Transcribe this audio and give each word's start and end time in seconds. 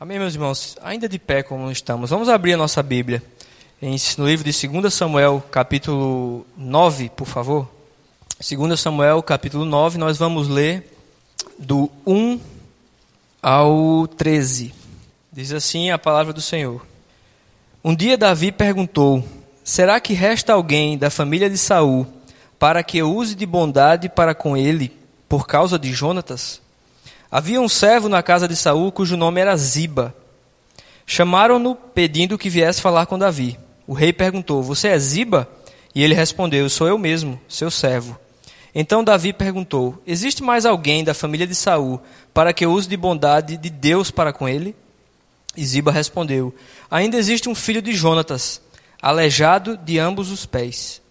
Amém, 0.00 0.16
meus 0.16 0.34
irmãos? 0.34 0.76
Ainda 0.80 1.08
de 1.08 1.18
pé 1.18 1.42
como 1.42 1.68
estamos, 1.72 2.10
vamos 2.10 2.28
abrir 2.28 2.52
a 2.52 2.56
nossa 2.56 2.80
Bíblia 2.84 3.20
no 4.16 4.28
livro 4.28 4.48
de 4.48 4.68
2 4.68 4.94
Samuel, 4.94 5.42
capítulo 5.50 6.46
9, 6.56 7.10
por 7.16 7.26
favor. 7.26 7.68
2 8.38 8.78
Samuel, 8.78 9.20
capítulo 9.24 9.64
9, 9.64 9.98
nós 9.98 10.16
vamos 10.16 10.46
ler 10.46 10.96
do 11.58 11.90
1 12.06 12.38
ao 13.42 14.06
13. 14.06 14.72
Diz 15.32 15.50
assim 15.50 15.90
a 15.90 15.98
palavra 15.98 16.32
do 16.32 16.40
Senhor. 16.40 16.86
Um 17.82 17.92
dia 17.92 18.16
Davi 18.16 18.52
perguntou: 18.52 19.24
Será 19.64 19.98
que 19.98 20.12
resta 20.12 20.52
alguém 20.52 20.96
da 20.96 21.10
família 21.10 21.50
de 21.50 21.58
Saul 21.58 22.06
para 22.56 22.84
que 22.84 22.98
eu 22.98 23.12
use 23.12 23.34
de 23.34 23.44
bondade 23.44 24.08
para 24.08 24.32
com 24.32 24.56
ele 24.56 24.96
por 25.28 25.44
causa 25.44 25.76
de 25.76 25.92
Jonatas? 25.92 26.67
Havia 27.30 27.60
um 27.60 27.68
servo 27.68 28.08
na 28.08 28.22
casa 28.22 28.48
de 28.48 28.56
Saul 28.56 28.90
cujo 28.90 29.16
nome 29.16 29.40
era 29.40 29.54
Ziba. 29.56 30.14
Chamaram-no 31.06 31.74
pedindo 31.74 32.38
que 32.38 32.48
viesse 32.48 32.80
falar 32.80 33.04
com 33.04 33.18
Davi. 33.18 33.58
O 33.86 33.92
rei 33.92 34.14
perguntou: 34.14 34.62
Você 34.62 34.88
é 34.88 34.98
Ziba? 34.98 35.46
E 35.94 36.02
ele 36.02 36.14
respondeu: 36.14 36.68
Sou 36.70 36.88
eu 36.88 36.96
mesmo, 36.96 37.38
seu 37.46 37.70
servo. 37.70 38.18
Então 38.74 39.04
Davi 39.04 39.34
perguntou: 39.34 40.02
Existe 40.06 40.42
mais 40.42 40.64
alguém 40.64 41.04
da 41.04 41.12
família 41.12 41.46
de 41.46 41.54
Saul 41.54 42.00
para 42.32 42.52
que 42.54 42.64
eu 42.64 42.72
use 42.72 42.88
de 42.88 42.96
bondade 42.96 43.58
de 43.58 43.68
Deus 43.68 44.10
para 44.10 44.32
com 44.32 44.48
ele? 44.48 44.74
E 45.54 45.66
Ziba 45.66 45.92
respondeu: 45.92 46.54
Ainda 46.90 47.18
existe 47.18 47.46
um 47.46 47.54
filho 47.54 47.82
de 47.82 47.92
Jonatas, 47.92 48.60
aleijado 49.02 49.76
de 49.76 49.98
ambos 49.98 50.30
os 50.30 50.46
pés. 50.46 51.02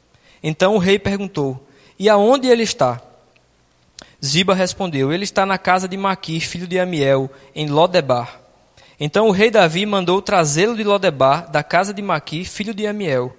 Então 0.41 0.73
o 0.73 0.79
rei 0.79 0.97
perguntou: 0.97 1.63
E 1.99 2.09
aonde 2.09 2.47
ele 2.47 2.63
está? 2.63 3.01
Ziba 4.23 4.53
respondeu: 4.53 5.13
Ele 5.13 5.23
está 5.23 5.45
na 5.45 5.57
casa 5.57 5.87
de 5.87 5.95
Maquir, 5.95 6.41
filho 6.41 6.67
de 6.67 6.79
Amiel, 6.79 7.29
em 7.55 7.67
Lodebar. 7.67 8.41
Então 8.99 9.27
o 9.27 9.31
rei 9.31 9.51
Davi 9.51 9.85
mandou 9.85 10.21
trazê-lo 10.21 10.75
de 10.75 10.83
Lodebar, 10.83 11.51
da 11.51 11.61
casa 11.61 11.93
de 11.93 12.01
Maquir, 12.01 12.45
filho 12.45 12.73
de 12.73 12.87
Amiel. 12.87 13.35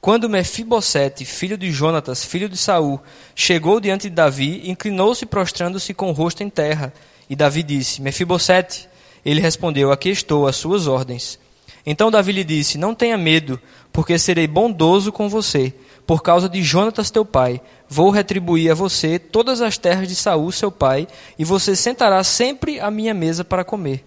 Quando 0.00 0.28
Mefibosete, 0.28 1.24
filho 1.24 1.58
de 1.58 1.70
Jonatas, 1.70 2.24
filho 2.24 2.48
de 2.48 2.56
Saul, 2.56 3.00
chegou 3.34 3.80
diante 3.80 4.08
de 4.08 4.14
Davi, 4.14 4.62
inclinou-se 4.64 5.26
prostrando-se 5.26 5.92
com 5.92 6.10
o 6.10 6.12
rosto 6.12 6.42
em 6.42 6.50
terra. 6.50 6.92
E 7.28 7.36
Davi 7.36 7.62
disse: 7.62 8.02
Mefibosete. 8.02 8.88
Ele 9.24 9.40
respondeu: 9.40 9.92
Aqui 9.92 10.10
estou, 10.10 10.46
às 10.46 10.56
suas 10.56 10.86
ordens. 10.86 11.38
Então 11.84 12.10
Davi 12.10 12.32
lhe 12.32 12.44
disse: 12.44 12.76
Não 12.76 12.94
tenha 12.94 13.16
medo, 13.16 13.60
porque 13.92 14.18
serei 14.18 14.46
bondoso 14.46 15.10
com 15.10 15.28
você 15.28 15.74
por 16.06 16.22
causa 16.22 16.48
de 16.48 16.62
Jonatas 16.62 17.10
teu 17.10 17.24
pai, 17.24 17.60
vou 17.88 18.10
retribuir 18.10 18.70
a 18.70 18.74
você 18.74 19.18
todas 19.18 19.60
as 19.60 19.78
terras 19.78 20.08
de 20.08 20.14
Saul 20.14 20.50
seu 20.52 20.70
pai, 20.70 21.06
e 21.38 21.44
você 21.44 21.76
sentará 21.76 22.22
sempre 22.24 22.80
à 22.80 22.90
minha 22.90 23.14
mesa 23.14 23.44
para 23.44 23.64
comer. 23.64 24.04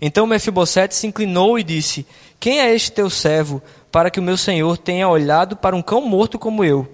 Então 0.00 0.26
Mefibosete 0.26 0.94
se 0.94 1.06
inclinou 1.06 1.58
e 1.58 1.64
disse: 1.64 2.06
Quem 2.38 2.60
é 2.60 2.74
este 2.74 2.92
teu 2.92 3.10
servo, 3.10 3.62
para 3.90 4.10
que 4.10 4.20
o 4.20 4.22
meu 4.22 4.36
senhor 4.36 4.78
tenha 4.78 5.08
olhado 5.08 5.56
para 5.56 5.74
um 5.74 5.82
cão 5.82 6.00
morto 6.02 6.38
como 6.38 6.64
eu? 6.64 6.86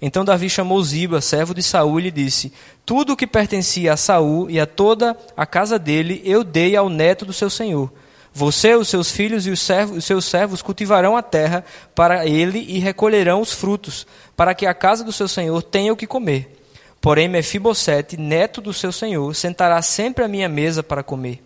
Então 0.00 0.24
Davi 0.24 0.50
chamou 0.50 0.82
Ziba, 0.82 1.20
servo 1.20 1.54
de 1.54 1.62
Saul, 1.62 2.00
e 2.00 2.02
lhe 2.04 2.10
disse: 2.10 2.52
Tudo 2.84 3.12
o 3.12 3.16
que 3.16 3.26
pertencia 3.26 3.92
a 3.92 3.96
Saul 3.96 4.50
e 4.50 4.58
a 4.58 4.66
toda 4.66 5.16
a 5.36 5.46
casa 5.46 5.78
dele 5.78 6.20
eu 6.24 6.42
dei 6.42 6.76
ao 6.76 6.88
neto 6.88 7.24
do 7.24 7.32
seu 7.32 7.48
senhor. 7.48 7.90
Você, 8.34 8.74
os 8.74 8.88
seus 8.88 9.10
filhos 9.10 9.46
e 9.46 9.50
os, 9.50 9.60
servos, 9.60 9.98
os 9.98 10.04
seus 10.04 10.24
servos 10.24 10.62
cultivarão 10.62 11.16
a 11.16 11.22
terra 11.22 11.64
para 11.94 12.26
ele 12.26 12.58
e 12.60 12.78
recolherão 12.78 13.40
os 13.40 13.52
frutos, 13.52 14.06
para 14.36 14.54
que 14.54 14.66
a 14.66 14.72
casa 14.72 15.04
do 15.04 15.12
seu 15.12 15.28
senhor 15.28 15.62
tenha 15.62 15.92
o 15.92 15.96
que 15.96 16.06
comer. 16.06 16.58
Porém, 17.00 17.28
Mefibosete, 17.28 18.16
neto 18.16 18.60
do 18.60 18.72
seu 18.72 18.92
senhor, 18.92 19.34
sentará 19.34 19.82
sempre 19.82 20.24
à 20.24 20.28
minha 20.28 20.48
mesa 20.48 20.82
para 20.82 21.02
comer. 21.02 21.42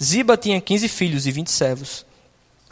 Ziba 0.00 0.36
tinha 0.36 0.60
quinze 0.60 0.86
filhos 0.86 1.26
e 1.26 1.32
vinte 1.32 1.50
servos. 1.50 2.06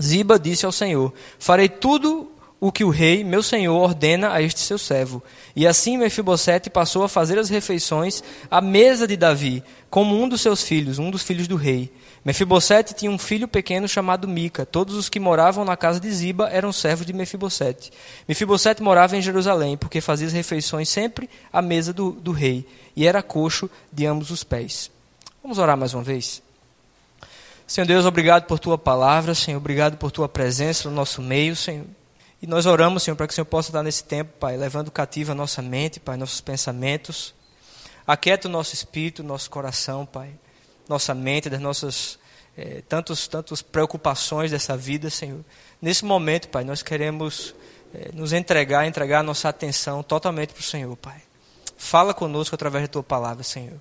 Ziba 0.00 0.38
disse 0.38 0.64
ao 0.64 0.70
Senhor: 0.70 1.12
Farei 1.38 1.68
tudo 1.68 2.30
o 2.60 2.70
que 2.70 2.84
o 2.84 2.90
rei, 2.90 3.24
meu 3.24 3.42
senhor, 3.42 3.76
ordena 3.76 4.32
a 4.32 4.40
este 4.40 4.60
seu 4.60 4.78
servo. 4.78 5.22
E 5.54 5.66
assim 5.66 5.98
Mefibosete 5.98 6.70
passou 6.70 7.02
a 7.02 7.08
fazer 7.08 7.38
as 7.38 7.48
refeições 7.48 8.22
à 8.50 8.60
mesa 8.60 9.06
de 9.06 9.16
Davi, 9.16 9.62
como 9.90 10.20
um 10.20 10.28
dos 10.28 10.40
seus 10.40 10.62
filhos, 10.62 10.98
um 10.98 11.10
dos 11.10 11.22
filhos 11.22 11.48
do 11.48 11.56
rei. 11.56 11.90
Mefibosete 12.26 12.92
tinha 12.92 13.08
um 13.08 13.18
filho 13.18 13.46
pequeno 13.46 13.86
chamado 13.86 14.26
Mica. 14.26 14.66
Todos 14.66 14.96
os 14.96 15.08
que 15.08 15.20
moravam 15.20 15.64
na 15.64 15.76
casa 15.76 16.00
de 16.00 16.10
Ziba 16.10 16.48
eram 16.50 16.72
servos 16.72 17.06
de 17.06 17.12
Mefibosete. 17.12 17.92
Mefibosete 18.26 18.82
morava 18.82 19.16
em 19.16 19.22
Jerusalém, 19.22 19.76
porque 19.76 20.00
fazia 20.00 20.26
as 20.26 20.32
refeições 20.32 20.88
sempre 20.88 21.30
à 21.52 21.62
mesa 21.62 21.92
do, 21.92 22.10
do 22.10 22.32
rei, 22.32 22.66
e 22.96 23.06
era 23.06 23.22
coxo 23.22 23.70
de 23.92 24.06
ambos 24.06 24.32
os 24.32 24.42
pés. 24.42 24.90
Vamos 25.40 25.56
orar 25.56 25.76
mais 25.76 25.94
uma 25.94 26.02
vez? 26.02 26.42
Senhor 27.64 27.86
Deus, 27.86 28.04
obrigado 28.04 28.46
por 28.46 28.58
tua 28.58 28.76
palavra, 28.76 29.32
Senhor, 29.32 29.58
obrigado 29.58 29.96
por 29.96 30.10
tua 30.10 30.28
presença 30.28 30.88
no 30.88 30.96
nosso 30.96 31.22
meio, 31.22 31.54
Senhor. 31.54 31.86
E 32.42 32.46
nós 32.48 32.66
oramos, 32.66 33.04
Senhor, 33.04 33.14
para 33.14 33.28
que 33.28 33.34
o 33.34 33.36
Senhor 33.36 33.46
possa 33.46 33.70
dar 33.70 33.84
nesse 33.84 34.02
tempo, 34.02 34.32
Pai, 34.40 34.56
levando 34.56 34.90
cativo 34.90 35.30
a 35.30 35.34
nossa 35.36 35.62
mente, 35.62 36.00
Pai, 36.00 36.16
nossos 36.16 36.40
pensamentos. 36.40 37.32
Aquieta 38.04 38.48
o 38.48 38.50
nosso 38.50 38.74
espírito, 38.74 39.22
nosso 39.22 39.48
coração, 39.48 40.04
Pai 40.04 40.34
nossa 40.88 41.14
mente, 41.14 41.50
das 41.50 41.60
nossas 41.60 42.18
é, 42.56 42.82
tantos, 42.88 43.28
tantos 43.28 43.60
preocupações 43.62 44.50
dessa 44.50 44.76
vida, 44.76 45.10
Senhor. 45.10 45.44
Nesse 45.80 46.04
momento, 46.04 46.48
Pai, 46.48 46.64
nós 46.64 46.82
queremos 46.82 47.54
é, 47.94 48.10
nos 48.12 48.32
entregar, 48.32 48.86
entregar 48.86 49.20
a 49.20 49.22
nossa 49.22 49.48
atenção 49.48 50.02
totalmente 50.02 50.52
para 50.52 50.60
o 50.60 50.64
Senhor, 50.64 50.96
Pai. 50.96 51.20
Fala 51.76 52.14
conosco 52.14 52.54
através 52.54 52.84
da 52.84 52.88
Tua 52.88 53.02
palavra, 53.02 53.42
Senhor. 53.42 53.78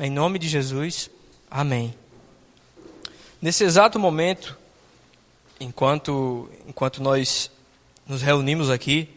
Em 0.00 0.10
nome 0.10 0.38
de 0.38 0.48
Jesus, 0.48 1.10
amém. 1.50 1.94
Nesse 3.40 3.62
exato 3.62 3.98
momento, 3.98 4.56
enquanto, 5.60 6.50
enquanto 6.66 7.02
nós 7.02 7.50
nos 8.06 8.22
reunimos 8.22 8.70
aqui, 8.70 9.08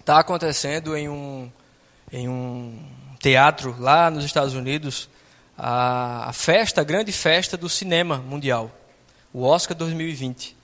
está 0.00 0.18
acontecendo 0.18 0.96
em 0.96 1.08
um, 1.08 1.50
em 2.12 2.28
um 2.28 2.78
teatro 3.20 3.74
lá 3.78 4.10
nos 4.10 4.24
Estados 4.24 4.54
Unidos 4.54 5.08
a, 5.56 6.28
a 6.28 6.32
festa, 6.32 6.80
a 6.80 6.84
grande 6.84 7.12
festa 7.12 7.56
do 7.56 7.68
cinema 7.68 8.18
mundial, 8.18 8.70
o 9.32 9.42
Oscar 9.42 9.76
2020, 9.76 10.56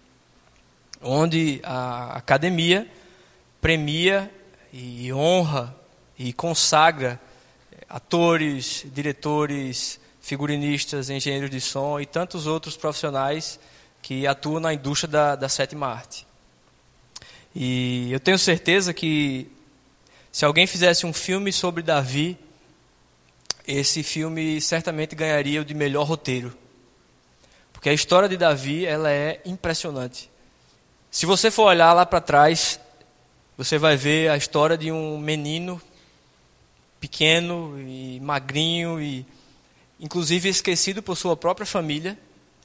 onde 1.00 1.60
a 1.62 2.16
academia 2.16 2.88
premia 3.60 4.30
e 4.72 5.12
honra 5.12 5.74
e 6.18 6.32
consagra 6.32 7.20
atores, 7.88 8.84
diretores, 8.92 10.00
figurinistas, 10.20 11.10
engenheiros 11.10 11.50
de 11.50 11.60
som 11.60 12.00
e 12.00 12.06
tantos 12.06 12.46
outros 12.46 12.76
profissionais 12.76 13.58
que 14.00 14.26
atuam 14.26 14.60
na 14.60 14.72
indústria 14.72 15.10
da, 15.10 15.36
da 15.36 15.48
sétima 15.48 15.88
arte. 15.88 16.26
E 17.54 18.10
eu 18.10 18.18
tenho 18.18 18.38
certeza 18.38 18.94
que 18.94 19.46
se 20.30 20.44
alguém 20.44 20.66
fizesse 20.66 21.04
um 21.04 21.12
filme 21.12 21.52
sobre 21.52 21.82
Davi, 21.82 22.38
esse 23.66 24.02
filme 24.02 24.60
certamente 24.60 25.14
ganharia 25.14 25.60
o 25.60 25.64
de 25.64 25.74
melhor 25.74 26.04
roteiro. 26.04 26.56
Porque 27.72 27.88
a 27.88 27.92
história 27.92 28.28
de 28.28 28.36
Davi, 28.36 28.86
ela 28.86 29.10
é 29.10 29.40
impressionante. 29.44 30.30
Se 31.10 31.26
você 31.26 31.50
for 31.50 31.64
olhar 31.64 31.92
lá 31.92 32.06
para 32.06 32.20
trás, 32.20 32.80
você 33.56 33.78
vai 33.78 33.96
ver 33.96 34.30
a 34.30 34.36
história 34.36 34.78
de 34.78 34.90
um 34.90 35.18
menino 35.18 35.80
pequeno 37.00 37.78
e 37.80 38.20
magrinho 38.20 39.00
e 39.00 39.26
inclusive 40.00 40.48
esquecido 40.48 41.02
por 41.02 41.16
sua 41.16 41.36
própria 41.36 41.66
família, 41.66 42.18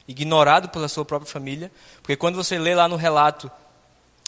ignorado 0.08 0.70
pela 0.70 0.88
sua 0.88 1.04
própria 1.04 1.32
família, 1.32 1.72
porque 2.02 2.16
quando 2.16 2.36
você 2.36 2.58
lê 2.58 2.74
lá 2.74 2.88
no 2.88 2.96
relato 2.96 3.52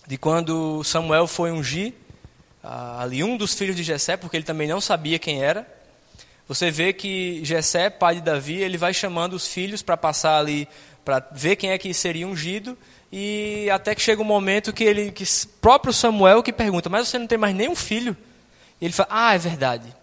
de 0.06 0.18
quando 0.18 0.84
Samuel 0.84 1.28
foi 1.28 1.52
ungir 1.52 1.94
ah, 2.64 3.02
ali 3.02 3.24
um 3.24 3.38
dos 3.38 3.54
filhos 3.54 3.76
de 3.76 3.84
Jessé, 3.84 4.18
porque 4.18 4.36
ele 4.36 4.44
também 4.44 4.68
não 4.68 4.82
sabia 4.82 5.18
quem 5.18 5.42
era, 5.42 5.66
você 6.50 6.72
vê 6.72 6.92
que 6.92 7.46
Jessé, 7.46 7.92
pai 7.92 8.16
de 8.16 8.22
Davi, 8.22 8.56
ele 8.56 8.76
vai 8.76 8.92
chamando 8.92 9.34
os 9.34 9.48
filhos 9.48 9.84
para 9.84 9.96
passar 9.96 10.40
ali, 10.40 10.68
para 11.06 11.24
ver 11.32 11.56
quem 11.56 11.70
é 11.70 11.78
que 11.78 11.94
seria 11.94 12.28
ungido, 12.28 12.76
e 13.12 13.70
até 13.72 13.94
que 13.94 14.02
chega 14.02 14.20
um 14.20 14.26
momento 14.26 14.74
que 14.74 14.84
ele, 14.84 15.12
que 15.12 15.24
próprio 15.62 15.94
Samuel 15.94 16.42
que 16.42 16.52
pergunta, 16.52 16.90
mas 16.90 17.08
você 17.08 17.20
não 17.20 17.28
tem 17.28 17.38
mais 17.38 17.56
nenhum 17.56 17.76
filho? 17.76 18.18
E 18.82 18.86
ele 18.86 18.94
fala, 18.96 19.10
ah, 19.12 19.36
é 19.36 19.38
verdade. 19.38 19.96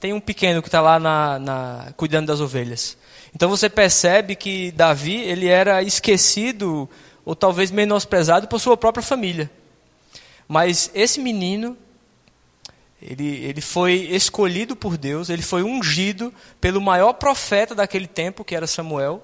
Tem 0.00 0.12
um 0.12 0.18
pequeno 0.18 0.62
que 0.62 0.66
está 0.66 0.80
lá 0.80 0.98
na, 0.98 1.38
na, 1.38 1.92
cuidando 1.96 2.26
das 2.26 2.40
ovelhas. 2.40 2.98
Então 3.32 3.48
você 3.48 3.70
percebe 3.70 4.34
que 4.34 4.72
Davi 4.72 5.14
ele 5.20 5.46
era 5.46 5.80
esquecido 5.80 6.90
ou 7.24 7.36
talvez 7.36 7.70
menosprezado 7.70 8.48
por 8.48 8.58
sua 8.58 8.76
própria 8.76 9.02
família. 9.02 9.48
Mas 10.48 10.90
esse 10.92 11.20
menino 11.20 11.76
ele, 13.00 13.44
ele 13.44 13.60
foi 13.60 13.94
escolhido 14.10 14.74
por 14.74 14.96
Deus, 14.96 15.28
ele 15.28 15.42
foi 15.42 15.62
ungido 15.62 16.34
pelo 16.60 16.80
maior 16.80 17.12
profeta 17.12 17.74
daquele 17.74 18.06
tempo, 18.06 18.44
que 18.44 18.56
era 18.56 18.66
Samuel, 18.66 19.22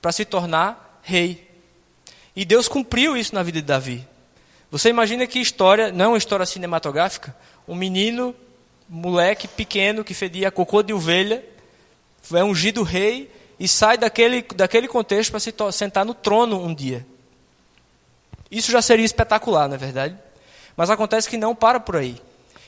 para 0.00 0.12
se 0.12 0.24
tornar 0.24 1.00
rei. 1.02 1.48
E 2.34 2.44
Deus 2.44 2.68
cumpriu 2.68 3.16
isso 3.16 3.34
na 3.34 3.42
vida 3.42 3.60
de 3.60 3.66
Davi. 3.66 4.06
Você 4.70 4.90
imagina 4.90 5.26
que 5.26 5.38
história, 5.38 5.90
não 5.90 6.04
é 6.04 6.08
uma 6.08 6.18
história 6.18 6.44
cinematográfica? 6.44 7.34
Um 7.66 7.74
menino, 7.74 8.34
moleque 8.88 9.48
pequeno 9.48 10.04
que 10.04 10.12
fedia 10.12 10.50
cocô 10.50 10.82
de 10.82 10.92
ovelha, 10.92 11.42
é 12.34 12.44
ungido 12.44 12.82
rei, 12.82 13.30
e 13.58 13.66
sai 13.66 13.96
daquele, 13.96 14.42
daquele 14.42 14.86
contexto 14.86 15.30
para 15.30 15.40
se 15.40 15.54
sentar 15.72 16.04
no 16.04 16.12
trono 16.12 16.62
um 16.62 16.74
dia. 16.74 17.06
Isso 18.50 18.70
já 18.70 18.82
seria 18.82 19.04
espetacular, 19.04 19.66
não 19.66 19.76
é 19.76 19.78
verdade? 19.78 20.16
Mas 20.76 20.90
acontece 20.90 21.28
que 21.28 21.38
não 21.38 21.54
para 21.54 21.80
por 21.80 21.96
aí. 21.96 22.20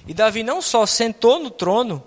E 0.06 0.15
Davi 0.15 0.43
não 0.43 0.62
só 0.62 0.87
sentou 0.87 1.39
no 1.39 1.50
trono, 1.50 2.03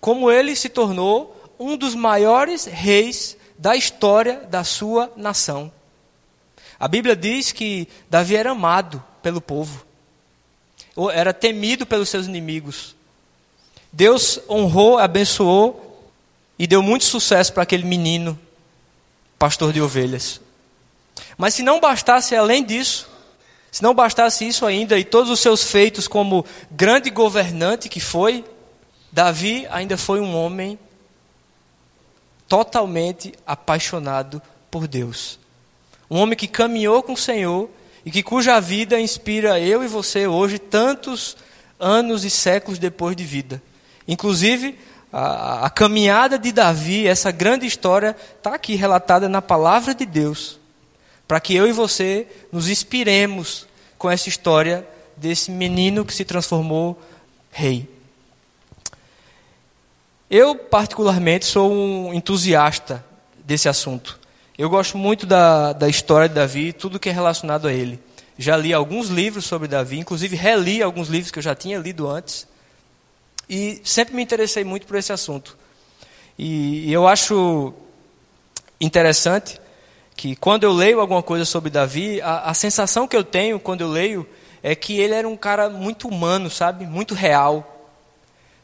como 0.00 0.30
ele 0.30 0.56
se 0.56 0.68
tornou 0.68 1.36
um 1.58 1.76
dos 1.76 1.94
maiores 1.94 2.64
reis 2.64 3.36
da 3.58 3.76
história 3.76 4.40
da 4.50 4.64
sua 4.64 5.12
nação. 5.16 5.70
A 6.78 6.88
Bíblia 6.88 7.14
diz 7.14 7.52
que 7.52 7.86
Davi 8.10 8.34
era 8.34 8.50
amado 8.50 9.02
pelo 9.22 9.40
povo, 9.40 9.86
era 11.12 11.32
temido 11.32 11.86
pelos 11.86 12.08
seus 12.08 12.26
inimigos. 12.26 12.96
Deus 13.92 14.40
honrou, 14.48 14.98
abençoou 14.98 16.10
e 16.58 16.66
deu 16.66 16.82
muito 16.82 17.04
sucesso 17.04 17.52
para 17.52 17.62
aquele 17.62 17.84
menino, 17.84 18.38
pastor 19.38 19.72
de 19.72 19.80
ovelhas. 19.80 20.40
Mas 21.36 21.54
se 21.54 21.62
não 21.62 21.78
bastasse 21.78 22.34
além 22.34 22.64
disso, 22.64 23.08
se 23.72 23.82
não 23.82 23.94
bastasse 23.94 24.46
isso 24.46 24.66
ainda 24.66 24.98
e 24.98 25.04
todos 25.04 25.30
os 25.30 25.40
seus 25.40 25.62
feitos 25.64 26.06
como 26.06 26.44
grande 26.70 27.08
governante 27.08 27.88
que 27.88 28.00
foi, 28.00 28.44
Davi 29.10 29.66
ainda 29.70 29.96
foi 29.96 30.20
um 30.20 30.36
homem 30.36 30.78
totalmente 32.46 33.32
apaixonado 33.46 34.42
por 34.70 34.86
Deus. 34.86 35.38
Um 36.10 36.18
homem 36.18 36.36
que 36.36 36.46
caminhou 36.46 37.02
com 37.02 37.14
o 37.14 37.16
Senhor 37.16 37.70
e 38.04 38.10
que 38.10 38.22
cuja 38.22 38.60
vida 38.60 39.00
inspira 39.00 39.58
eu 39.58 39.82
e 39.82 39.88
você 39.88 40.26
hoje 40.26 40.58
tantos 40.58 41.34
anos 41.80 42.26
e 42.26 42.30
séculos 42.30 42.78
depois 42.78 43.16
de 43.16 43.24
vida. 43.24 43.62
Inclusive, 44.06 44.78
a, 45.10 45.64
a 45.64 45.70
caminhada 45.70 46.38
de 46.38 46.52
Davi, 46.52 47.06
essa 47.06 47.30
grande 47.30 47.64
história, 47.64 48.14
está 48.36 48.54
aqui 48.54 48.74
relatada 48.74 49.30
na 49.30 49.40
palavra 49.40 49.94
de 49.94 50.04
Deus 50.04 50.60
para 51.32 51.40
que 51.40 51.54
eu 51.54 51.66
e 51.66 51.72
você 51.72 52.26
nos 52.52 52.68
inspiremos 52.68 53.66
com 53.96 54.10
essa 54.10 54.28
história 54.28 54.86
desse 55.16 55.50
menino 55.50 56.04
que 56.04 56.12
se 56.12 56.26
transformou 56.26 57.00
rei. 57.50 57.88
Eu, 60.28 60.54
particularmente, 60.54 61.46
sou 61.46 61.72
um 61.72 62.12
entusiasta 62.12 63.02
desse 63.46 63.66
assunto. 63.66 64.20
Eu 64.58 64.68
gosto 64.68 64.98
muito 64.98 65.24
da, 65.24 65.72
da 65.72 65.88
história 65.88 66.28
de 66.28 66.34
Davi, 66.34 66.70
tudo 66.70 67.00
que 67.00 67.08
é 67.08 67.12
relacionado 67.12 67.66
a 67.66 67.72
ele. 67.72 67.98
Já 68.36 68.54
li 68.54 68.74
alguns 68.74 69.08
livros 69.08 69.46
sobre 69.46 69.66
Davi, 69.66 69.98
inclusive 70.00 70.36
reli 70.36 70.82
alguns 70.82 71.08
livros 71.08 71.30
que 71.30 71.38
eu 71.38 71.42
já 71.42 71.54
tinha 71.54 71.78
lido 71.78 72.10
antes. 72.10 72.46
E 73.48 73.80
sempre 73.82 74.14
me 74.14 74.22
interessei 74.22 74.64
muito 74.64 74.86
por 74.86 74.96
esse 74.96 75.14
assunto. 75.14 75.56
E, 76.38 76.90
e 76.90 76.92
eu 76.92 77.08
acho 77.08 77.72
interessante 78.78 79.61
que 80.22 80.36
quando 80.36 80.62
eu 80.62 80.72
leio 80.72 81.00
alguma 81.00 81.20
coisa 81.20 81.44
sobre 81.44 81.68
Davi, 81.68 82.20
a, 82.20 82.42
a, 82.50 82.54
sensação 82.54 83.08
que 83.08 83.16
eu 83.16 83.24
tenho 83.24 83.58
quando 83.58 83.80
eu 83.80 83.88
leio 83.88 84.24
é 84.62 84.72
que 84.72 85.00
ele 85.00 85.14
era 85.14 85.28
um 85.28 85.36
cara 85.36 85.68
muito 85.68 86.06
humano, 86.06 86.48
sabe? 86.48 86.86
Muito 86.86 87.12
real. 87.12 87.90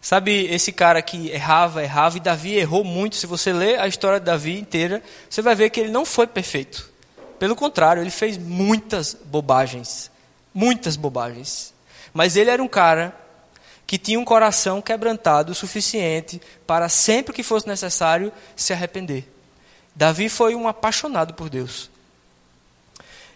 Sabe 0.00 0.46
esse 0.54 0.70
cara 0.70 1.02
que 1.02 1.30
errava, 1.30 1.82
errava, 1.82 2.16
e 2.16 2.20
Davi 2.20 2.54
errou 2.54 2.84
muito. 2.84 3.16
Se 3.16 3.26
você 3.26 3.52
ler 3.52 3.80
a 3.80 3.88
história 3.88 4.20
de 4.20 4.26
Davi 4.26 4.56
inteira, 4.56 5.02
você 5.28 5.42
vai 5.42 5.56
ver 5.56 5.70
que 5.70 5.80
ele 5.80 5.90
não 5.90 6.04
foi 6.04 6.28
perfeito. 6.28 6.88
Pelo 7.40 7.56
contrário, 7.56 8.00
ele 8.04 8.10
fez 8.10 8.38
muitas 8.38 9.12
bobagens. 9.24 10.12
Muitas 10.54 10.94
bobagens. 10.94 11.74
Mas 12.14 12.36
ele 12.36 12.50
era 12.50 12.62
um 12.62 12.68
cara 12.68 13.12
que 13.84 13.98
tinha 13.98 14.20
um 14.20 14.24
coração 14.24 14.80
quebrantado 14.80 15.50
o 15.50 15.56
suficiente 15.56 16.40
para 16.64 16.88
sempre 16.88 17.34
que 17.34 17.42
fosse 17.42 17.66
necessário 17.66 18.32
se 18.54 18.72
arrepender. 18.72 19.37
Davi 19.98 20.28
foi 20.28 20.54
um 20.54 20.68
apaixonado 20.68 21.34
por 21.34 21.50
Deus. 21.50 21.90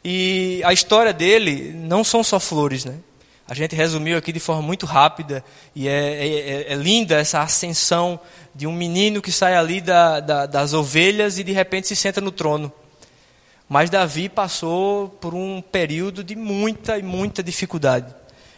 E 0.05 0.63
a 0.65 0.73
história 0.73 1.13
dele 1.13 1.73
não 1.75 2.05
são 2.05 2.23
só 2.23 2.39
flores, 2.39 2.85
né? 2.85 3.01
A 3.49 3.53
gente 3.53 3.75
resumiu 3.75 4.17
aqui 4.17 4.33
de 4.33 4.39
forma 4.39 4.63
muito 4.63 4.87
rápida 4.87 5.45
e 5.75 5.89
é, 5.89 5.93
é, 5.93 6.29
é, 6.29 6.73
é 6.73 6.75
linda 6.77 7.17
essa 7.17 7.41
ascensão 7.41 8.19
de 8.55 8.65
um 8.65 8.73
menino 8.73 9.21
que 9.21 9.33
sai 9.33 9.57
ali 9.57 9.81
da, 9.81 10.21
da, 10.21 10.47
das 10.47 10.73
ovelhas 10.73 11.37
e 11.37 11.43
de 11.43 11.51
repente 11.51 11.89
se 11.89 11.97
senta 11.97 12.21
no 12.21 12.31
trono. 12.31 12.73
Mas 13.69 13.91
Davi 13.91 14.29
passou 14.29 15.09
por 15.09 15.35
um 15.35 15.61
período 15.61 16.23
de 16.23 16.37
muita 16.37 16.97
e 16.97 17.03
muita 17.03 17.43
dificuldade. 17.43 18.15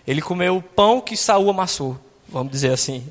Ele 0.07 0.21
comeu 0.21 0.59
o 0.59 0.63
pão 0.63 1.01
que 1.01 1.17
Saul 1.17 1.49
amassou, 1.49 1.99
vamos 2.29 2.53
dizer 2.53 2.71
assim. 2.71 3.11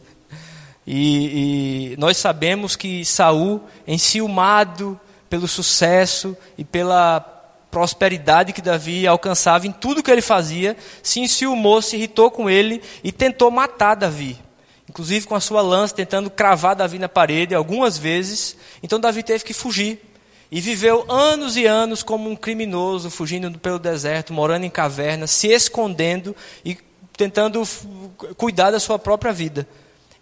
E, 0.86 1.94
e 1.94 1.98
nós 1.98 2.18
sabemos 2.18 2.76
que 2.76 3.06
Saul, 3.06 3.62
enciumado 3.88 5.00
pelo 5.30 5.48
sucesso 5.48 6.36
e 6.58 6.64
pela 6.64 7.20
prosperidade 7.72 8.54
que 8.54 8.62
Davi 8.62 9.08
alcançava 9.08 9.66
em 9.66 9.72
tudo 9.72 10.04
que 10.04 10.12
ele 10.12 10.22
fazia, 10.22 10.78
se 11.02 11.20
enciumou, 11.20 11.82
se 11.82 11.96
irritou 11.96 12.30
com 12.30 12.48
ele 12.48 12.82
e 13.04 13.12
tentou 13.12 13.50
matar 13.50 13.96
Davi. 13.96 14.38
Inclusive 14.88 15.26
com 15.26 15.34
a 15.34 15.40
sua 15.40 15.62
lança, 15.62 15.96
tentando 15.96 16.30
cravar 16.30 16.76
Davi 16.76 17.00
na 17.00 17.10
parede 17.10 17.56
algumas 17.56 17.98
vezes. 17.98 18.56
Então 18.84 19.00
Davi 19.00 19.24
teve 19.24 19.44
que 19.44 19.54
fugir. 19.54 20.00
E 20.52 20.62
viveu 20.62 21.04
anos 21.10 21.58
e 21.58 21.66
anos 21.66 22.04
como 22.04 22.30
um 22.30 22.36
criminoso, 22.36 23.10
fugindo 23.10 23.58
pelo 23.58 23.80
deserto, 23.80 24.32
morando 24.32 24.66
em 24.66 24.70
cavernas, 24.70 25.32
se 25.32 25.48
escondendo 25.48 26.36
e 26.64 26.78
tentando 27.18 27.64
cuidar 28.38 28.70
da 28.70 28.80
sua 28.80 29.00
própria 29.00 29.34
vida. 29.34 29.68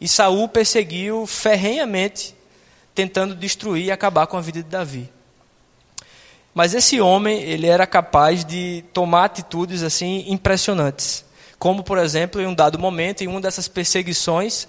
E 0.01 0.07
Saul 0.07 0.49
perseguiu 0.49 1.27
ferrenhamente, 1.27 2.35
tentando 2.95 3.35
destruir 3.35 3.85
e 3.85 3.91
acabar 3.91 4.25
com 4.25 4.35
a 4.35 4.41
vida 4.41 4.63
de 4.63 4.67
Davi. 4.67 5.07
Mas 6.55 6.73
esse 6.73 6.99
homem, 6.99 7.43
ele 7.43 7.67
era 7.67 7.85
capaz 7.85 8.43
de 8.43 8.83
tomar 8.91 9.25
atitudes 9.25 9.83
assim 9.83 10.25
impressionantes. 10.27 11.23
Como, 11.59 11.83
por 11.83 11.99
exemplo, 11.99 12.41
em 12.41 12.47
um 12.47 12.55
dado 12.55 12.79
momento, 12.79 13.21
em 13.21 13.27
uma 13.27 13.39
dessas 13.39 13.67
perseguições, 13.67 14.67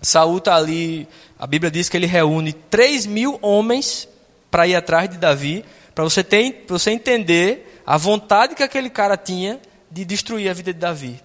Saul 0.00 0.38
está 0.38 0.54
ali, 0.54 1.08
a 1.36 1.46
Bíblia 1.46 1.70
diz 1.70 1.88
que 1.88 1.96
ele 1.96 2.06
reúne 2.06 2.52
3 2.52 3.06
mil 3.06 3.40
homens 3.42 4.08
para 4.52 4.68
ir 4.68 4.76
atrás 4.76 5.10
de 5.10 5.18
Davi, 5.18 5.64
para 5.96 6.04
você, 6.04 6.22
ter, 6.22 6.64
você 6.68 6.92
entender 6.92 7.82
a 7.84 7.96
vontade 7.96 8.54
que 8.54 8.62
aquele 8.62 8.88
cara 8.88 9.16
tinha 9.16 9.60
de 9.90 10.04
destruir 10.04 10.48
a 10.48 10.54
vida 10.54 10.72
de 10.72 10.78
Davi. 10.78 11.20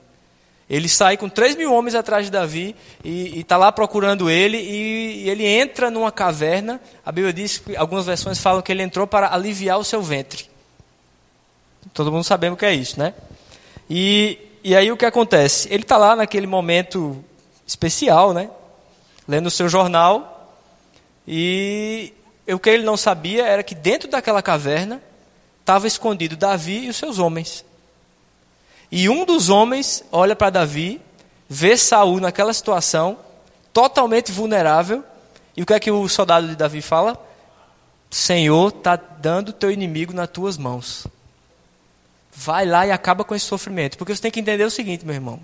Ele 0.73 0.89
sai 0.89 1.17
com 1.17 1.29
3 1.29 1.55
mil 1.55 1.71
homens 1.71 1.93
atrás 1.93 2.25
de 2.25 2.31
Davi 2.31 2.75
e 3.03 3.41
está 3.41 3.57
lá 3.57 3.71
procurando 3.71 4.27
ele. 4.27 4.57
E, 4.57 5.23
e, 5.23 5.29
ele 5.29 5.45
entra 5.45 5.91
numa 5.91 6.11
caverna. 6.11 6.81
A 7.05 7.11
Bíblia 7.11 7.31
diz 7.31 7.59
que 7.59 7.77
algumas 7.77 8.07
versões 8.07 8.39
falam 8.39 8.59
que 8.59 8.71
ele 8.71 8.81
entrou 8.81 9.05
para 9.05 9.31
aliviar 9.31 9.77
o 9.77 9.83
seu 9.83 10.01
ventre. 10.01 10.49
Todo 11.93 12.11
mundo 12.11 12.23
sabendo 12.23 12.53
o 12.53 12.57
que 12.57 12.65
é 12.65 12.73
isso, 12.73 12.99
né? 12.99 13.13
E, 13.87 14.39
e 14.63 14.75
aí 14.75 14.91
o 14.91 14.97
que 14.97 15.05
acontece? 15.05 15.71
Ele 15.71 15.83
está 15.83 15.95
lá 15.95 16.15
naquele 16.15 16.47
momento 16.47 17.23
especial, 17.67 18.33
né? 18.33 18.49
Lendo 19.27 19.45
o 19.45 19.51
seu 19.51 19.69
jornal. 19.69 20.57
E 21.27 22.11
o 22.47 22.57
que 22.57 22.71
ele 22.71 22.83
não 22.83 22.97
sabia 22.97 23.45
era 23.45 23.61
que 23.61 23.75
dentro 23.75 24.09
daquela 24.09 24.41
caverna 24.41 24.99
estava 25.59 25.85
escondido 25.85 26.35
Davi 26.35 26.85
e 26.85 26.89
os 26.89 26.97
seus 26.97 27.19
homens. 27.19 27.63
E 28.95 29.09
um 29.09 29.25
dos 29.25 29.49
homens 29.49 30.03
olha 30.11 30.35
para 30.35 30.51
Davi, 30.51 31.01
vê 31.49 31.75
Saul 31.75 32.19
naquela 32.19 32.53
situação, 32.53 33.17
totalmente 33.73 34.31
vulnerável, 34.31 35.03
e 35.57 35.63
o 35.63 35.65
que 35.65 35.73
é 35.73 35.79
que 35.79 35.89
o 35.89 36.07
soldado 36.07 36.47
de 36.47 36.55
Davi 36.55 36.79
fala? 36.79 37.17
Senhor 38.11 38.67
está 38.67 38.95
dando 38.95 39.51
teu 39.51 39.71
inimigo 39.71 40.13
nas 40.13 40.29
tuas 40.29 40.59
mãos. 40.59 41.07
Vai 42.31 42.67
lá 42.67 42.85
e 42.85 42.91
acaba 42.91 43.23
com 43.23 43.33
esse 43.33 43.47
sofrimento. 43.47 43.97
Porque 43.97 44.15
você 44.15 44.21
tem 44.21 44.29
que 44.29 44.39
entender 44.39 44.63
o 44.63 44.69
seguinte, 44.69 45.03
meu 45.03 45.15
irmão 45.15 45.39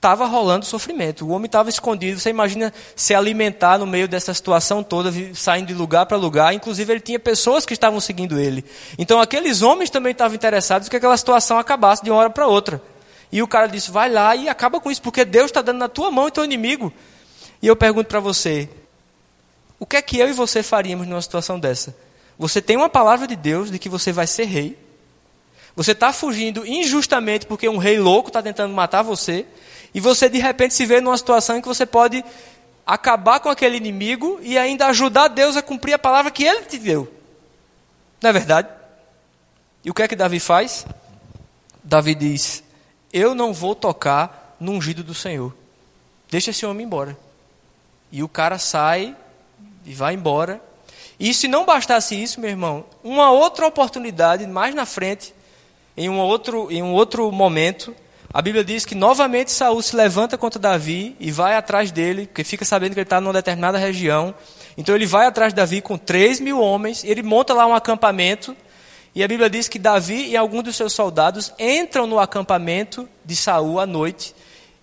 estava 0.00 0.24
rolando 0.24 0.64
sofrimento. 0.64 1.26
O 1.26 1.28
homem 1.28 1.44
estava 1.44 1.68
escondido. 1.68 2.18
Você 2.18 2.30
imagina 2.30 2.72
se 2.96 3.14
alimentar 3.14 3.78
no 3.78 3.86
meio 3.86 4.08
dessa 4.08 4.32
situação 4.32 4.82
toda, 4.82 5.12
saindo 5.34 5.66
de 5.66 5.74
lugar 5.74 6.06
para 6.06 6.16
lugar. 6.16 6.54
Inclusive, 6.54 6.90
ele 6.90 7.00
tinha 7.00 7.18
pessoas 7.18 7.66
que 7.66 7.74
estavam 7.74 8.00
seguindo 8.00 8.40
ele. 8.40 8.64
Então, 8.98 9.20
aqueles 9.20 9.60
homens 9.60 9.90
também 9.90 10.12
estavam 10.12 10.34
interessados 10.34 10.88
que 10.88 10.96
aquela 10.96 11.16
situação 11.18 11.58
acabasse 11.58 12.02
de 12.02 12.10
uma 12.10 12.18
hora 12.18 12.30
para 12.30 12.46
outra. 12.46 12.82
E 13.30 13.42
o 13.42 13.46
cara 13.46 13.66
disse: 13.66 13.90
vai 13.90 14.10
lá 14.10 14.34
e 14.34 14.48
acaba 14.48 14.80
com 14.80 14.90
isso, 14.90 15.02
porque 15.02 15.22
Deus 15.22 15.46
está 15.46 15.60
dando 15.60 15.78
na 15.78 15.88
tua 15.88 16.10
mão 16.10 16.28
e 16.28 16.30
teu 16.30 16.44
inimigo. 16.44 16.90
E 17.60 17.66
eu 17.66 17.76
pergunto 17.76 18.08
para 18.08 18.20
você: 18.20 18.70
o 19.78 19.84
que 19.84 19.98
é 19.98 20.02
que 20.02 20.18
eu 20.18 20.30
e 20.30 20.32
você 20.32 20.62
faríamos 20.62 21.06
numa 21.06 21.20
situação 21.20 21.60
dessa? 21.60 21.94
Você 22.38 22.62
tem 22.62 22.74
uma 22.74 22.88
palavra 22.88 23.26
de 23.26 23.36
Deus 23.36 23.70
de 23.70 23.78
que 23.78 23.90
você 23.90 24.12
vai 24.12 24.26
ser 24.26 24.44
rei. 24.44 24.78
Você 25.76 25.92
está 25.92 26.10
fugindo 26.10 26.66
injustamente 26.66 27.44
porque 27.44 27.68
um 27.68 27.76
rei 27.76 27.98
louco 27.98 28.30
está 28.30 28.42
tentando 28.42 28.74
matar 28.74 29.02
você. 29.02 29.46
E 29.94 30.00
você 30.00 30.28
de 30.28 30.38
repente 30.38 30.74
se 30.74 30.86
vê 30.86 31.00
numa 31.00 31.16
situação 31.16 31.56
em 31.56 31.60
que 31.60 31.68
você 31.68 31.84
pode 31.84 32.24
acabar 32.86 33.40
com 33.40 33.48
aquele 33.48 33.76
inimigo 33.76 34.38
e 34.42 34.58
ainda 34.58 34.86
ajudar 34.86 35.28
Deus 35.28 35.56
a 35.56 35.62
cumprir 35.62 35.94
a 35.94 35.98
palavra 35.98 36.30
que 36.30 36.44
ele 36.44 36.62
te 36.62 36.78
deu. 36.78 37.12
Não 38.20 38.30
é 38.30 38.32
verdade? 38.32 38.68
E 39.84 39.90
o 39.90 39.94
que 39.94 40.02
é 40.02 40.08
que 40.08 40.16
Davi 40.16 40.40
faz? 40.40 40.86
Davi 41.82 42.14
diz: 42.14 42.62
Eu 43.12 43.34
não 43.34 43.52
vou 43.52 43.74
tocar 43.74 44.56
no 44.60 44.72
ungido 44.72 45.02
do 45.02 45.14
Senhor. 45.14 45.54
Deixa 46.30 46.50
esse 46.50 46.66
homem 46.66 46.86
embora. 46.86 47.16
E 48.12 48.22
o 48.22 48.28
cara 48.28 48.58
sai 48.58 49.16
e 49.84 49.94
vai 49.94 50.14
embora. 50.14 50.60
E 51.18 51.34
se 51.34 51.48
não 51.48 51.64
bastasse 51.64 52.20
isso, 52.20 52.40
meu 52.40 52.50
irmão, 52.50 52.84
uma 53.02 53.30
outra 53.30 53.66
oportunidade 53.66 54.46
mais 54.46 54.74
na 54.74 54.86
frente, 54.86 55.34
em 55.96 56.08
um 56.08 56.18
outro, 56.18 56.70
em 56.70 56.82
um 56.82 56.92
outro 56.92 57.30
momento, 57.30 57.94
a 58.32 58.40
Bíblia 58.40 58.62
diz 58.62 58.86
que 58.86 58.94
novamente 58.94 59.50
Saul 59.50 59.82
se 59.82 59.96
levanta 59.96 60.38
contra 60.38 60.60
Davi 60.60 61.16
e 61.18 61.32
vai 61.32 61.56
atrás 61.56 61.90
dele, 61.90 62.26
porque 62.26 62.44
fica 62.44 62.64
sabendo 62.64 62.92
que 62.92 63.00
ele 63.00 63.04
está 63.04 63.20
numa 63.20 63.32
determinada 63.32 63.76
região. 63.76 64.32
Então 64.76 64.94
ele 64.94 65.06
vai 65.06 65.26
atrás 65.26 65.52
de 65.52 65.56
Davi 65.56 65.80
com 65.80 65.98
3 65.98 66.38
mil 66.38 66.60
homens, 66.60 67.02
ele 67.02 67.24
monta 67.24 67.52
lá 67.52 67.66
um 67.66 67.74
acampamento, 67.74 68.56
e 69.12 69.24
a 69.24 69.28
Bíblia 69.28 69.50
diz 69.50 69.66
que 69.66 69.80
Davi 69.80 70.28
e 70.28 70.36
alguns 70.36 70.62
dos 70.62 70.76
seus 70.76 70.92
soldados 70.92 71.52
entram 71.58 72.06
no 72.06 72.20
acampamento 72.20 73.08
de 73.24 73.34
Saul 73.34 73.80
à 73.80 73.86
noite, 73.86 74.32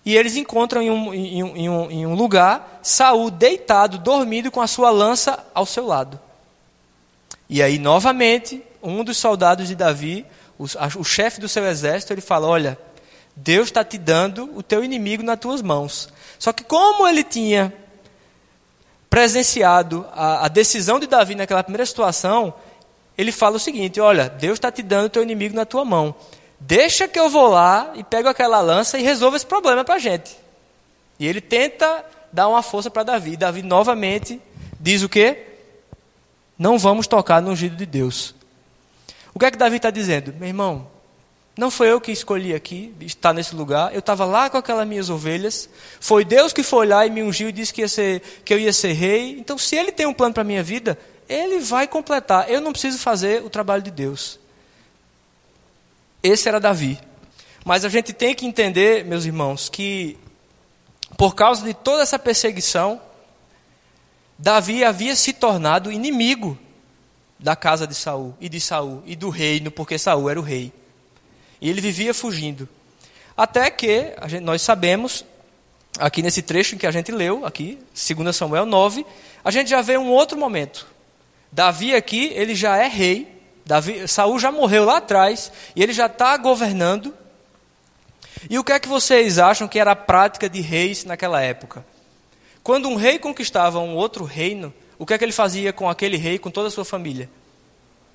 e 0.04 0.14
eles 0.14 0.36
encontram 0.36 0.82
em 0.82 0.90
um, 0.90 1.14
em 1.14 1.40
em 1.40 1.68
um, 1.70 1.90
em 1.90 2.06
um 2.06 2.14
lugar 2.14 2.80
Saul 2.82 3.30
deitado, 3.30 3.96
dormindo, 3.96 4.50
com 4.50 4.60
a 4.60 4.66
sua 4.66 4.90
lança 4.90 5.42
ao 5.54 5.64
seu 5.64 5.86
lado. 5.86 6.20
E 7.48 7.62
aí, 7.62 7.78
novamente, 7.78 8.62
um 8.82 9.02
dos 9.02 9.16
soldados 9.16 9.68
de 9.68 9.74
Davi, 9.74 10.26
o, 10.58 10.64
o 10.98 11.04
chefe 11.04 11.40
do 11.40 11.48
seu 11.48 11.66
exército, 11.66 12.12
ele 12.12 12.20
fala: 12.20 12.46
Olha, 12.46 12.78
Deus 13.40 13.68
está 13.68 13.84
te 13.84 13.96
dando 13.96 14.50
o 14.56 14.62
teu 14.62 14.82
inimigo 14.82 15.22
nas 15.22 15.38
tuas 15.38 15.62
mãos. 15.62 16.08
Só 16.38 16.52
que, 16.52 16.64
como 16.64 17.06
ele 17.06 17.22
tinha 17.22 17.72
presenciado 19.08 20.06
a, 20.12 20.46
a 20.46 20.48
decisão 20.48 20.98
de 20.98 21.06
Davi 21.06 21.34
naquela 21.34 21.62
primeira 21.62 21.86
situação, 21.86 22.52
ele 23.16 23.30
fala 23.30 23.56
o 23.56 23.60
seguinte: 23.60 24.00
Olha, 24.00 24.28
Deus 24.28 24.54
está 24.54 24.72
te 24.72 24.82
dando 24.82 25.06
o 25.06 25.10
teu 25.10 25.22
inimigo 25.22 25.54
na 25.54 25.64
tua 25.64 25.84
mão. 25.84 26.14
Deixa 26.58 27.06
que 27.06 27.18
eu 27.18 27.28
vou 27.28 27.46
lá 27.48 27.92
e 27.94 28.02
pego 28.02 28.28
aquela 28.28 28.60
lança 28.60 28.98
e 28.98 29.02
resolvo 29.02 29.36
esse 29.36 29.46
problema 29.46 29.84
para 29.84 29.94
a 29.94 30.00
gente. 30.00 30.36
E 31.18 31.26
ele 31.26 31.40
tenta 31.40 32.04
dar 32.32 32.48
uma 32.48 32.62
força 32.62 32.90
para 32.90 33.04
Davi. 33.04 33.36
Davi 33.36 33.62
novamente 33.62 34.40
diz 34.80 35.02
o 35.04 35.08
quê? 35.08 35.46
Não 36.58 36.76
vamos 36.76 37.06
tocar 37.06 37.40
no 37.40 37.52
ungido 37.52 37.76
de 37.76 37.86
Deus. 37.86 38.34
O 39.32 39.38
que 39.38 39.46
é 39.46 39.50
que 39.52 39.56
Davi 39.56 39.76
está 39.76 39.90
dizendo? 39.90 40.34
Meu 40.34 40.48
irmão, 40.48 40.88
não 41.58 41.72
foi 41.72 41.90
eu 41.90 42.00
que 42.00 42.12
escolhi 42.12 42.54
aqui, 42.54 42.94
estar 43.00 43.32
nesse 43.32 43.52
lugar. 43.52 43.92
Eu 43.92 43.98
estava 43.98 44.24
lá 44.24 44.48
com 44.48 44.56
aquelas 44.56 44.86
minhas 44.86 45.10
ovelhas. 45.10 45.68
Foi 45.98 46.24
Deus 46.24 46.52
que 46.52 46.62
foi 46.62 46.86
lá 46.86 47.04
e 47.04 47.10
me 47.10 47.20
ungiu 47.20 47.48
e 47.48 47.52
disse 47.52 47.74
que, 47.74 47.88
ser, 47.88 48.22
que 48.44 48.54
eu 48.54 48.60
ia 48.60 48.72
ser 48.72 48.92
rei. 48.92 49.36
Então, 49.40 49.58
se 49.58 49.74
Ele 49.74 49.90
tem 49.90 50.06
um 50.06 50.14
plano 50.14 50.32
para 50.32 50.42
a 50.42 50.44
minha 50.44 50.62
vida, 50.62 50.96
Ele 51.28 51.58
vai 51.58 51.88
completar. 51.88 52.48
Eu 52.48 52.60
não 52.60 52.70
preciso 52.70 52.96
fazer 52.96 53.44
o 53.44 53.50
trabalho 53.50 53.82
de 53.82 53.90
Deus. 53.90 54.38
Esse 56.22 56.48
era 56.48 56.60
Davi. 56.60 56.96
Mas 57.64 57.84
a 57.84 57.88
gente 57.88 58.12
tem 58.12 58.36
que 58.36 58.46
entender, 58.46 59.04
meus 59.04 59.24
irmãos, 59.24 59.68
que 59.68 60.16
por 61.16 61.34
causa 61.34 61.64
de 61.64 61.74
toda 61.74 62.04
essa 62.04 62.20
perseguição, 62.20 63.00
Davi 64.38 64.84
havia 64.84 65.16
se 65.16 65.32
tornado 65.32 65.90
inimigo 65.90 66.56
da 67.36 67.56
casa 67.56 67.84
de 67.84 67.96
Saul 67.96 68.36
e 68.40 68.48
de 68.48 68.60
Saul 68.60 69.02
e 69.04 69.16
do 69.16 69.28
reino, 69.28 69.72
porque 69.72 69.98
Saul 69.98 70.30
era 70.30 70.38
o 70.38 70.42
rei. 70.44 70.72
E 71.60 71.68
ele 71.68 71.80
vivia 71.80 72.14
fugindo. 72.14 72.68
Até 73.36 73.70
que 73.70 74.12
gente, 74.26 74.42
nós 74.42 74.62
sabemos, 74.62 75.24
aqui 75.98 76.22
nesse 76.22 76.42
trecho 76.42 76.76
que 76.76 76.86
a 76.86 76.90
gente 76.90 77.12
leu, 77.12 77.44
aqui, 77.44 77.78
2 77.94 78.34
Samuel 78.34 78.66
9, 78.66 79.06
a 79.44 79.50
gente 79.50 79.70
já 79.70 79.80
vê 79.80 79.96
um 79.96 80.08
outro 80.08 80.36
momento. 80.36 80.86
Davi 81.50 81.94
aqui, 81.94 82.32
ele 82.34 82.54
já 82.54 82.76
é 82.76 82.88
rei. 82.88 83.36
Davi, 83.64 84.08
Saul 84.08 84.38
já 84.38 84.50
morreu 84.50 84.84
lá 84.84 84.96
atrás 84.98 85.52
e 85.76 85.82
ele 85.82 85.92
já 85.92 86.06
está 86.06 86.36
governando. 86.36 87.14
E 88.48 88.58
o 88.58 88.64
que 88.64 88.72
é 88.72 88.78
que 88.78 88.88
vocês 88.88 89.38
acham 89.38 89.68
que 89.68 89.78
era 89.78 89.92
a 89.92 89.96
prática 89.96 90.48
de 90.48 90.60
reis 90.60 91.04
naquela 91.04 91.40
época? 91.40 91.84
Quando 92.62 92.88
um 92.88 92.96
rei 92.96 93.18
conquistava 93.18 93.78
um 93.78 93.94
outro 93.94 94.24
reino, 94.24 94.72
o 94.98 95.06
que 95.06 95.14
é 95.14 95.18
que 95.18 95.24
ele 95.24 95.32
fazia 95.32 95.72
com 95.72 95.88
aquele 95.88 96.16
rei, 96.16 96.38
com 96.38 96.50
toda 96.50 96.68
a 96.68 96.70
sua 96.70 96.84
família? 96.84 97.30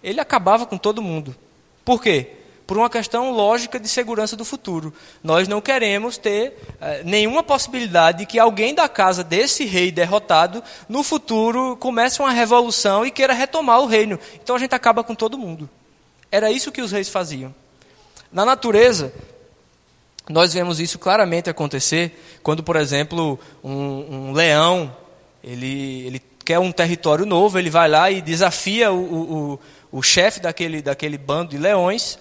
Ele 0.04 0.20
acabava 0.20 0.66
com 0.66 0.78
todo 0.78 1.02
mundo. 1.02 1.36
Por 1.84 2.02
quê? 2.02 2.32
Por 2.66 2.78
uma 2.78 2.90
questão 2.90 3.32
lógica 3.32 3.80
de 3.80 3.88
segurança 3.88 4.36
do 4.36 4.46
futuro. 4.46 4.94
Nós 5.24 5.48
não 5.48 5.60
queremos 5.60 6.18
ter 6.18 6.54
eh, 6.80 7.02
nenhuma 7.04 7.44
possibilidade 7.44 8.20
de 8.20 8.26
que 8.26 8.40
alguém 8.40 8.74
da 8.74 8.88
casa 8.88 9.24
desse 9.24 9.66
rei 9.66 9.92
derrotado, 9.92 10.64
no 10.88 11.04
futuro, 11.04 11.76
comece 11.78 12.22
uma 12.22 12.32
revolução 12.32 13.06
e 13.06 13.12
queira 13.12 13.34
retomar 13.34 13.82
o 13.82 13.86
reino. 13.86 14.18
Então 14.42 14.56
a 14.56 14.60
gente 14.60 14.74
acaba 14.74 15.04
com 15.04 15.14
todo 15.14 15.38
mundo. 15.38 15.70
Era 16.32 16.52
isso 16.52 16.72
que 16.72 16.82
os 16.82 16.92
reis 16.92 17.10
faziam. 17.10 17.54
Na 18.32 18.46
natureza, 18.46 19.14
nós 20.30 20.54
vemos 20.54 20.80
isso 20.80 20.98
claramente 20.98 21.50
acontecer 21.50 22.40
quando, 22.42 22.64
por 22.64 22.76
exemplo, 22.76 23.38
um, 23.64 24.30
um 24.30 24.32
leão 24.32 24.96
ele, 25.44 26.08
ele 26.08 26.22
quer 26.46 26.60
um 26.60 26.72
território 26.72 27.26
novo, 27.26 27.60
ele 27.60 27.70
vai 27.70 27.90
lá 27.90 28.10
e 28.10 28.22
desafia 28.22 28.92
o, 28.92 29.52
o, 29.52 29.60
o, 29.92 30.02
chefe 30.02 30.40
daquele, 30.40 30.82
daquele 30.82 31.18
bando 31.18 31.52
de 31.52 31.58
leões. 31.58 32.18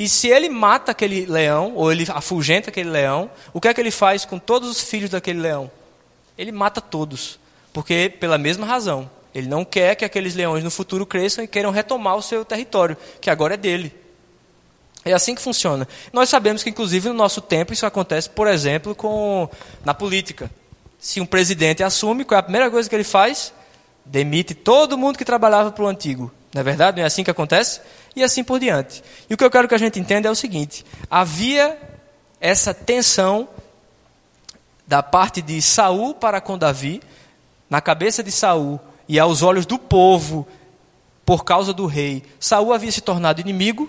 E 0.00 0.08
se 0.08 0.28
ele 0.28 0.48
mata 0.48 0.92
aquele 0.92 1.26
leão, 1.26 1.74
ou 1.76 1.92
ele 1.92 2.06
afugenta 2.08 2.70
aquele 2.70 2.88
leão, 2.88 3.30
o 3.52 3.60
que 3.60 3.68
é 3.68 3.74
que 3.74 3.78
ele 3.82 3.90
faz 3.90 4.24
com 4.24 4.38
todos 4.38 4.70
os 4.70 4.80
filhos 4.80 5.10
daquele 5.10 5.38
leão? 5.38 5.70
Ele 6.38 6.50
mata 6.50 6.80
todos. 6.80 7.38
Porque, 7.70 8.10
pela 8.18 8.38
mesma 8.38 8.64
razão, 8.64 9.10
ele 9.34 9.46
não 9.46 9.62
quer 9.62 9.94
que 9.94 10.02
aqueles 10.02 10.34
leões 10.34 10.64
no 10.64 10.70
futuro 10.70 11.04
cresçam 11.04 11.44
e 11.44 11.46
queiram 11.46 11.70
retomar 11.70 12.16
o 12.16 12.22
seu 12.22 12.46
território, 12.46 12.96
que 13.20 13.28
agora 13.28 13.52
é 13.52 13.56
dele. 13.58 13.94
É 15.04 15.12
assim 15.12 15.34
que 15.34 15.42
funciona. 15.42 15.86
Nós 16.14 16.30
sabemos 16.30 16.62
que, 16.62 16.70
inclusive, 16.70 17.10
no 17.10 17.14
nosso 17.14 17.42
tempo, 17.42 17.74
isso 17.74 17.84
acontece, 17.84 18.30
por 18.30 18.48
exemplo, 18.48 18.94
com, 18.94 19.50
na 19.84 19.92
política. 19.92 20.50
Se 20.98 21.20
um 21.20 21.26
presidente 21.26 21.82
assume, 21.82 22.24
qual 22.24 22.36
é 22.36 22.40
a 22.40 22.42
primeira 22.42 22.70
coisa 22.70 22.88
que 22.88 22.94
ele 22.94 23.04
faz? 23.04 23.52
Demite 24.02 24.54
todo 24.54 24.96
mundo 24.96 25.18
que 25.18 25.26
trabalhava 25.26 25.70
para 25.70 25.84
o 25.84 25.88
antigo. 25.88 26.32
Não 26.52 26.60
é 26.60 26.64
verdade? 26.64 26.96
Não 26.96 27.04
é 27.04 27.06
assim 27.06 27.22
que 27.22 27.30
acontece? 27.30 27.80
E 28.14 28.22
assim 28.22 28.42
por 28.42 28.58
diante. 28.58 29.02
E 29.28 29.34
o 29.34 29.36
que 29.36 29.44
eu 29.44 29.50
quero 29.50 29.68
que 29.68 29.74
a 29.74 29.78
gente 29.78 29.98
entenda 29.98 30.28
é 30.28 30.30
o 30.30 30.34
seguinte: 30.34 30.84
havia 31.10 31.78
essa 32.40 32.74
tensão 32.74 33.48
da 34.86 35.02
parte 35.02 35.40
de 35.40 35.60
Saul 35.62 36.14
para 36.14 36.40
com 36.40 36.58
Davi, 36.58 37.00
na 37.68 37.80
cabeça 37.80 38.22
de 38.22 38.32
Saul 38.32 38.80
e 39.08 39.18
aos 39.18 39.42
olhos 39.42 39.66
do 39.66 39.78
povo, 39.78 40.46
por 41.24 41.44
causa 41.44 41.72
do 41.72 41.86
rei. 41.86 42.24
Saul 42.40 42.72
havia 42.72 42.90
se 42.90 43.00
tornado 43.00 43.40
inimigo 43.40 43.88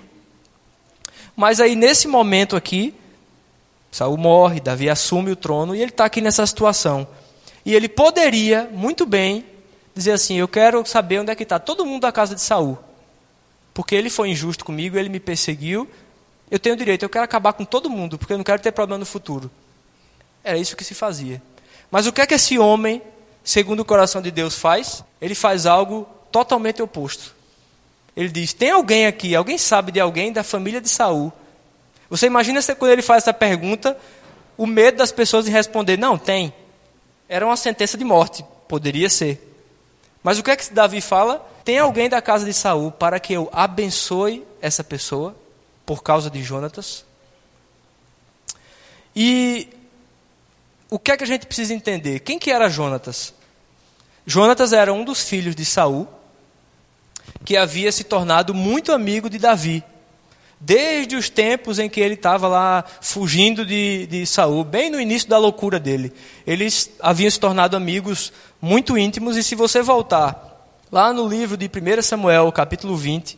mas 1.36 1.60
aí, 1.60 1.75
nesse 1.75 2.08
momento 2.08 2.56
aqui, 2.56 2.94
Saul 3.91 4.18
morre, 4.18 4.60
Davi 4.60 4.89
assume 4.89 5.32
o 5.32 5.36
trono 5.36 5.75
e 5.75 5.82
ele 5.82 5.91
está 5.91 6.06
aqui 6.06 6.22
nessa 6.22 6.46
situação. 6.46 7.08
E 7.65 7.74
ele 7.74 7.89
poderia, 7.89 8.70
muito 8.72 9.06
bem, 9.06 9.46
dizer 9.96 10.14
assim: 10.14 10.38
Eu 10.38 10.48
quero 10.48 10.86
saber 10.86 11.20
onde 11.20 11.32
é 11.32 11.36
que 11.36 11.44
está 11.44 11.60
todo 11.60 11.86
mundo 11.86 12.02
da 12.02 12.12
casa 12.12 12.36
de 12.36 12.42
Saul. 12.42 12.78
Porque 13.74 13.96
ele 13.96 14.10
foi 14.10 14.30
injusto 14.30 14.66
comigo, 14.66 14.98
ele 14.98 15.10
me 15.10 15.20
perseguiu. 15.20 15.90
Eu 16.50 16.60
tenho 16.60 16.76
direito, 16.76 17.04
eu 17.04 17.10
quero 17.10 17.24
acabar 17.24 17.54
com 17.54 17.64
todo 17.64 17.90
mundo, 17.90 18.18
porque 18.18 18.34
eu 18.34 18.38
não 18.38 18.44
quero 18.44 18.62
ter 18.62 18.72
problema 18.72 19.00
no 19.00 19.06
futuro. 19.06 19.50
Era 20.44 20.58
isso 20.58 20.76
que 20.76 20.84
se 20.84 20.94
fazia. 20.94 21.42
Mas 21.90 22.06
o 22.08 22.12
que 22.12 22.22
é 22.22 22.28
que 22.28 22.34
esse 22.34 22.60
homem, 22.60 23.02
segundo 23.44 23.82
o 23.82 23.86
coração 23.86 24.22
de 24.22 24.32
Deus, 24.32 24.56
faz? 24.56 25.04
Ele 25.22 25.36
faz 25.36 25.66
algo 25.66 26.08
totalmente 26.32 26.82
oposto. 26.82 27.34
Ele 28.16 28.30
diz: 28.30 28.54
Tem 28.54 28.72
alguém 28.72 29.06
aqui, 29.06 29.36
alguém 29.36 29.58
sabe 29.58 29.92
de 29.92 30.00
alguém 30.00 30.34
da 30.34 30.44
família 30.44 30.82
de 30.82 30.90
Saul? 30.90 31.32
Você 32.10 32.28
imagina 32.28 32.62
quando 32.78 32.92
ele 32.92 33.02
faz 33.02 33.24
essa 33.24 33.34
pergunta, 33.34 33.98
o 34.58 34.66
medo 34.66 34.98
das 34.98 35.12
pessoas 35.12 35.48
em 35.48 35.52
responder: 35.52 35.98
Não, 35.98 36.18
tem. 36.18 36.54
Era 37.30 37.46
uma 37.46 37.56
sentença 37.56 37.98
de 37.98 38.04
morte, 38.04 38.44
poderia 38.68 39.10
ser. 39.10 39.50
Mas 40.24 40.38
o 40.38 40.44
que 40.44 40.51
é 40.51 40.56
que 40.56 40.72
Davi 40.74 41.01
fala? 41.01 41.46
Tem 41.63 41.80
alguém 41.80 42.10
da 42.10 42.22
casa 42.22 42.46
de 42.46 42.54
Saul 42.54 42.92
para 42.92 43.20
que 43.20 43.34
eu 43.34 43.50
abençoe 43.51 44.46
essa 44.62 44.84
pessoa 44.84 45.36
por 45.86 46.04
causa 46.04 46.30
de 46.30 46.44
Jonatas? 46.44 47.06
E 49.16 49.68
o 50.90 51.00
que 51.00 51.12
é 51.12 51.18
que 51.18 51.24
a 51.24 51.28
gente 51.28 51.46
precisa 51.46 51.74
entender? 51.74 52.20
Quem 52.20 52.38
que 52.38 52.51
era 52.51 52.70
Jonatas? 52.70 53.34
Jonatas 54.25 54.74
era 54.74 54.94
um 54.94 55.04
dos 55.04 55.24
filhos 55.24 55.56
de 55.56 55.66
Saul 55.66 56.08
que 57.44 57.58
havia 57.58 57.92
se 57.92 58.04
tornado 58.04 58.54
muito 58.54 58.92
amigo 58.92 59.30
de 59.30 59.38
Davi. 59.38 59.84
Desde 60.60 61.16
os 61.16 61.28
tempos 61.28 61.80
em 61.80 61.90
que 61.90 62.00
ele 62.00 62.13
estava 62.13 62.48
lá 62.48 62.86
fugindo 63.01 63.66
de, 63.66 64.06
de 64.06 64.28
Saul, 64.28 64.63
bem 64.63 64.92
no 64.92 65.01
início 65.01 65.28
da 65.28 65.40
loucura 65.40 65.80
dele. 65.80 66.13
Eles 66.46 66.92
haviam 67.00 67.32
se 67.32 67.40
tornado 67.40 67.75
amigos 67.75 68.32
muito 68.62 68.96
íntimos, 68.96 69.38
e 69.38 69.44
se 69.44 69.56
você 69.56 69.82
voltar 69.82 70.77
lá 70.91 71.12
no 71.12 71.27
livro 71.27 71.58
de 71.58 71.65
1 71.65 72.03
Samuel, 72.03 72.51
capítulo 72.51 72.96
20, 72.96 73.36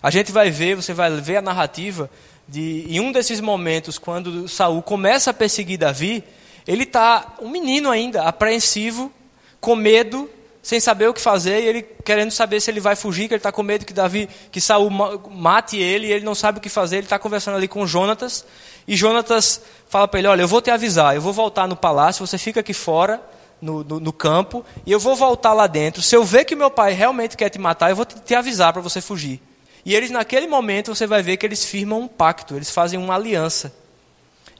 a 0.00 0.10
gente 0.10 0.30
vai 0.30 0.48
ver, 0.48 0.76
você 0.76 0.94
vai 0.94 1.10
ver 1.20 1.38
a 1.38 1.42
narrativa 1.42 2.08
de 2.46 2.86
em 2.88 3.00
um 3.00 3.10
desses 3.10 3.40
momentos, 3.40 3.98
quando 3.98 4.46
Saul 4.48 4.80
começa 4.80 5.32
a 5.32 5.34
perseguir 5.34 5.76
Davi, 5.76 6.22
ele 6.68 6.84
está 6.84 7.34
um 7.40 7.50
menino 7.50 7.90
ainda, 7.90 8.22
apreensivo, 8.22 9.12
com 9.60 9.74
medo 9.74 10.30
sem 10.62 10.78
saber 10.78 11.08
o 11.08 11.14
que 11.14 11.20
fazer, 11.20 11.64
e 11.64 11.66
ele 11.66 11.82
querendo 12.04 12.30
saber 12.30 12.60
se 12.60 12.70
ele 12.70 12.80
vai 12.80 12.94
fugir, 12.94 13.26
que 13.26 13.34
ele 13.34 13.38
está 13.38 13.50
com 13.50 13.62
medo 13.64 13.84
que 13.84 13.94
Davi, 13.94 14.28
que 14.52 14.60
Saul 14.60 14.88
mate 14.88 15.78
ele, 15.78 16.06
e 16.06 16.12
ele 16.12 16.24
não 16.24 16.34
sabe 16.34 16.58
o 16.58 16.60
que 16.60 16.68
fazer, 16.68 16.96
ele 16.96 17.06
está 17.06 17.18
conversando 17.18 17.56
ali 17.56 17.66
com 17.66 17.84
Jonatas, 17.86 18.44
e 18.86 18.94
Jonatas 18.94 19.60
fala 19.88 20.06
para 20.06 20.20
ele, 20.20 20.28
olha, 20.28 20.42
eu 20.42 20.48
vou 20.48 20.60
te 20.60 20.70
avisar, 20.70 21.16
eu 21.16 21.20
vou 21.20 21.32
voltar 21.32 21.66
no 21.66 21.74
palácio, 21.74 22.24
você 22.24 22.38
fica 22.38 22.60
aqui 22.60 22.74
fora, 22.74 23.20
no, 23.60 23.84
no, 23.84 24.00
no, 24.00 24.12
campo 24.12 24.64
e 24.86 24.92
eu 24.92 24.98
vou 24.98 25.14
voltar 25.14 25.52
lá 25.52 25.66
dentro. 25.66 26.02
Se 26.02 26.16
eu 26.16 26.24
ver 26.24 26.44
que 26.44 26.56
meu 26.56 26.70
pai 26.70 26.92
realmente 26.92 27.36
quer 27.36 27.48
te 27.48 27.58
matar, 27.58 27.90
eu 27.90 27.96
vou 27.96 28.04
te, 28.04 28.18
te 28.20 28.34
avisar 28.34 28.72
para 28.72 28.82
você 28.82 29.00
fugir. 29.00 29.40
E 29.84 29.94
eles, 29.94 30.10
naquele 30.10 30.46
momento, 30.46 30.94
você 30.94 31.06
vai 31.06 31.22
ver 31.22 31.36
que 31.36 31.46
eles 31.46 31.64
firmam 31.64 32.00
um 32.00 32.08
pacto, 32.08 32.54
eles 32.54 32.70
fazem 32.70 32.98
uma 32.98 33.14
aliança. 33.14 33.72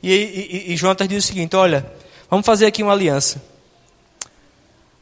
E, 0.02 0.12
e, 0.12 0.73
e 0.73 1.07
diz 1.09 1.25
o 1.25 1.26
seguinte: 1.26 1.57
Olha, 1.57 1.90
vamos 2.28 2.47
fazer 2.47 2.66
aqui 2.66 2.83
uma 2.83 2.92
aliança. 2.92 3.42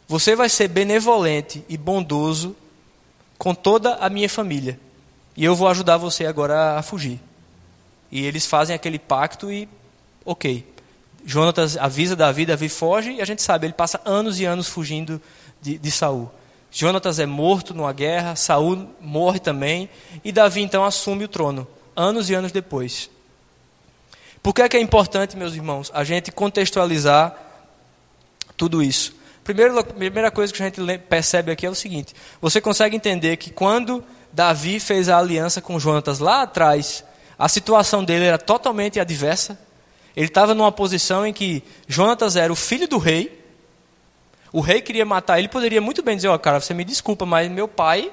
Você 0.09 0.35
vai 0.35 0.49
ser 0.49 0.69
benevolente 0.69 1.65
e 1.69 1.77
bondoso 1.77 2.57
com 3.37 3.55
toda 3.55 3.95
a 3.97 4.09
minha 4.09 4.29
família. 4.29 4.81
E 5.37 5.45
eu 5.45 5.55
vou 5.55 5.69
ajudar 5.69 5.99
você 5.99 6.27
agora 6.27 6.79
a 6.79 6.83
fugir. 6.83 7.21
E 8.11 8.25
eles 8.25 8.47
fazem 8.47 8.75
aquele 8.75 8.99
pacto 8.99 9.53
e, 9.53 9.69
ok. 10.25 10.67
Jonatas 11.29 11.77
avisa 11.77 12.17
Davi, 12.17 12.47
Davi 12.47 12.71
foge 12.71 13.13
e 13.13 13.21
a 13.21 13.25
gente 13.27 13.43
sabe, 13.43 13.67
ele 13.67 13.75
passa 13.75 14.01
anos 14.03 14.41
e 14.41 14.47
anos 14.47 14.67
fugindo 14.67 15.21
de, 15.61 15.77
de 15.77 15.91
Saul. 15.91 16.31
Jonatas 16.71 17.19
é 17.19 17.27
morto 17.27 17.75
numa 17.75 17.93
guerra, 17.93 18.35
Saul 18.35 18.89
morre 18.99 19.39
também, 19.39 19.91
e 20.25 20.33
Davi 20.33 20.63
então 20.63 20.87
assume 20.87 21.25
o 21.25 21.29
trono, 21.29 21.69
anos 21.95 22.31
e 22.31 22.35
anos 22.35 22.51
depois. 22.51 23.11
Por 24.43 24.55
que 24.55 24.63
é, 24.63 24.69
que 24.71 24.79
é 24.79 24.81
importante, 24.81 25.37
meus 25.37 25.55
irmãos, 25.55 25.91
a 25.93 26.03
gente 26.03 26.33
contextualizar 26.33 27.37
tudo 28.57 28.83
isso? 28.83 29.15
Primeiro, 29.45 29.85
primeira 29.85 30.31
coisa 30.31 30.51
que 30.51 30.63
a 30.63 30.65
gente 30.65 30.81
percebe 31.11 31.53
aqui 31.53 31.67
é 31.67 31.71
o 31.71 31.75
seguinte: 31.75 32.15
você 32.41 32.59
consegue 32.59 32.97
entender 32.97 33.37
que 33.37 33.51
quando 33.51 34.03
Davi 34.33 34.81
fez 34.81 35.11
a 35.11 35.19
aliança 35.19 35.61
com 35.61 35.79
Jonatas 35.79 36.21
lá 36.21 36.41
atrás, 36.41 37.05
a 37.39 37.51
situação 37.51 38.03
dele 38.03 38.25
era 38.25 38.39
totalmente 38.39 38.99
adversa. 38.99 39.68
Ele 40.19 40.27
estava 40.27 40.53
numa 40.53 40.73
posição 40.73 41.25
em 41.25 41.33
que 41.33 41.63
Jonatas 41.87 42.35
era 42.35 42.53
o 42.53 42.57
filho 42.57 42.89
do 42.89 42.99
rei. 42.99 43.41
O 44.53 44.61
rei 44.61 44.81
queria 44.81 45.05
matar 45.05 45.39
ele, 45.39 45.47
poderia 45.47 45.81
muito 45.81 46.03
bem 46.03 46.17
dizer: 46.17 46.27
Ó, 46.27 46.35
oh, 46.35 46.39
cara, 46.41 46.59
você 46.59 46.75
me 46.75 46.85
desculpa, 46.85 47.25
mas 47.25 47.49
meu 47.49 47.69
pai 47.69 48.11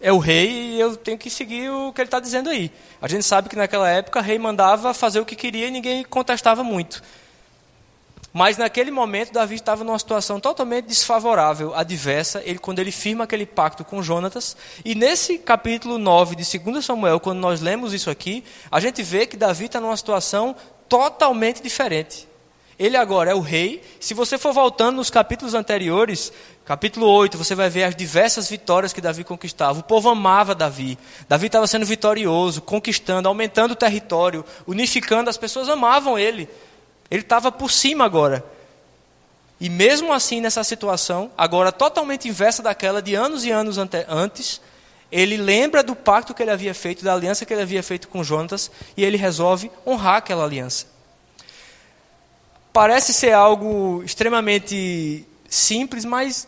é 0.00 0.12
o 0.12 0.18
rei 0.18 0.50
e 0.50 0.80
eu 0.80 0.96
tenho 0.96 1.16
que 1.16 1.30
seguir 1.30 1.70
o 1.70 1.92
que 1.92 2.00
ele 2.00 2.08
está 2.08 2.18
dizendo 2.18 2.50
aí. 2.50 2.72
A 3.00 3.06
gente 3.06 3.24
sabe 3.24 3.48
que 3.48 3.54
naquela 3.54 3.88
época 3.88 4.18
o 4.18 4.22
rei 4.22 4.36
mandava 4.36 4.92
fazer 4.92 5.20
o 5.20 5.24
que 5.24 5.36
queria 5.36 5.68
e 5.68 5.70
ninguém 5.70 6.02
contestava 6.02 6.64
muito. 6.64 7.00
Mas 8.32 8.58
naquele 8.58 8.90
momento 8.90 9.32
Davi 9.32 9.54
estava 9.54 9.84
numa 9.84 9.98
situação 9.98 10.40
totalmente 10.40 10.86
desfavorável, 10.86 11.72
adversa, 11.72 12.42
ele, 12.44 12.58
quando 12.58 12.80
ele 12.80 12.90
firma 12.90 13.22
aquele 13.22 13.46
pacto 13.46 13.84
com 13.84 14.02
Jonatas. 14.02 14.56
E 14.84 14.92
nesse 14.92 15.38
capítulo 15.38 15.98
9 15.98 16.34
de 16.34 16.58
2 16.58 16.84
Samuel, 16.84 17.20
quando 17.20 17.38
nós 17.38 17.60
lemos 17.60 17.94
isso 17.94 18.10
aqui, 18.10 18.42
a 18.72 18.80
gente 18.80 19.04
vê 19.04 19.24
que 19.24 19.36
Davi 19.36 19.66
está 19.66 19.80
numa 19.80 19.96
situação 19.96 20.56
totalmente 20.88 21.62
diferente. 21.62 22.28
Ele 22.78 22.96
agora 22.96 23.32
é 23.32 23.34
o 23.34 23.40
rei. 23.40 23.82
Se 23.98 24.14
você 24.14 24.38
for 24.38 24.52
voltando 24.52 24.96
nos 24.96 25.10
capítulos 25.10 25.52
anteriores, 25.52 26.32
capítulo 26.64 27.06
8, 27.06 27.36
você 27.36 27.54
vai 27.54 27.68
ver 27.68 27.82
as 27.82 27.96
diversas 27.96 28.48
vitórias 28.48 28.92
que 28.92 29.00
Davi 29.00 29.24
conquistava. 29.24 29.80
O 29.80 29.82
povo 29.82 30.08
amava 30.08 30.54
Davi. 30.54 30.96
Davi 31.28 31.46
estava 31.46 31.66
sendo 31.66 31.84
vitorioso, 31.84 32.62
conquistando, 32.62 33.26
aumentando 33.26 33.72
o 33.72 33.76
território, 33.76 34.44
unificando. 34.64 35.28
As 35.28 35.36
pessoas 35.36 35.68
amavam 35.68 36.16
ele. 36.16 36.48
Ele 37.10 37.22
estava 37.22 37.50
por 37.50 37.70
cima 37.70 38.04
agora. 38.04 38.44
E 39.60 39.68
mesmo 39.68 40.12
assim, 40.12 40.40
nessa 40.40 40.62
situação, 40.62 41.32
agora 41.36 41.72
totalmente 41.72 42.28
inversa 42.28 42.62
daquela 42.62 43.02
de 43.02 43.16
anos 43.16 43.44
e 43.44 43.50
anos 43.50 43.76
antes, 44.06 44.60
ele 45.10 45.36
lembra 45.36 45.82
do 45.82 45.96
pacto 45.96 46.34
que 46.34 46.42
ele 46.42 46.50
havia 46.50 46.74
feito, 46.74 47.04
da 47.04 47.14
aliança 47.14 47.46
que 47.46 47.52
ele 47.52 47.62
havia 47.62 47.82
feito 47.82 48.08
com 48.08 48.22
Jonatas, 48.22 48.70
e 48.96 49.04
ele 49.04 49.16
resolve 49.16 49.70
honrar 49.86 50.16
aquela 50.16 50.44
aliança. 50.44 50.86
Parece 52.72 53.12
ser 53.12 53.32
algo 53.32 54.02
extremamente 54.04 55.26
simples, 55.48 56.04
mas 56.04 56.46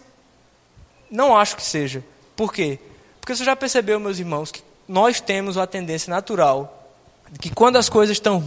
não 1.11 1.37
acho 1.37 1.57
que 1.57 1.63
seja. 1.63 2.05
Por 2.37 2.53
quê? 2.53 2.79
Porque 3.21 3.35
você 3.35 3.45
já 3.45 3.57
percebeu, 3.57 3.99
meus 3.99 4.19
irmãos, 4.19 4.53
que 4.53 4.63
nós 4.87 5.21
temos 5.21 5.57
a 5.57 5.67
tendência 5.67 6.11
natural 6.11 6.77
de 7.31 7.39
que 7.39 7.51
quando 7.51 7.77
as 7.77 7.89
coisas 7.89 8.17
estão 8.17 8.39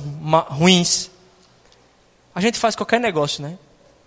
ruins, 0.49 1.09
a 2.35 2.41
gente 2.41 2.59
faz 2.59 2.75
qualquer 2.75 2.99
negócio, 2.99 3.41
né? 3.41 3.57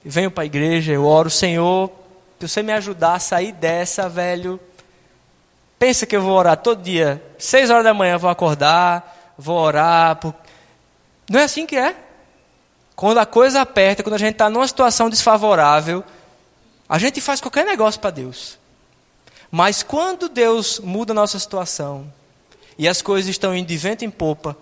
Eu 0.04 0.10
venho 0.10 0.30
para 0.30 0.42
a 0.42 0.46
igreja, 0.46 0.92
eu 0.92 1.04
oro, 1.04 1.30
Senhor, 1.30 1.90
se 2.38 2.48
você 2.48 2.62
me 2.62 2.72
ajudar 2.72 3.14
a 3.14 3.18
sair 3.18 3.52
dessa, 3.52 4.08
velho, 4.08 4.60
Pensa 5.78 6.06
que 6.06 6.16
eu 6.16 6.22
vou 6.22 6.32
orar 6.32 6.56
todo 6.56 6.82
dia, 6.82 7.22
seis 7.38 7.70
horas 7.70 7.84
da 7.84 7.92
manhã 7.92 8.16
vou 8.16 8.30
acordar, 8.30 9.34
vou 9.36 9.58
orar. 9.58 10.16
Por... 10.16 10.34
Não 11.30 11.40
é 11.40 11.44
assim 11.44 11.66
que 11.66 11.76
é. 11.76 11.94
Quando 12.94 13.18
a 13.18 13.26
coisa 13.26 13.60
aperta, 13.60 14.02
quando 14.02 14.14
a 14.14 14.18
gente 14.18 14.32
está 14.32 14.48
numa 14.48 14.66
situação 14.66 15.10
desfavorável, 15.10 16.02
a 16.88 16.98
gente 16.98 17.20
faz 17.20 17.40
qualquer 17.40 17.66
negócio 17.66 18.00
para 18.00 18.10
Deus. 18.10 18.58
Mas 19.50 19.82
quando 19.82 20.28
Deus 20.28 20.80
muda 20.80 21.12
a 21.12 21.14
nossa 21.14 21.38
situação 21.38 22.10
e 22.78 22.88
as 22.88 23.02
coisas 23.02 23.28
estão 23.28 23.54
indo 23.54 23.66
de 23.66 23.76
vento 23.76 24.04
em 24.04 24.10
popa, 24.10 24.56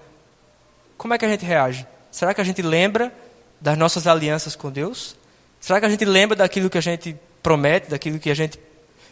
como 0.96 1.14
é 1.14 1.18
que 1.18 1.24
a 1.24 1.29
gente 1.29 1.44
reage? 1.44 1.87
Será 2.11 2.35
que 2.35 2.40
a 2.40 2.44
gente 2.44 2.61
lembra 2.61 3.12
das 3.61 3.79
nossas 3.79 4.07
alianças 4.07 4.57
com 4.57 4.70
Deus? 4.70 5.16
Será 5.61 5.79
que 5.79 5.87
a 5.87 5.88
gente 5.88 6.05
lembra 6.05 6.37
daquilo 6.37 6.68
que 6.68 6.79
a 6.79 6.83
gente 6.83 7.16
promete, 7.42 7.88
daquilo 7.88 8.18
que 8.18 8.31
a 8.31 8.35
gente 8.35 8.59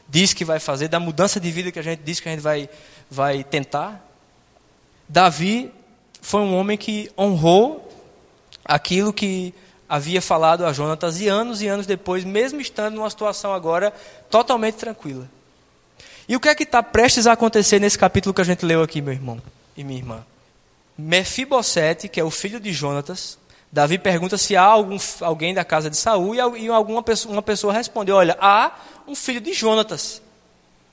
diz 0.09 0.33
que 0.33 0.45
vai 0.45 0.59
fazer, 0.59 0.89
da 0.89 1.01
mudança 1.01 1.41
de 1.41 1.51
vida 1.51 1.73
que 1.73 1.79
a 1.79 1.83
gente 1.83 2.01
diz 2.01 2.21
que 2.21 2.29
a 2.29 2.33
gente 2.33 2.43
vai, 2.43 2.69
vai 3.11 3.43
tentar. 3.45 4.05
Davi 5.09 5.73
foi 6.21 6.41
um 6.41 6.55
homem 6.55 6.77
que 6.77 7.11
honrou 7.19 7.89
aquilo 8.65 9.13
que 9.13 9.55
havia 9.89 10.23
falado 10.23 10.65
a 10.65 10.73
Jonatas 10.73 11.21
e 11.21 11.29
anos 11.29 11.61
e 11.61 11.69
anos 11.69 11.87
depois, 11.87 12.25
mesmo 12.25 12.61
estando 12.61 12.95
numa 12.95 13.11
situação 13.11 13.53
agora 13.53 13.93
totalmente 14.31 14.77
tranquila. 14.77 15.29
E 16.29 16.37
o 16.37 16.41
que 16.41 16.49
é 16.49 16.55
que 16.55 16.63
está 16.63 16.83
prestes 16.83 17.27
a 17.27 17.33
acontecer 17.33 17.79
nesse 17.79 17.99
capítulo 17.99 18.33
que 18.33 18.41
a 18.41 18.45
gente 18.45 18.65
leu 18.65 18.83
aqui, 18.83 19.03
meu 19.03 19.13
irmão 19.13 19.43
e 19.77 19.85
minha 19.85 19.99
irmã? 19.99 20.25
Mefibosete, 20.97 22.09
que 22.09 22.21
é 22.21 22.25
o 22.25 22.31
filho 22.31 22.61
de 22.61 22.73
Jonatas, 22.73 23.37
Davi 23.73 23.97
pergunta 23.99 24.37
se 24.37 24.55
há 24.55 24.63
algum, 24.63 24.99
alguém 25.23 25.55
da 25.55 25.65
casa 25.65 25.89
de 25.89 25.97
Saul 25.97 26.35
e 26.35 26.69
alguma 26.69 27.03
pessoa, 27.03 27.33
uma 27.33 27.41
pessoa 27.41 27.73
responde: 27.73 28.13
Olha, 28.13 28.37
há 28.39 28.73
um 29.09 29.15
filho 29.15 29.41
de 29.41 29.55
Jonatas. 29.55 30.21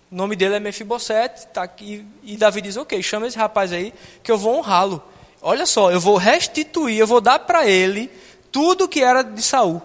O 0.10 0.16
nome 0.16 0.34
dele 0.38 0.56
é 0.56 0.60
Mefibosete. 0.62 1.48
Tá 1.48 1.64
aqui, 1.64 2.08
e 2.24 2.38
Davi 2.38 2.62
diz: 2.62 2.78
Ok, 2.78 3.04
chama 3.04 3.28
esse 3.28 3.38
rapaz 3.38 3.74
aí 3.74 3.94
que 4.24 4.32
eu 4.32 4.38
vou 4.38 4.56
honrá-lo. 4.58 5.04
Olha 5.42 5.66
só, 5.66 5.92
eu 5.92 6.00
vou 6.00 6.16
restituir, 6.16 6.98
eu 6.98 7.06
vou 7.06 7.20
dar 7.20 7.40
para 7.40 7.68
ele 7.68 8.10
tudo 8.50 8.88
que 8.88 9.04
era 9.04 9.24
de 9.24 9.42
Saul. 9.42 9.82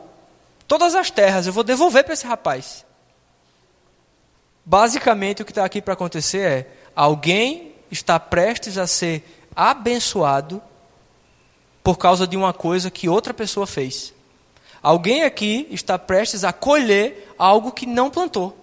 Todas 0.69 0.95
as 0.95 1.11
terras, 1.11 1.49
eu 1.49 1.53
vou 1.53 1.65
devolver 1.65 2.05
para 2.05 2.15
esse 2.15 2.27
rapaz. 2.27 2.85
Basicamente, 4.65 5.43
o 5.43 5.45
que 5.45 5.51
está 5.51 5.65
aqui 5.65 5.83
para 5.83 5.95
acontecer 5.95 6.47
é: 6.49 6.69
alguém 6.95 7.75
está 7.91 8.21
prestes 8.21 8.79
a 8.79 8.87
ser 8.87 9.25
abençoado 9.55 10.63
por 11.85 11.99
causa 11.99 12.27
de 12.27 12.35
uma 12.35 12.55
coisa 12.55 12.91
que 12.91 13.11
outra 13.11 13.35
pessoa 13.35 13.67
fez. 13.67 14.15
Alguém 14.83 15.23
aqui 15.23 15.69
está 15.71 15.99
prestes 15.99 16.43
a 16.43 16.53
colher 16.53 17.33
algo 17.39 17.71
que 17.71 17.85
não 17.85 18.11
plantou. 18.11 18.57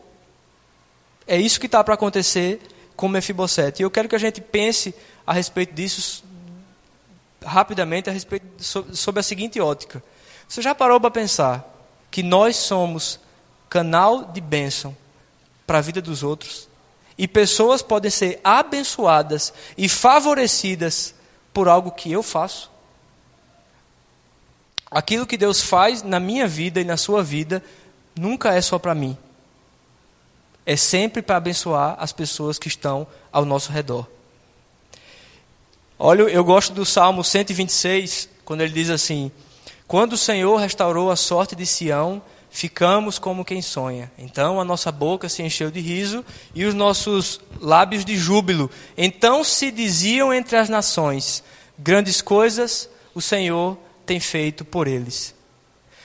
É 1.28 1.38
isso 1.38 1.60
que 1.60 1.68
está 1.68 1.84
para 1.84 1.94
acontecer 1.94 2.60
com 2.96 3.08
Mefibosete. 3.08 3.82
E 3.82 3.86
eu 3.86 3.92
quero 3.92 4.10
que 4.10 4.16
a 4.16 4.20
gente 4.20 4.42
pense 4.42 4.94
a 5.26 5.34
respeito 5.34 5.74
disso 5.74 6.24
rapidamente, 7.46 8.10
a 8.10 8.14
respeito 8.14 8.46
sobre 8.60 9.20
a 9.20 9.24
seguinte 9.24 9.62
ótica. 9.62 10.04
Você 10.50 10.62
já 10.62 10.74
parou 10.74 11.00
para 11.00 11.12
pensar 11.12 11.64
que 12.10 12.24
nós 12.24 12.56
somos 12.56 13.20
canal 13.70 14.26
de 14.26 14.42
bênção 14.42 14.98
para 15.68 15.78
a 15.78 15.82
vida 15.82 16.02
dos 16.02 16.24
outros? 16.24 16.68
E 17.20 17.28
pessoas 17.28 17.84
podem 17.84 18.10
ser 18.10 18.40
abençoadas 18.44 19.54
e 19.78 19.88
favorecidas 19.88 21.14
por 21.54 21.68
algo 21.68 21.92
que 21.92 22.12
eu 22.12 22.24
faço? 22.24 22.71
Aquilo 24.92 25.26
que 25.26 25.38
Deus 25.38 25.62
faz 25.62 26.04
na 26.04 26.20
minha 26.20 26.46
vida 26.46 26.82
e 26.82 26.84
na 26.84 26.98
sua 26.98 27.24
vida 27.24 27.64
nunca 28.14 28.54
é 28.54 28.62
só 28.62 28.78
para 28.78 28.94
mim. 28.94 29.18
É 30.66 30.76
sempre 30.76 31.22
para 31.22 31.38
abençoar 31.38 31.96
as 31.98 32.12
pessoas 32.12 32.60
que 32.60 32.68
estão 32.68 33.08
ao 33.32 33.46
nosso 33.46 33.72
redor. 33.72 34.06
Olha, 35.98 36.24
eu 36.24 36.44
gosto 36.44 36.74
do 36.74 36.86
Salmo 36.86 37.24
126, 37.24 38.28
quando 38.44 38.62
ele 38.62 38.74
diz 38.74 38.90
assim: 38.90 39.32
Quando 39.88 40.14
o 40.14 40.18
Senhor 40.18 40.58
restaurou 40.58 41.10
a 41.10 41.16
sorte 41.16 41.56
de 41.56 41.66
Sião, 41.66 42.22
ficamos 42.50 43.18
como 43.18 43.46
quem 43.46 43.62
sonha. 43.62 44.12
Então 44.18 44.60
a 44.60 44.66
nossa 44.66 44.92
boca 44.92 45.30
se 45.30 45.42
encheu 45.42 45.72
de 45.72 45.80
riso 45.80 46.24
e 46.54 46.66
os 46.66 46.74
nossos 46.74 47.40
lábios 47.60 48.04
de 48.04 48.18
júbilo. 48.18 48.70
Então 48.98 49.44
se 49.44 49.72
diziam 49.72 50.34
entre 50.34 50.58
as 50.58 50.70
nações: 50.70 51.44
Grandes 51.80 52.22
coisas 52.22 52.90
o 53.16 53.22
Senhor 53.22 53.78
tem 54.06 54.20
feito 54.20 54.64
por 54.64 54.88
eles. 54.88 55.34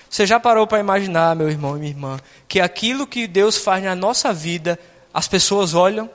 Você 0.09 0.25
já 0.27 0.39
parou 0.39 0.67
para 0.67 0.79
imaginar, 0.79 1.35
meu 1.35 1.49
irmão 1.49 1.77
e 1.77 1.81
minha 1.81 1.91
irmã, 1.91 2.21
que 2.49 2.61
aquilo 2.61 3.07
que 3.07 3.27
Deus 3.27 3.57
faz 3.57 3.83
na 3.83 3.95
nossa 3.95 4.33
vida, 4.33 4.79
as 5.13 5.27
pessoas 5.29 5.75
olham, 5.75 6.09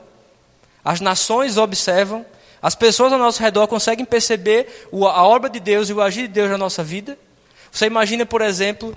as 0.84 1.02
nações 1.02 1.58
observam, 1.58 2.26
as 2.62 2.76
pessoas 2.76 3.12
ao 3.12 3.20
nosso 3.20 3.42
redor 3.42 3.68
conseguem 3.68 4.06
perceber 4.06 4.88
a 4.92 5.24
obra 5.24 5.50
de 5.50 5.60
Deus 5.60 5.90
e 5.90 5.94
o 5.94 6.02
agir 6.02 6.24
de 6.24 6.34
Deus 6.34 6.50
na 6.50 6.58
nossa 6.58 6.84
vida? 6.84 7.18
Você 7.72 7.86
imagina, 7.86 8.26
por 8.26 8.42
exemplo, 8.42 8.96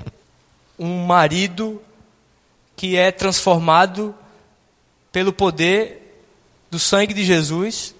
um 0.79 1.05
marido 1.07 1.81
que 2.77 2.97
é 2.97 3.11
transformado 3.11 4.15
pelo 5.13 5.33
poder 5.33 6.23
do 6.71 6.79
sangue 6.79 7.15
de 7.15 7.25
Jesus. 7.25 7.94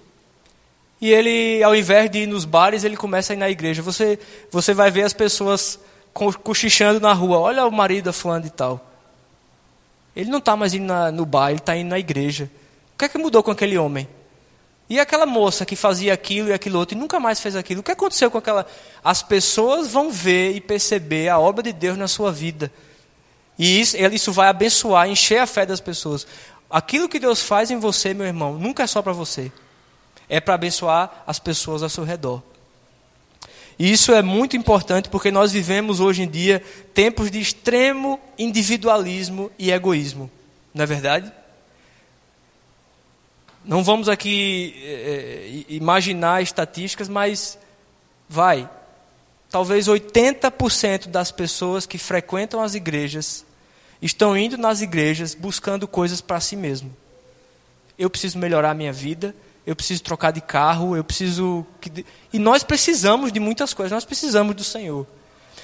E 1.05 1.13
ele, 1.13 1.61
ao 1.61 1.75
invés 1.75 2.09
de 2.09 2.23
ir 2.23 2.25
nos 2.25 2.45
bares, 2.45 2.83
ele 2.83 2.97
começa 2.97 3.31
a 3.31 3.35
ir 3.35 3.37
na 3.37 3.47
igreja. 3.47 3.79
Você, 3.83 4.17
você 4.49 4.73
vai 4.73 4.89
ver 4.89 5.03
as 5.03 5.13
pessoas 5.13 5.79
cochichando 6.11 6.99
na 6.99 7.13
rua. 7.13 7.37
Olha 7.37 7.63
o 7.67 7.71
marido 7.71 8.05
da 8.05 8.11
fulano 8.11 8.47
e 8.47 8.49
tal. 8.49 8.83
Ele 10.15 10.31
não 10.31 10.39
está 10.39 10.55
mais 10.55 10.73
indo 10.73 10.85
na, 10.85 11.11
no 11.11 11.23
bar, 11.23 11.51
ele 11.51 11.59
está 11.59 11.77
indo 11.77 11.89
na 11.89 11.99
igreja. 11.99 12.49
O 12.95 12.97
que 12.97 13.05
é 13.05 13.07
que 13.07 13.19
mudou 13.19 13.43
com 13.43 13.51
aquele 13.51 13.77
homem? 13.77 14.09
E 14.89 14.99
aquela 14.99 15.27
moça 15.27 15.63
que 15.63 15.75
fazia 15.75 16.11
aquilo 16.11 16.49
e 16.49 16.53
aquilo 16.53 16.79
outro 16.79 16.97
e 16.97 16.99
nunca 16.99 17.19
mais 17.19 17.39
fez 17.39 17.55
aquilo? 17.55 17.81
O 17.81 17.83
que 17.83 17.91
aconteceu 17.91 18.31
com 18.31 18.39
aquela. 18.39 18.65
As 19.03 19.21
pessoas 19.21 19.87
vão 19.87 20.09
ver 20.09 20.55
e 20.55 20.59
perceber 20.59 21.29
a 21.29 21.37
obra 21.37 21.61
de 21.61 21.71
Deus 21.71 21.99
na 21.99 22.07
sua 22.07 22.31
vida. 22.31 22.71
E 23.59 23.79
isso, 23.79 23.95
isso 23.95 24.31
vai 24.31 24.47
abençoar, 24.47 25.07
encher 25.07 25.37
a 25.37 25.45
fé 25.45 25.67
das 25.67 25.79
pessoas. 25.79 26.25
Aquilo 26.67 27.07
que 27.07 27.19
Deus 27.19 27.43
faz 27.43 27.69
em 27.69 27.77
você, 27.77 28.11
meu 28.11 28.25
irmão, 28.25 28.57
nunca 28.57 28.81
é 28.81 28.87
só 28.87 29.03
para 29.03 29.13
você. 29.13 29.51
É 30.27 30.39
para 30.39 30.55
abençoar 30.55 31.23
as 31.27 31.39
pessoas 31.39 31.83
ao 31.83 31.89
seu 31.89 32.03
redor. 32.03 32.41
E 33.77 33.91
isso 33.91 34.13
é 34.13 34.21
muito 34.21 34.55
importante 34.55 35.09
porque 35.09 35.31
nós 35.31 35.51
vivemos 35.51 35.99
hoje 35.99 36.23
em 36.23 36.29
dia 36.29 36.63
tempos 36.93 37.29
de 37.29 37.39
extremo 37.39 38.19
individualismo 38.37 39.51
e 39.59 39.71
egoísmo. 39.71 40.31
Não 40.73 40.83
é 40.83 40.85
verdade? 40.85 41.31
Não 43.63 43.83
vamos 43.83 44.07
aqui 44.07 44.75
é, 44.83 45.63
imaginar 45.67 46.41
estatísticas, 46.41 47.09
mas 47.09 47.57
vai. 48.29 48.69
Talvez 49.49 49.87
80% 49.87 51.07
das 51.07 51.31
pessoas 51.31 51.85
que 51.85 51.97
frequentam 51.97 52.61
as 52.61 52.75
igrejas 52.75 53.45
estão 54.01 54.37
indo 54.37 54.57
nas 54.57 54.81
igrejas 54.81 55.33
buscando 55.33 55.87
coisas 55.87 56.21
para 56.21 56.39
si 56.39 56.55
mesmo. 56.55 56.95
Eu 57.97 58.09
preciso 58.09 58.37
melhorar 58.37 58.75
minha 58.75 58.93
vida, 58.93 59.33
eu 59.65 59.75
preciso 59.75 60.03
trocar 60.03 60.31
de 60.31 60.41
carro, 60.41 60.95
eu 60.95 61.03
preciso. 61.03 61.65
E 62.31 62.37
nós 62.37 62.63
precisamos 62.63 63.31
de 63.31 63.39
muitas 63.39 63.73
coisas, 63.73 63.91
nós 63.91 64.05
precisamos 64.05 64.55
do 64.55 64.63
Senhor. 64.63 65.07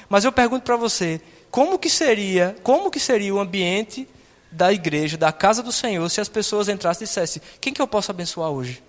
Mas 0.10 0.26
eu 0.26 0.32
pergunto 0.32 0.64
para 0.64 0.76
você, 0.76 1.22
como 1.50 1.78
que 1.78 1.90
seria, 1.90 2.56
como 2.64 2.90
que 2.90 3.00
seria 3.00 3.34
o 3.34 3.40
ambiente 3.40 4.08
da 4.52 4.74
igreja, 4.74 5.18
da 5.18 5.32
casa 5.32 5.62
do 5.62 5.72
Senhor, 5.72 6.10
se 6.10 6.20
as 6.20 6.28
pessoas 6.28 6.68
entrassem 6.68 7.06
e 7.06 7.08
dissessem: 7.08 7.42
quem 7.60 7.72
que 7.72 7.82
eu 7.82 7.88
posso 7.88 8.12
abençoar 8.12 8.50
hoje? 8.50 8.84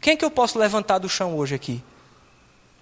Quem 0.00 0.16
que 0.16 0.24
eu 0.24 0.30
posso 0.30 0.58
levantar 0.58 0.98
do 0.98 1.08
chão 1.08 1.36
hoje 1.36 1.54
aqui? 1.54 1.82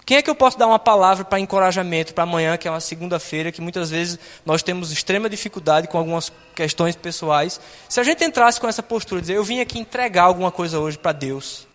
Quem 0.07 0.19
é 0.19 0.23
que 0.23 0.31
eu 0.31 0.37
posso 0.37 0.57
dar 0.57 0.69
uma 0.69 0.79
palavra 0.79 1.25
para 1.25 1.41
encorajamento 1.41 2.15
para 2.15 2.23
amanhã, 2.23 2.57
que 2.57 2.69
é 2.69 2.71
uma 2.71 2.79
segunda-feira, 2.79 3.51
que 3.51 3.61
muitas 3.61 3.91
vezes 3.91 4.17
nós 4.45 4.63
temos 4.63 4.93
extrema 4.93 5.29
dificuldade 5.29 5.89
com 5.89 5.99
algumas 5.99 6.33
questões 6.55 6.95
pessoais? 6.95 7.61
Se 7.89 7.99
a 7.99 8.05
gente 8.05 8.23
entrasse 8.23 8.61
com 8.61 8.69
essa 8.69 8.85
postura, 8.85 9.21
dizer, 9.21 9.35
eu 9.35 9.43
vim 9.43 9.59
aqui 9.59 9.81
entregar 9.81 10.23
alguma 10.23 10.53
coisa 10.53 10.79
hoje 10.79 10.97
para 10.97 11.11
Deus, 11.11 11.67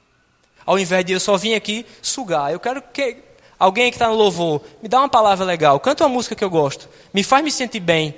ao 0.66 0.80
invés 0.80 1.04
de 1.04 1.12
eu 1.12 1.20
só 1.20 1.36
vim 1.36 1.56
aqui 1.56 1.86
sugar, 2.02 2.54
eu 2.54 2.60
quero 2.62 2.82
que 2.82 3.18
alguém 3.60 3.92
que 3.92 3.96
está 3.96 4.08
no 4.08 4.16
louvor 4.16 4.62
me 4.82 4.88
dá 4.88 5.00
uma 5.00 5.10
palavra 5.10 5.44
legal, 5.44 5.78
canta 5.82 6.06
uma 6.06 6.10
música 6.10 6.34
que 6.34 6.44
eu 6.44 6.50
gosto, 6.50 6.88
me 7.14 7.24
faz 7.26 7.44
me 7.44 7.52
sentir 7.52 7.82
bem. 7.82 8.16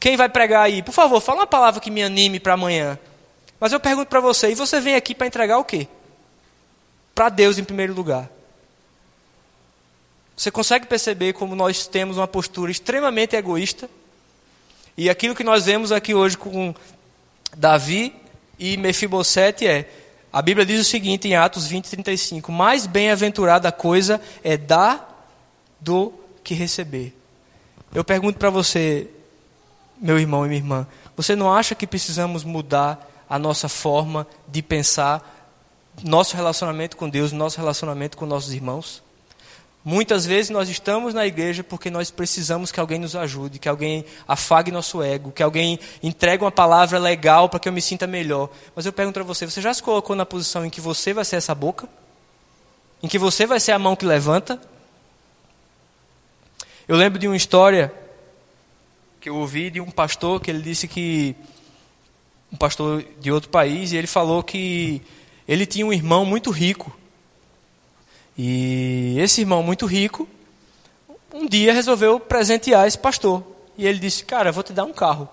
Quem 0.00 0.16
vai 0.16 0.28
pregar 0.28 0.64
aí? 0.64 0.82
Por 0.82 0.90
favor, 0.90 1.20
fala 1.20 1.42
uma 1.42 1.46
palavra 1.46 1.80
que 1.80 1.88
me 1.88 2.02
anime 2.02 2.40
para 2.40 2.54
amanhã. 2.54 2.98
Mas 3.60 3.72
eu 3.72 3.78
pergunto 3.78 4.08
para 4.08 4.18
você, 4.18 4.50
e 4.50 4.56
você 4.56 4.80
vem 4.80 4.96
aqui 4.96 5.14
para 5.14 5.28
entregar 5.28 5.58
o 5.58 5.64
quê? 5.64 5.86
Para 7.14 7.28
Deus 7.28 7.58
em 7.58 7.62
primeiro 7.62 7.94
lugar. 7.94 8.28
Você 10.36 10.50
consegue 10.50 10.86
perceber 10.86 11.34
como 11.34 11.54
nós 11.54 11.86
temos 11.86 12.16
uma 12.16 12.26
postura 12.26 12.70
extremamente 12.70 13.36
egoísta? 13.36 13.88
E 14.96 15.08
aquilo 15.08 15.34
que 15.34 15.44
nós 15.44 15.64
vemos 15.64 15.92
aqui 15.92 16.14
hoje 16.14 16.36
com 16.36 16.74
Davi 17.56 18.14
e 18.58 18.76
Mefibosete 18.76 19.66
é: 19.66 19.88
a 20.32 20.40
Bíblia 20.40 20.64
diz 20.64 20.80
o 20.80 20.84
seguinte 20.84 21.28
em 21.28 21.34
Atos 21.34 21.66
20, 21.66 21.90
35: 21.90 22.50
Mais 22.50 22.86
bem-aventurada 22.86 23.70
coisa 23.70 24.20
é 24.42 24.56
dar 24.56 25.28
do 25.80 26.12
que 26.42 26.54
receber. 26.54 27.14
Eu 27.94 28.02
pergunto 28.04 28.38
para 28.38 28.48
você, 28.48 29.08
meu 30.00 30.18
irmão 30.18 30.46
e 30.46 30.48
minha 30.48 30.60
irmã, 30.60 30.86
você 31.16 31.36
não 31.36 31.52
acha 31.52 31.74
que 31.74 31.86
precisamos 31.86 32.44
mudar 32.44 33.08
a 33.28 33.38
nossa 33.38 33.68
forma 33.68 34.26
de 34.48 34.62
pensar, 34.62 35.50
nosso 36.02 36.36
relacionamento 36.36 36.96
com 36.96 37.08
Deus, 37.08 37.32
nosso 37.32 37.58
relacionamento 37.58 38.16
com 38.16 38.24
nossos 38.24 38.52
irmãos? 38.52 39.02
Muitas 39.84 40.24
vezes 40.24 40.48
nós 40.48 40.68
estamos 40.68 41.12
na 41.12 41.26
igreja 41.26 41.64
porque 41.64 41.90
nós 41.90 42.08
precisamos 42.08 42.70
que 42.70 42.78
alguém 42.78 43.00
nos 43.00 43.16
ajude, 43.16 43.58
que 43.58 43.68
alguém 43.68 44.04
afague 44.28 44.70
nosso 44.70 45.02
ego, 45.02 45.32
que 45.32 45.42
alguém 45.42 45.78
entregue 46.00 46.44
uma 46.44 46.52
palavra 46.52 47.00
legal 47.00 47.48
para 47.48 47.58
que 47.58 47.68
eu 47.68 47.72
me 47.72 47.82
sinta 47.82 48.06
melhor. 48.06 48.48
Mas 48.76 48.86
eu 48.86 48.92
pergunto 48.92 49.14
para 49.14 49.24
você: 49.24 49.44
você 49.44 49.60
já 49.60 49.74
se 49.74 49.82
colocou 49.82 50.14
na 50.14 50.24
posição 50.24 50.64
em 50.64 50.70
que 50.70 50.80
você 50.80 51.12
vai 51.12 51.24
ser 51.24 51.36
essa 51.36 51.54
boca? 51.54 51.88
Em 53.02 53.08
que 53.08 53.18
você 53.18 53.44
vai 53.44 53.58
ser 53.58 53.72
a 53.72 53.78
mão 53.78 53.96
que 53.96 54.06
levanta? 54.06 54.60
Eu 56.86 56.96
lembro 56.96 57.18
de 57.18 57.26
uma 57.26 57.36
história 57.36 57.92
que 59.20 59.28
eu 59.28 59.36
ouvi 59.36 59.68
de 59.68 59.80
um 59.80 59.90
pastor 59.90 60.40
que 60.40 60.50
ele 60.50 60.62
disse 60.62 60.86
que 60.86 61.34
um 62.52 62.56
pastor 62.56 63.04
de 63.18 63.32
outro 63.32 63.50
país 63.50 63.90
e 63.90 63.96
ele 63.96 64.06
falou 64.06 64.42
que 64.44 65.02
ele 65.48 65.66
tinha 65.66 65.84
um 65.84 65.92
irmão 65.92 66.24
muito 66.24 66.50
rico. 66.50 66.96
E 68.36 69.16
esse 69.18 69.40
irmão 69.42 69.62
muito 69.62 69.86
rico 69.86 70.28
um 71.32 71.46
dia 71.46 71.72
resolveu 71.72 72.20
presentear 72.20 72.86
esse 72.86 72.98
pastor. 72.98 73.42
E 73.76 73.86
ele 73.86 73.98
disse: 73.98 74.24
"Cara, 74.24 74.52
vou 74.52 74.62
te 74.62 74.72
dar 74.72 74.84
um 74.84 74.92
carro. 74.92 75.28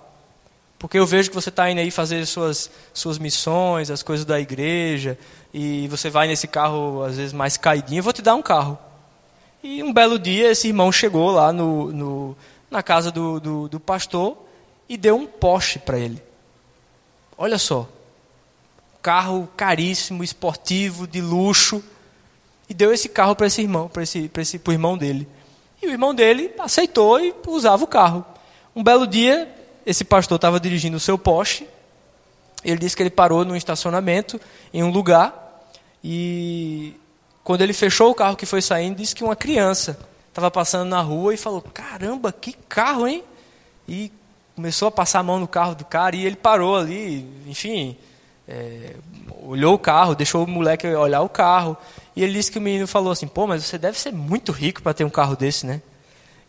Porque 0.79 0.97
eu 0.97 1.05
vejo 1.05 1.29
que 1.29 1.35
você 1.35 1.49
está 1.49 1.69
indo 1.69 1.81
aí 1.81 1.91
fazer 1.91 2.25
suas, 2.25 2.71
suas 2.93 3.17
missões, 3.17 3.91
as 3.91 4.01
coisas 4.01 4.25
da 4.25 4.39
igreja, 4.39 5.19
e 5.53 5.89
você 5.89 6.09
vai 6.09 6.25
nesse 6.25 6.47
carro, 6.47 7.03
às 7.03 7.17
vezes, 7.17 7.33
mais 7.33 7.57
caidinho, 7.57 7.99
eu 7.99 8.03
vou 8.03 8.13
te 8.13 8.21
dar 8.21 8.33
um 8.33 8.41
carro. 8.41 8.79
E 9.61 9.83
um 9.83 9.91
belo 9.91 10.17
dia, 10.17 10.49
esse 10.49 10.69
irmão 10.69 10.89
chegou 10.89 11.31
lá 11.31 11.51
no, 11.51 11.91
no, 11.91 12.37
na 12.71 12.81
casa 12.81 13.11
do, 13.11 13.41
do, 13.41 13.67
do 13.67 13.77
pastor 13.77 14.37
e 14.87 14.95
deu 14.95 15.17
um 15.17 15.27
Porsche 15.27 15.79
para 15.79 15.99
ele. 15.99 16.23
Olha 17.37 17.57
só, 17.57 17.87
carro 19.01 19.49
caríssimo, 19.57 20.23
esportivo, 20.23 21.05
de 21.05 21.19
luxo, 21.19 21.83
e 22.69 22.73
deu 22.73 22.93
esse 22.93 23.09
carro 23.09 23.35
para 23.35 23.47
esse 23.47 23.61
irmão, 23.61 23.89
para 23.89 24.03
esse, 24.03 24.29
esse, 24.37 24.61
o 24.65 24.71
irmão 24.71 24.97
dele. 24.97 25.27
E 25.81 25.87
o 25.87 25.91
irmão 25.91 26.13
dele 26.13 26.51
aceitou 26.59 27.19
e 27.19 27.33
usava 27.47 27.83
o 27.83 27.87
carro. 27.87 28.23
Um 28.75 28.83
belo 28.83 29.07
dia, 29.07 29.51
esse 29.85 30.03
pastor 30.03 30.35
estava 30.35 30.59
dirigindo 30.59 30.97
o 30.97 30.99
seu 30.99 31.17
Porsche. 31.17 31.67
Ele 32.63 32.77
disse 32.77 32.95
que 32.95 33.01
ele 33.01 33.09
parou 33.09 33.43
num 33.43 33.55
estacionamento 33.55 34.39
em 34.73 34.83
um 34.83 34.91
lugar 34.91 35.49
e 36.03 36.93
quando 37.43 37.61
ele 37.61 37.73
fechou 37.73 38.11
o 38.11 38.15
carro 38.15 38.35
que 38.35 38.45
foi 38.45 38.61
saindo, 38.61 38.97
disse 38.97 39.15
que 39.15 39.23
uma 39.23 39.35
criança 39.35 39.99
estava 40.27 40.51
passando 40.51 40.87
na 40.87 41.01
rua 41.01 41.33
e 41.33 41.37
falou: 41.37 41.61
Caramba, 41.61 42.31
que 42.31 42.53
carro, 42.67 43.07
hein? 43.07 43.23
E 43.87 44.11
começou 44.55 44.87
a 44.87 44.91
passar 44.91 45.19
a 45.19 45.23
mão 45.23 45.39
no 45.39 45.47
carro 45.47 45.73
do 45.73 45.85
cara 45.85 46.15
e 46.15 46.25
ele 46.25 46.35
parou 46.35 46.77
ali, 46.77 47.25
enfim, 47.47 47.97
é, 48.47 48.95
olhou 49.41 49.73
o 49.73 49.79
carro, 49.79 50.15
deixou 50.15 50.43
o 50.43 50.47
moleque 50.47 50.87
olhar 50.87 51.21
o 51.21 51.29
carro. 51.29 51.77
E 52.19 52.23
ele 52.23 52.33
disse 52.33 52.51
que 52.51 52.57
o 52.57 52.61
menino 52.61 52.85
falou 52.85 53.13
assim: 53.13 53.29
Pô, 53.29 53.47
mas 53.47 53.63
você 53.63 53.77
deve 53.77 53.97
ser 53.97 54.11
muito 54.11 54.51
rico 54.51 54.81
para 54.81 54.93
ter 54.93 55.05
um 55.05 55.09
carro 55.09 55.37
desse, 55.37 55.65
né? 55.65 55.81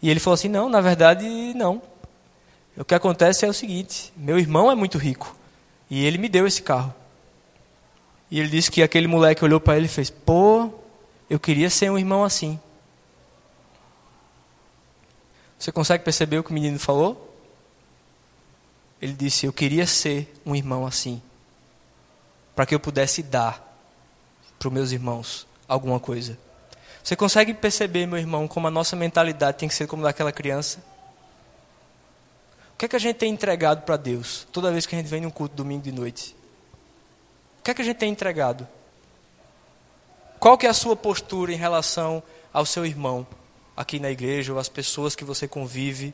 E 0.02 0.10
ele 0.10 0.18
falou 0.18 0.34
assim: 0.34 0.48
Não, 0.48 0.68
na 0.68 0.80
verdade, 0.80 1.24
não. 1.54 1.80
O 2.76 2.84
que 2.84 2.92
acontece 2.92 3.46
é 3.46 3.48
o 3.48 3.52
seguinte: 3.52 4.12
meu 4.16 4.36
irmão 4.36 4.68
é 4.68 4.74
muito 4.74 4.98
rico 4.98 5.32
e 5.88 6.04
ele 6.04 6.18
me 6.18 6.28
deu 6.28 6.44
esse 6.44 6.60
carro. 6.60 6.92
E 8.32 8.40
ele 8.40 8.48
disse 8.48 8.68
que 8.68 8.82
aquele 8.82 9.06
moleque 9.06 9.44
olhou 9.44 9.60
para 9.60 9.76
ele 9.76 9.86
e 9.86 9.88
fez: 9.88 10.10
Pô, 10.10 10.74
eu 11.30 11.38
queria 11.38 11.70
ser 11.70 11.88
um 11.88 11.96
irmão 11.96 12.24
assim. 12.24 12.58
Você 15.56 15.70
consegue 15.70 16.02
perceber 16.02 16.40
o 16.40 16.42
que 16.42 16.50
o 16.50 16.54
menino 16.54 16.80
falou? 16.80 17.32
Ele 19.00 19.12
disse: 19.12 19.46
Eu 19.46 19.52
queria 19.52 19.86
ser 19.86 20.34
um 20.44 20.56
irmão 20.56 20.84
assim, 20.84 21.22
para 22.56 22.66
que 22.66 22.74
eu 22.74 22.80
pudesse 22.80 23.22
dar 23.22 23.64
para 24.58 24.66
os 24.66 24.74
meus 24.74 24.90
irmãos 24.90 25.48
alguma 25.72 26.00
coisa. 26.00 26.38
Você 27.02 27.16
consegue 27.16 27.54
perceber, 27.54 28.06
meu 28.06 28.18
irmão, 28.18 28.46
como 28.46 28.66
a 28.68 28.70
nossa 28.70 28.94
mentalidade 28.94 29.58
tem 29.58 29.68
que 29.68 29.74
ser 29.74 29.86
como 29.86 30.02
daquela 30.02 30.32
criança? 30.32 30.78
O 32.74 32.76
que 32.76 32.84
é 32.84 32.88
que 32.88 32.96
a 32.96 33.00
gente 33.00 33.16
tem 33.16 33.32
entregado 33.32 33.82
para 33.82 33.96
Deus 33.96 34.46
toda 34.52 34.70
vez 34.70 34.86
que 34.86 34.94
a 34.94 34.98
gente 34.98 35.08
vem 35.08 35.20
num 35.20 35.30
culto 35.30 35.54
domingo 35.54 35.82
de 35.82 35.92
noite? 35.92 36.36
O 37.58 37.62
que 37.62 37.70
é 37.70 37.74
que 37.74 37.82
a 37.82 37.84
gente 37.84 37.96
tem 37.96 38.10
entregado? 38.10 38.66
Qual 40.38 40.56
que 40.56 40.66
é 40.66 40.70
a 40.70 40.74
sua 40.74 40.96
postura 40.96 41.52
em 41.52 41.56
relação 41.56 42.22
ao 42.52 42.64
seu 42.64 42.84
irmão? 42.86 43.26
aqui 43.80 43.98
na 43.98 44.10
igreja 44.10 44.52
ou 44.52 44.58
as 44.58 44.68
pessoas 44.68 45.14
que 45.14 45.24
você 45.24 45.48
convive. 45.48 46.12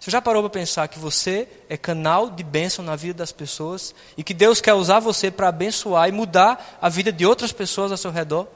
Você 0.00 0.10
já 0.10 0.22
parou 0.22 0.42
para 0.42 0.50
pensar 0.50 0.88
que 0.88 0.98
você 0.98 1.46
é 1.68 1.76
canal 1.76 2.30
de 2.30 2.42
bênção 2.42 2.82
na 2.82 2.96
vida 2.96 3.18
das 3.18 3.32
pessoas 3.32 3.94
e 4.16 4.24
que 4.24 4.32
Deus 4.32 4.58
quer 4.58 4.72
usar 4.72 4.98
você 4.98 5.30
para 5.30 5.48
abençoar 5.48 6.08
e 6.08 6.12
mudar 6.12 6.78
a 6.80 6.88
vida 6.88 7.12
de 7.12 7.26
outras 7.26 7.52
pessoas 7.52 7.92
ao 7.92 7.98
seu 7.98 8.10
redor? 8.10 8.48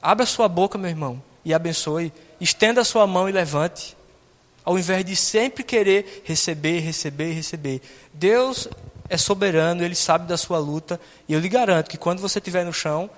Abra 0.00 0.24
sua 0.24 0.46
boca, 0.46 0.78
meu 0.78 0.88
irmão, 0.88 1.20
e 1.44 1.52
abençoe 1.52 2.12
estenda 2.40 2.82
a 2.82 2.84
sua 2.84 3.06
mão 3.06 3.28
e 3.28 3.32
levante, 3.32 3.96
ao 4.64 4.78
invés 4.78 5.04
de 5.04 5.16
sempre 5.16 5.64
querer 5.64 6.22
receber, 6.24 6.80
receber, 6.80 7.32
receber. 7.32 7.82
Deus 8.12 8.68
é 9.08 9.16
soberano, 9.16 9.82
Ele 9.82 9.94
sabe 9.94 10.26
da 10.26 10.36
sua 10.36 10.58
luta, 10.58 11.00
e 11.28 11.32
eu 11.32 11.40
lhe 11.40 11.48
garanto 11.48 11.90
que 11.90 11.98
quando 11.98 12.20
você 12.20 12.38
estiver 12.38 12.64
no 12.64 12.72
chão, 12.72 13.10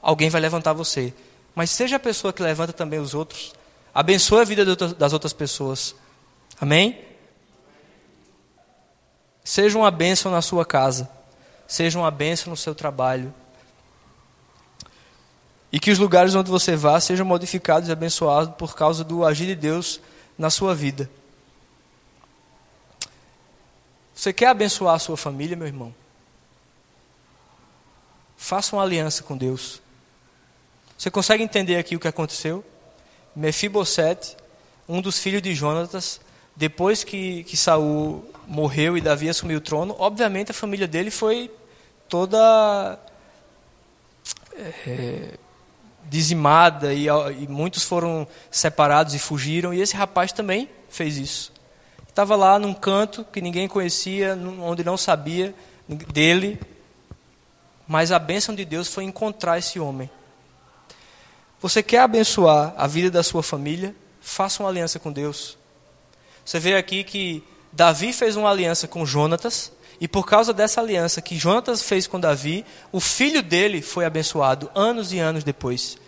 alguém 0.00 0.30
vai 0.30 0.40
levantar 0.40 0.72
você. 0.72 1.12
Mas 1.54 1.70
seja 1.70 1.96
a 1.96 2.00
pessoa 2.00 2.32
que 2.32 2.42
levanta 2.42 2.72
também 2.72 2.98
os 2.98 3.14
outros. 3.14 3.52
Abençoe 3.98 4.42
a 4.42 4.44
vida 4.44 4.76
das 4.76 5.12
outras 5.12 5.32
pessoas. 5.32 5.92
Amém? 6.60 7.04
Seja 9.42 9.76
uma 9.76 9.90
bênção 9.90 10.30
na 10.30 10.40
sua 10.40 10.64
casa. 10.64 11.10
Seja 11.66 11.98
uma 11.98 12.08
bênção 12.08 12.48
no 12.48 12.56
seu 12.56 12.76
trabalho. 12.76 13.34
E 15.72 15.80
que 15.80 15.90
os 15.90 15.98
lugares 15.98 16.36
onde 16.36 16.48
você 16.48 16.76
vá 16.76 17.00
sejam 17.00 17.26
modificados 17.26 17.88
e 17.88 17.92
abençoados 17.92 18.54
por 18.54 18.76
causa 18.76 19.02
do 19.02 19.26
agir 19.26 19.46
de 19.46 19.56
Deus 19.56 20.00
na 20.38 20.48
sua 20.48 20.76
vida. 20.76 21.10
Você 24.14 24.32
quer 24.32 24.46
abençoar 24.46 24.94
a 24.94 25.00
sua 25.00 25.16
família, 25.16 25.56
meu 25.56 25.66
irmão? 25.66 25.92
Faça 28.36 28.76
uma 28.76 28.84
aliança 28.84 29.24
com 29.24 29.36
Deus. 29.36 29.82
Você 30.96 31.10
consegue 31.10 31.42
entender 31.42 31.78
aqui 31.78 31.96
o 31.96 32.00
que 32.00 32.06
aconteceu? 32.06 32.64
Mefibosete, 33.38 34.36
um 34.88 35.00
dos 35.00 35.20
filhos 35.20 35.40
de 35.40 35.54
Jonatas, 35.54 36.20
depois 36.56 37.04
que, 37.04 37.44
que 37.44 37.56
Saul 37.56 38.28
morreu 38.48 38.96
e 38.96 39.00
Davi 39.00 39.28
assumiu 39.28 39.58
o 39.58 39.60
trono, 39.60 39.94
obviamente 39.96 40.50
a 40.50 40.54
família 40.54 40.88
dele 40.88 41.08
foi 41.08 41.48
toda 42.08 42.98
é, 44.84 45.34
dizimada 46.08 46.92
e, 46.92 47.06
e, 47.06 47.46
muitos 47.46 47.84
foram 47.84 48.26
separados 48.50 49.14
e 49.14 49.20
fugiram, 49.20 49.72
e 49.72 49.80
esse 49.80 49.94
rapaz 49.94 50.32
também 50.32 50.68
fez 50.88 51.16
isso. 51.16 51.52
Estava 52.08 52.34
lá 52.34 52.58
num 52.58 52.74
canto 52.74 53.24
que 53.24 53.40
ninguém 53.40 53.68
conhecia, 53.68 54.36
onde 54.60 54.82
não 54.82 54.96
sabia 54.96 55.54
dele, 56.12 56.58
mas 57.86 58.10
a 58.10 58.18
bênção 58.18 58.52
de 58.52 58.64
Deus 58.64 58.88
foi 58.92 59.04
encontrar 59.04 59.58
esse 59.58 59.78
homem. 59.78 60.10
Você 61.60 61.82
quer 61.82 62.00
abençoar 62.00 62.72
a 62.76 62.86
vida 62.86 63.10
da 63.10 63.22
sua 63.22 63.42
família? 63.42 63.94
Faça 64.20 64.62
uma 64.62 64.68
aliança 64.68 64.98
com 64.98 65.10
Deus. 65.10 65.58
Você 66.44 66.60
vê 66.60 66.76
aqui 66.76 67.02
que 67.02 67.42
Davi 67.72 68.12
fez 68.12 68.36
uma 68.36 68.50
aliança 68.50 68.86
com 68.86 69.04
Jonatas, 69.04 69.72
e 70.00 70.06
por 70.06 70.24
causa 70.24 70.52
dessa 70.52 70.80
aliança 70.80 71.20
que 71.20 71.36
Jonatas 71.36 71.82
fez 71.82 72.06
com 72.06 72.20
Davi, 72.20 72.64
o 72.92 73.00
filho 73.00 73.42
dele 73.42 73.82
foi 73.82 74.04
abençoado 74.04 74.70
anos 74.74 75.12
e 75.12 75.18
anos 75.18 75.42
depois. 75.42 75.98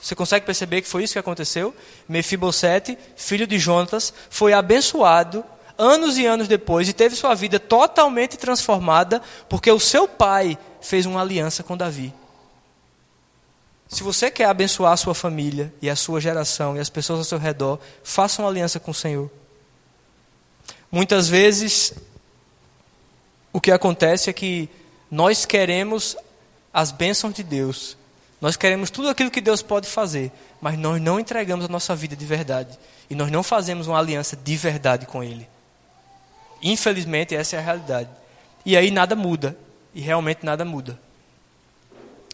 Você 0.00 0.14
consegue 0.14 0.44
perceber 0.44 0.82
que 0.82 0.88
foi 0.88 1.04
isso 1.04 1.14
que 1.14 1.18
aconteceu? 1.18 1.74
Mefibosete, 2.06 2.98
filho 3.16 3.46
de 3.46 3.58
Jonatas, 3.58 4.12
foi 4.28 4.52
abençoado 4.52 5.42
anos 5.78 6.18
e 6.18 6.26
anos 6.26 6.46
depois 6.46 6.86
e 6.88 6.92
teve 6.92 7.16
sua 7.16 7.34
vida 7.34 7.58
totalmente 7.58 8.36
transformada 8.36 9.22
porque 9.48 9.70
o 9.70 9.80
seu 9.80 10.06
pai 10.06 10.58
fez 10.82 11.06
uma 11.06 11.22
aliança 11.22 11.62
com 11.62 11.74
Davi. 11.74 12.12
Se 13.88 14.02
você 14.02 14.30
quer 14.30 14.46
abençoar 14.46 14.92
a 14.92 14.96
sua 14.96 15.14
família 15.14 15.72
e 15.80 15.88
a 15.88 15.96
sua 15.96 16.20
geração 16.20 16.76
e 16.76 16.80
as 16.80 16.88
pessoas 16.88 17.18
ao 17.18 17.24
seu 17.24 17.38
redor, 17.38 17.78
faça 18.02 18.42
uma 18.42 18.48
aliança 18.48 18.80
com 18.80 18.90
o 18.90 18.94
Senhor. 18.94 19.30
Muitas 20.90 21.28
vezes, 21.28 21.92
o 23.52 23.60
que 23.60 23.70
acontece 23.70 24.30
é 24.30 24.32
que 24.32 24.68
nós 25.10 25.44
queremos 25.44 26.16
as 26.72 26.90
bênçãos 26.90 27.34
de 27.34 27.42
Deus, 27.42 27.96
nós 28.40 28.56
queremos 28.56 28.90
tudo 28.90 29.08
aquilo 29.08 29.30
que 29.30 29.40
Deus 29.40 29.62
pode 29.62 29.88
fazer, 29.88 30.32
mas 30.60 30.78
nós 30.78 31.00
não 31.00 31.20
entregamos 31.20 31.64
a 31.64 31.68
nossa 31.68 31.94
vida 31.94 32.16
de 32.16 32.24
verdade 32.26 32.78
e 33.08 33.14
nós 33.14 33.30
não 33.30 33.42
fazemos 33.42 33.86
uma 33.86 33.98
aliança 33.98 34.36
de 34.36 34.56
verdade 34.56 35.06
com 35.06 35.22
Ele. 35.22 35.48
Infelizmente, 36.62 37.34
essa 37.34 37.56
é 37.56 37.58
a 37.58 37.62
realidade. 37.62 38.08
E 38.64 38.76
aí 38.76 38.90
nada 38.90 39.14
muda, 39.14 39.56
e 39.94 40.00
realmente 40.00 40.44
nada 40.44 40.64
muda. 40.64 40.98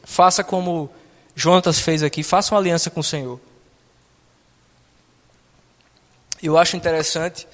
Faça 0.05 0.43
como 0.43 0.91
Jonatas 1.35 1.79
fez 1.79 2.03
aqui, 2.03 2.23
faça 2.23 2.55
uma 2.55 2.61
aliança 2.61 2.91
com 2.91 3.01
o 3.01 3.05
Senhor. 3.05 3.41
Eu 6.43 6.57
acho 6.57 6.77
interessante 6.77 7.47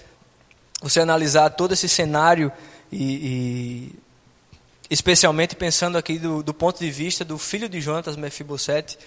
você 0.80 1.00
analisar 1.00 1.50
todo 1.50 1.72
esse 1.72 1.88
cenário 1.88 2.52
e, 2.92 3.02
e 3.02 3.94
especialmente 4.88 5.56
pensando 5.56 5.98
aqui 5.98 6.18
do, 6.18 6.42
do, 6.42 6.54
ponto 6.54 6.78
de 6.78 6.90
vista 6.90 7.24
do 7.24 7.38
filho 7.38 7.68
de 7.68 7.80
Jonatas, 7.80 8.16
Mefibosete, 8.16 8.98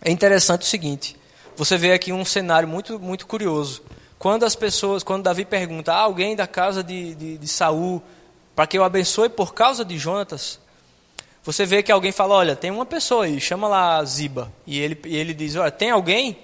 é 0.00 0.10
interessante 0.10 0.62
o 0.62 0.66
seguinte: 0.66 1.16
você 1.56 1.76
vê 1.76 1.92
aqui 1.92 2.12
um 2.12 2.24
cenário 2.24 2.68
muito, 2.68 2.98
muito 2.98 3.26
curioso. 3.26 3.82
Quando 4.18 4.44
as 4.44 4.54
pessoas, 4.54 5.02
quando 5.02 5.24
Davi 5.24 5.44
pergunta, 5.44 5.92
há 5.92 6.00
alguém 6.00 6.36
da 6.36 6.46
casa 6.46 6.82
de, 6.82 7.14
de, 7.14 7.38
de 7.38 7.48
Saul 7.48 8.02
para 8.54 8.66
que 8.66 8.76
eu 8.76 8.84
abençoe 8.84 9.28
por 9.28 9.54
causa 9.54 9.84
de 9.84 9.98
Jonatas, 9.98 10.60
você 11.44 11.66
vê 11.66 11.82
que 11.82 11.90
alguém 11.90 12.12
fala, 12.12 12.34
olha, 12.34 12.54
tem 12.54 12.70
uma 12.70 12.86
pessoa 12.86 13.24
aí, 13.24 13.40
chama 13.40 13.66
lá 13.66 14.04
Ziba, 14.04 14.52
e 14.66 14.78
ele, 14.78 14.98
e 15.04 15.16
ele 15.16 15.34
diz, 15.34 15.56
olha, 15.56 15.70
tem 15.70 15.90
alguém? 15.90 16.38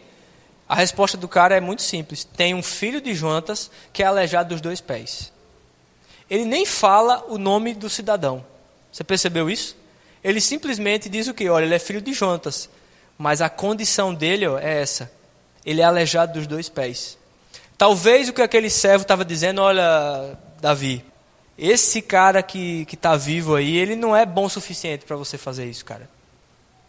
A 0.68 0.74
resposta 0.74 1.16
do 1.16 1.26
cara 1.26 1.56
é 1.56 1.60
muito 1.60 1.80
simples. 1.80 2.24
Tem 2.24 2.52
um 2.54 2.62
filho 2.62 3.00
de 3.00 3.14
Jonatas 3.14 3.70
que 3.90 4.02
é 4.02 4.06
aleijado 4.06 4.50
dos 4.50 4.60
dois 4.60 4.82
pés. 4.82 5.32
Ele 6.28 6.44
nem 6.44 6.66
fala 6.66 7.24
o 7.28 7.38
nome 7.38 7.72
do 7.72 7.88
cidadão. 7.88 8.44
Você 8.92 9.02
percebeu 9.02 9.48
isso? 9.48 9.74
Ele 10.22 10.40
simplesmente 10.40 11.08
diz 11.08 11.26
o 11.26 11.32
que? 11.32 11.48
Olha, 11.48 11.64
ele 11.64 11.74
é 11.74 11.78
filho 11.78 12.02
de 12.02 12.12
Jonatas. 12.12 12.68
Mas 13.16 13.40
a 13.40 13.48
condição 13.48 14.12
dele 14.12 14.46
ó, 14.46 14.58
é 14.58 14.82
essa. 14.82 15.10
Ele 15.64 15.80
é 15.80 15.84
aleijado 15.84 16.34
dos 16.34 16.46
dois 16.46 16.68
pés. 16.68 17.16
Talvez 17.78 18.28
o 18.28 18.32
que 18.34 18.42
aquele 18.42 18.68
servo 18.68 19.02
estava 19.02 19.24
dizendo, 19.24 19.62
olha, 19.62 20.36
Davi, 20.60 21.02
esse 21.58 22.00
cara 22.00 22.40
que 22.40 22.86
está 22.92 23.16
vivo 23.16 23.56
aí, 23.56 23.76
ele 23.76 23.96
não 23.96 24.14
é 24.14 24.24
bom 24.24 24.44
o 24.44 24.50
suficiente 24.50 25.04
para 25.04 25.16
você 25.16 25.36
fazer 25.36 25.66
isso, 25.66 25.84
cara. 25.84 26.08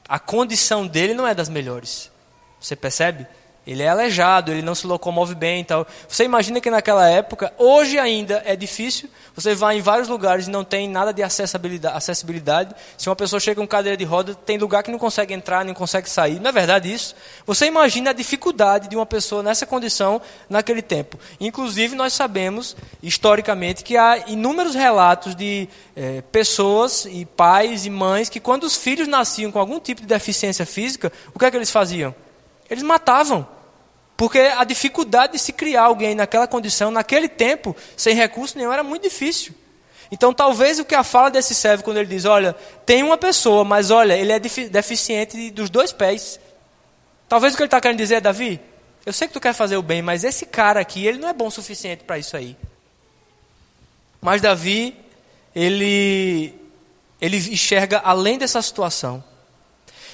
A 0.08 0.20
condição 0.20 0.86
dele 0.86 1.16
não 1.16 1.28
é 1.28 1.34
das 1.34 1.50
melhores. 1.50 2.12
Você 2.60 2.76
percebe? 2.76 3.26
Ele 3.70 3.84
é 3.84 3.88
aleijado, 3.88 4.52
ele 4.52 4.64
não 4.64 4.74
se 4.74 4.88
locomove 4.88 5.36
bem 5.36 5.62
e 5.62 5.64
tal. 5.64 5.86
Você 6.08 6.24
imagina 6.24 6.60
que 6.60 6.72
naquela 6.72 7.08
época, 7.08 7.54
hoje 7.56 8.00
ainda 8.00 8.42
é 8.44 8.56
difícil, 8.56 9.08
você 9.36 9.54
vai 9.54 9.78
em 9.78 9.82
vários 9.82 10.08
lugares 10.08 10.48
e 10.48 10.50
não 10.50 10.64
tem 10.64 10.90
nada 10.90 11.14
de 11.14 11.22
acessibilidade. 11.22 11.96
acessibilidade. 11.96 12.74
Se 12.98 13.08
uma 13.08 13.16
pessoa 13.16 13.40
chega 13.40 13.62
com 13.62 13.68
cadeira 13.68 13.96
de 13.96 14.04
roda, 14.04 14.34
tem 14.34 14.58
lugar 14.58 14.82
que 14.82 14.90
não 14.90 14.98
consegue 14.98 15.36
entrar, 15.36 15.64
não 15.64 15.76
consegue 15.76 16.10
sair. 16.10 16.40
Não 16.40 16.50
é 16.50 16.52
verdade 16.52 16.92
isso? 16.92 17.16
Você 17.46 17.68
imagina 17.68 18.10
a 18.10 18.14
dificuldade 18.14 18.90
de 18.90 18.96
uma 18.96 19.06
pessoa 19.06 19.44
nessa 19.44 19.68
condição 19.68 20.20
naquele 20.50 20.82
tempo. 20.82 21.20
Inclusive, 21.40 21.96
nós 21.96 22.14
sabemos, 22.14 22.76
historicamente, 23.04 23.84
que 23.84 23.96
há 23.96 24.18
inúmeros 24.26 24.74
relatos 24.74 25.36
de 25.36 25.70
é, 25.96 26.24
pessoas 26.32 27.06
e 27.06 27.24
pais 27.24 27.86
e 27.86 27.92
mães 27.92 28.30
que, 28.30 28.40
quando 28.40 28.64
os 28.64 28.76
filhos 28.76 29.08
nasciam 29.08 29.52
com 29.52 29.60
algum 29.60 29.80
tipo 29.80 30.02
de 30.02 30.08
deficiência 30.08 30.66
física, 30.66 31.14
o 31.36 31.38
que 31.38 31.46
é 31.46 31.52
que 31.52 31.58
eles 31.58 31.70
faziam? 31.70 32.16
Eles 32.68 32.82
matavam. 32.82 33.59
Porque 34.20 34.38
a 34.38 34.66
dificuldade 34.66 35.32
de 35.32 35.40
se 35.40 35.54
criar 35.54 35.84
alguém 35.84 36.14
naquela 36.14 36.46
condição, 36.46 36.92
naquele 36.92 37.30
tempo, 37.30 37.74
sem 37.96 38.14
recurso 38.14 38.58
nenhum, 38.58 38.74
era 38.74 38.84
muito 38.84 39.04
difícil. 39.04 39.54
Então, 40.12 40.34
talvez 40.34 40.78
o 40.78 40.84
que 40.84 40.94
a 40.94 41.06
fala 41.06 41.32
desse 41.32 41.56
servo, 41.56 41.86
quando 41.86 42.00
ele 42.00 42.10
diz: 42.10 42.26
Olha, 42.26 42.54
tem 42.86 43.02
uma 43.02 43.18
pessoa, 43.18 43.64
mas 43.64 43.92
olha, 43.92 44.18
ele 44.18 44.34
é 44.34 44.38
deficiente 44.38 45.50
dos 45.52 45.70
dois 45.70 45.94
pés. 45.94 46.38
Talvez 47.30 47.54
o 47.54 47.56
que 47.56 47.64
ele 47.64 47.68
está 47.68 47.80
querendo 47.80 47.98
dizer 47.98 48.16
é: 48.16 48.20
Davi, 48.20 48.60
eu 49.06 49.14
sei 49.14 49.26
que 49.26 49.34
tu 49.34 49.40
quer 49.40 49.54
fazer 49.54 49.78
o 49.78 49.82
bem, 49.82 50.02
mas 50.02 50.26
esse 50.26 50.46
cara 50.46 50.82
aqui, 50.82 51.08
ele 51.08 51.18
não 51.18 51.30
é 51.30 51.34
bom 51.34 51.48
o 51.48 51.52
suficiente 51.52 52.04
para 52.04 52.20
isso 52.20 52.36
aí. 52.36 52.58
Mas 54.20 54.42
Davi, 54.42 54.98
ele, 55.56 56.54
ele 57.22 57.38
enxerga 57.38 58.00
além 58.00 58.38
dessa 58.38 58.62
situação. 58.62 59.24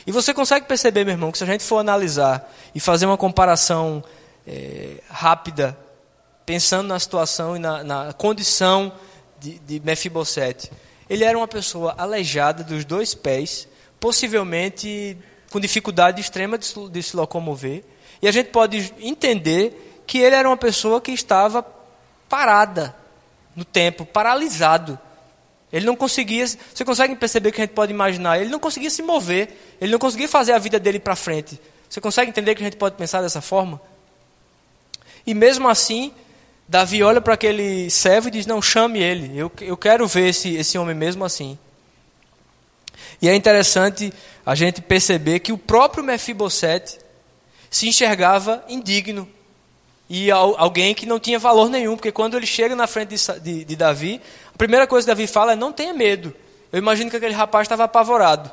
E 0.05 0.11
você 0.11 0.33
consegue 0.33 0.65
perceber, 0.65 1.03
meu 1.03 1.13
irmão, 1.13 1.31
que 1.31 1.37
se 1.37 1.43
a 1.43 1.47
gente 1.47 1.63
for 1.63 1.79
analisar 1.79 2.51
e 2.73 2.79
fazer 2.79 3.05
uma 3.05 3.17
comparação 3.17 4.03
é, 4.45 5.01
rápida, 5.09 5.77
pensando 6.45 6.87
na 6.87 6.99
situação 6.99 7.55
e 7.55 7.59
na, 7.59 7.83
na 7.83 8.13
condição 8.13 8.93
de, 9.39 9.57
de 9.59 9.79
Mefibosete, 9.79 10.71
ele 11.09 11.23
era 11.23 11.37
uma 11.37 11.47
pessoa 11.47 11.95
aleijada 11.97 12.63
dos 12.63 12.85
dois 12.85 13.13
pés, 13.15 13.67
possivelmente 13.99 15.17
com 15.51 15.59
dificuldade 15.59 16.21
extrema 16.21 16.57
de, 16.57 16.67
de 16.89 17.03
se 17.03 17.15
locomover. 17.15 17.83
E 18.21 18.27
a 18.27 18.31
gente 18.31 18.49
pode 18.49 18.93
entender 18.99 20.03
que 20.05 20.19
ele 20.19 20.35
era 20.35 20.47
uma 20.47 20.57
pessoa 20.57 21.01
que 21.01 21.11
estava 21.11 21.65
parada 22.29 22.95
no 23.55 23.63
tempo, 23.63 24.05
paralisado. 24.05 24.99
Ele 25.71 25.85
não 25.85 25.95
conseguia. 25.95 26.45
Você 26.47 26.85
consegue 26.85 27.15
perceber 27.15 27.51
que 27.51 27.61
a 27.61 27.65
gente 27.65 27.73
pode 27.73 27.91
imaginar? 27.91 28.39
Ele 28.39 28.49
não 28.49 28.59
conseguia 28.59 28.89
se 28.89 29.01
mover. 29.01 29.75
Ele 29.81 29.91
não 29.91 29.99
conseguia 29.99 30.27
fazer 30.27 30.53
a 30.53 30.57
vida 30.57 30.79
dele 30.79 30.99
para 30.99 31.15
frente. 31.15 31.59
Você 31.89 31.99
consegue 31.99 32.29
entender 32.29 32.55
que 32.55 32.61
a 32.61 32.65
gente 32.65 32.77
pode 32.77 32.95
pensar 32.95 33.21
dessa 33.21 33.41
forma? 33.41 33.81
E 35.25 35.33
mesmo 35.33 35.67
assim, 35.67 36.13
Davi 36.67 37.03
olha 37.03 37.21
para 37.21 37.33
aquele 37.33 37.89
servo 37.89 38.27
e 38.27 38.31
diz: 38.31 38.45
Não, 38.45 38.61
chame 38.61 38.99
ele. 38.99 39.37
Eu, 39.37 39.51
eu 39.61 39.77
quero 39.77 40.07
ver 40.07 40.29
esse, 40.29 40.55
esse 40.55 40.77
homem 40.77 40.95
mesmo 40.95 41.25
assim. 41.25 41.57
E 43.21 43.29
é 43.29 43.35
interessante 43.35 44.13
a 44.45 44.55
gente 44.55 44.81
perceber 44.81 45.39
que 45.39 45.51
o 45.51 45.57
próprio 45.57 46.03
Mefibosete 46.03 46.99
se 47.69 47.87
enxergava 47.87 48.63
indigno 48.67 49.27
e 50.09 50.29
alguém 50.29 50.93
que 50.93 51.05
não 51.05 51.19
tinha 51.19 51.39
valor 51.39 51.69
nenhum, 51.69 51.95
porque 51.95 52.11
quando 52.11 52.37
ele 52.37 52.45
chega 52.45 52.75
na 52.75 52.85
frente 52.85 53.15
de, 53.15 53.39
de, 53.39 53.65
de 53.65 53.75
Davi, 53.75 54.21
a 54.53 54.57
primeira 54.57 54.85
coisa 54.85 55.05
que 55.05 55.11
Davi 55.11 55.27
fala 55.27 55.53
é: 55.53 55.55
não 55.55 55.71
tenha 55.71 55.93
medo. 55.93 56.33
Eu 56.71 56.79
imagino 56.79 57.09
que 57.09 57.17
aquele 57.17 57.33
rapaz 57.33 57.65
estava 57.65 57.85
apavorado, 57.85 58.51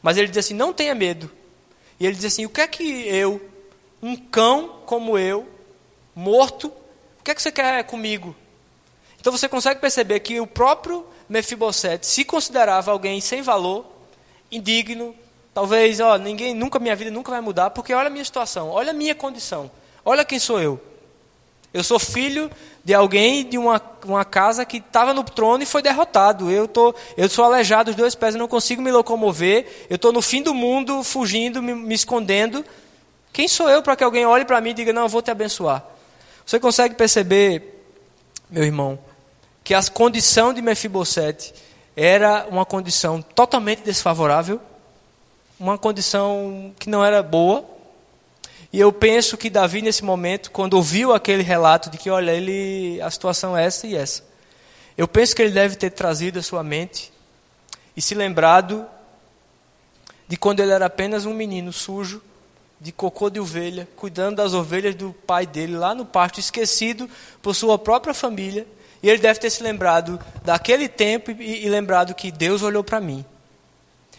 mas 0.00 0.16
ele 0.16 0.28
diz 0.28 0.38
assim: 0.38 0.54
não 0.54 0.72
tenha 0.72 0.94
medo. 0.94 1.30
E 1.98 2.06
ele 2.06 2.14
diz 2.14 2.26
assim: 2.26 2.46
o 2.46 2.48
que 2.48 2.60
é 2.60 2.68
que 2.68 3.08
eu, 3.08 3.40
um 4.02 4.16
cão 4.16 4.80
como 4.86 5.18
eu, 5.18 5.48
morto, 6.14 6.68
o 7.20 7.24
que 7.24 7.30
é 7.30 7.34
que 7.34 7.42
você 7.42 7.50
quer 7.50 7.82
comigo? 7.84 8.34
Então 9.18 9.32
você 9.32 9.48
consegue 9.48 9.80
perceber 9.80 10.20
que 10.20 10.38
o 10.38 10.46
próprio 10.46 11.06
Mefibosete 11.28 12.06
se 12.06 12.24
considerava 12.24 12.92
alguém 12.92 13.20
sem 13.20 13.42
valor, 13.42 13.86
indigno, 14.52 15.14
talvez, 15.52 15.98
ó, 15.98 16.18
ninguém, 16.18 16.54
nunca 16.54 16.78
minha 16.78 16.94
vida 16.94 17.10
nunca 17.10 17.30
vai 17.30 17.40
mudar, 17.40 17.70
porque 17.70 17.94
olha 17.94 18.08
a 18.08 18.10
minha 18.10 18.24
situação, 18.24 18.68
olha 18.68 18.90
a 18.90 18.94
minha 18.94 19.14
condição, 19.14 19.70
olha 20.04 20.24
quem 20.24 20.38
sou 20.38 20.60
eu. 20.60 20.80
Eu 21.72 21.82
sou 21.82 21.98
filho 21.98 22.50
de 22.84 22.94
alguém 22.94 23.44
de 23.44 23.58
uma, 23.58 23.82
uma 24.04 24.24
casa 24.24 24.64
que 24.64 24.76
estava 24.76 25.12
no 25.12 25.24
trono 25.24 25.62
e 25.62 25.66
foi 25.66 25.82
derrotado. 25.82 26.50
Eu, 26.50 26.68
tô, 26.68 26.94
eu 27.16 27.28
sou 27.28 27.44
aleijado 27.44 27.90
dos 27.90 27.96
dois 27.96 28.14
pés, 28.14 28.34
eu 28.34 28.38
não 28.38 28.46
consigo 28.46 28.80
me 28.80 28.92
locomover. 28.92 29.86
Eu 29.90 29.96
estou 29.96 30.12
no 30.12 30.22
fim 30.22 30.40
do 30.40 30.54
mundo, 30.54 31.02
fugindo, 31.02 31.60
me, 31.60 31.74
me 31.74 31.94
escondendo. 31.94 32.64
Quem 33.32 33.48
sou 33.48 33.68
eu 33.68 33.82
para 33.82 33.96
que 33.96 34.04
alguém 34.04 34.24
olhe 34.24 34.44
para 34.44 34.60
mim 34.60 34.70
e 34.70 34.74
diga: 34.74 34.92
Não, 34.92 35.02
eu 35.02 35.08
vou 35.08 35.20
te 35.20 35.32
abençoar? 35.32 35.84
Você 36.46 36.60
consegue 36.60 36.94
perceber, 36.94 37.82
meu 38.48 38.62
irmão, 38.62 38.96
que 39.64 39.74
a 39.74 39.82
condição 39.82 40.52
de 40.52 40.62
Mefibosete 40.62 41.54
era 41.96 42.46
uma 42.50 42.64
condição 42.64 43.20
totalmente 43.20 43.82
desfavorável, 43.82 44.60
uma 45.58 45.78
condição 45.78 46.72
que 46.78 46.88
não 46.88 47.04
era 47.04 47.22
boa. 47.22 47.73
E 48.74 48.80
eu 48.80 48.92
penso 48.92 49.36
que 49.36 49.48
Davi, 49.48 49.80
nesse 49.80 50.02
momento, 50.02 50.50
quando 50.50 50.74
ouviu 50.74 51.12
aquele 51.12 51.44
relato 51.44 51.88
de 51.88 51.96
que, 51.96 52.10
olha, 52.10 52.32
ele, 52.32 53.00
a 53.00 53.08
situação 53.08 53.56
é 53.56 53.64
essa 53.64 53.86
e 53.86 53.94
essa, 53.94 54.24
eu 54.98 55.06
penso 55.06 55.36
que 55.36 55.42
ele 55.42 55.52
deve 55.52 55.76
ter 55.76 55.90
trazido 55.90 56.40
a 56.40 56.42
sua 56.42 56.64
mente 56.64 57.12
e 57.96 58.02
se 58.02 58.16
lembrado 58.16 58.84
de 60.26 60.36
quando 60.36 60.58
ele 60.58 60.72
era 60.72 60.86
apenas 60.86 61.24
um 61.24 61.32
menino 61.32 61.72
sujo, 61.72 62.20
de 62.80 62.90
cocô 62.90 63.30
de 63.30 63.38
ovelha, 63.38 63.86
cuidando 63.94 64.38
das 64.38 64.54
ovelhas 64.54 64.96
do 64.96 65.12
pai 65.24 65.46
dele 65.46 65.76
lá 65.76 65.94
no 65.94 66.04
pasto, 66.04 66.40
esquecido 66.40 67.08
por 67.40 67.54
sua 67.54 67.78
própria 67.78 68.12
família. 68.12 68.66
E 69.00 69.08
ele 69.08 69.18
deve 69.18 69.38
ter 69.38 69.50
se 69.50 69.62
lembrado 69.62 70.18
daquele 70.42 70.88
tempo 70.88 71.30
e, 71.30 71.64
e 71.64 71.68
lembrado 71.68 72.12
que 72.12 72.32
Deus 72.32 72.60
olhou 72.60 72.82
para 72.82 73.00
mim. 73.00 73.24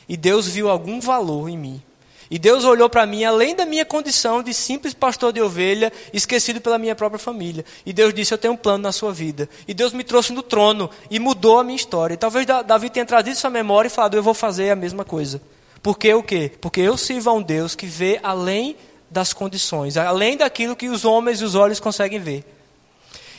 E 0.08 0.16
Deus 0.16 0.48
viu 0.48 0.70
algum 0.70 1.02
valor 1.02 1.50
em 1.50 1.58
mim. 1.58 1.84
E 2.30 2.40
Deus 2.40 2.64
olhou 2.64 2.90
para 2.90 3.06
mim 3.06 3.24
além 3.24 3.56
da 3.56 3.66
minha 3.66 3.86
condição 3.86 4.42
de 4.42 4.54
simples 4.54 4.94
pastor 4.94 5.32
de 5.32 5.42
ovelha, 5.42 5.92
esquecido 6.12 6.60
pela 6.60 6.78
minha 6.78 6.96
própria 6.96 7.20
família. 7.20 7.64
E 7.86 7.94
Deus 7.94 8.14
disse: 8.14 8.34
Eu 8.34 8.38
tenho 8.38 8.54
um 8.54 8.58
plano 8.58 8.84
na 8.84 8.92
sua 8.92 9.14
vida. 9.14 9.48
E 9.68 9.74
Deus 9.74 9.94
me 9.94 10.04
trouxe 10.04 10.34
no 10.34 10.42
trono 10.42 10.90
e 11.10 11.20
mudou 11.20 11.60
a 11.60 11.64
minha 11.64 11.76
história. 11.76 12.16
E 12.16 12.18
talvez 12.18 12.46
Davi 12.46 12.90
tenha 12.90 13.06
trazido 13.06 13.36
sua 13.36 13.50
memória 13.50 13.88
e 13.88 13.92
falado: 13.92 14.18
Eu 14.18 14.24
vou 14.24 14.34
fazer 14.34 14.72
a 14.72 14.76
mesma 14.76 15.06
coisa. 15.06 15.42
Porque 15.84 16.12
o 16.14 16.24
quê? 16.24 16.52
Porque 16.60 16.82
eu 16.82 16.98
sirvo 16.98 17.30
a 17.30 17.34
um 17.34 17.44
Deus 17.44 17.76
que 17.76 17.86
vê 17.86 18.20
além 18.24 18.76
das 19.10 19.32
condições, 19.32 19.98
além 19.98 20.36
daquilo 20.36 20.76
que 20.76 20.90
os 20.90 21.06
homens 21.06 21.42
e 21.42 21.44
os 21.44 21.54
olhos 21.54 21.80
conseguem 21.80 22.20
ver. 22.20 22.44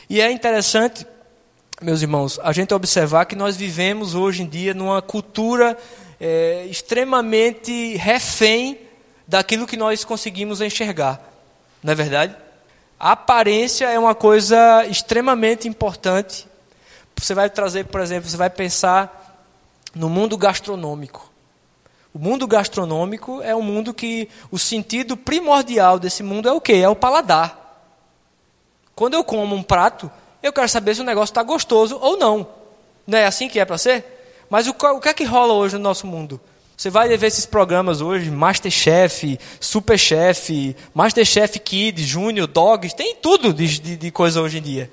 E 0.09 0.21
é 0.21 0.31
interessante, 0.31 1.05
meus 1.81 2.01
irmãos, 2.01 2.39
a 2.41 2.53
gente 2.53 2.73
observar 2.73 3.25
que 3.25 3.35
nós 3.35 3.57
vivemos 3.57 4.15
hoje 4.15 4.43
em 4.43 4.47
dia 4.47 4.73
numa 4.73 5.01
cultura 5.01 5.77
é, 6.19 6.65
extremamente 6.65 7.95
refém 7.97 8.79
daquilo 9.27 9.67
que 9.67 9.77
nós 9.77 10.03
conseguimos 10.03 10.61
enxergar. 10.61 11.21
Não 11.83 11.91
é 11.91 11.95
verdade? 11.95 12.35
A 12.99 13.11
aparência 13.11 13.85
é 13.85 13.99
uma 13.99 14.15
coisa 14.15 14.85
extremamente 14.87 15.67
importante. 15.67 16.47
Você 17.15 17.33
vai 17.33 17.49
trazer, 17.49 17.85
por 17.85 18.01
exemplo, 18.01 18.29
você 18.29 18.37
vai 18.37 18.49
pensar 18.49 19.45
no 19.93 20.09
mundo 20.09 20.37
gastronômico. 20.37 21.31
O 22.13 22.19
mundo 22.19 22.47
gastronômico 22.47 23.41
é 23.43 23.55
um 23.55 23.61
mundo 23.61 23.93
que 23.93 24.27
o 24.49 24.57
sentido 24.57 25.15
primordial 25.15 25.99
desse 25.99 26.23
mundo 26.23 26.49
é 26.49 26.51
o 26.51 26.61
quê? 26.61 26.73
É 26.73 26.89
o 26.89 26.95
paladar. 26.95 27.65
Quando 28.95 29.13
eu 29.13 29.23
como 29.23 29.55
um 29.55 29.61
prato, 29.61 30.09
eu 30.41 30.51
quero 30.51 30.67
saber 30.67 30.95
se 30.95 31.01
o 31.01 31.03
negócio 31.03 31.31
está 31.31 31.43
gostoso 31.43 31.99
ou 32.01 32.17
não. 32.17 32.47
Não 33.05 33.17
é 33.17 33.25
assim 33.25 33.47
que 33.47 33.59
é 33.59 33.65
para 33.65 33.77
ser? 33.77 34.16
Mas 34.49 34.67
o, 34.67 34.71
o 34.71 34.99
que 34.99 35.09
é 35.09 35.13
que 35.13 35.23
rola 35.23 35.53
hoje 35.53 35.75
no 35.75 35.83
nosso 35.83 36.07
mundo? 36.07 36.39
Você 36.75 36.91
vai 36.91 37.07
ver 37.17 37.25
esses 37.25 37.45
programas 37.45 38.01
hoje, 38.01 38.29
Masterchef, 38.29 39.39
Superchef, 39.59 40.75
Masterchef 40.93 41.57
Kids, 41.59 42.05
Júnior, 42.05 42.45
Dogs, 42.45 42.95
tem 42.95 43.15
tudo 43.15 43.51
de, 43.51 43.79
de, 43.79 43.97
de 43.97 44.11
coisa 44.11 44.41
hoje 44.41 44.59
em 44.59 44.61
dia. 44.61 44.91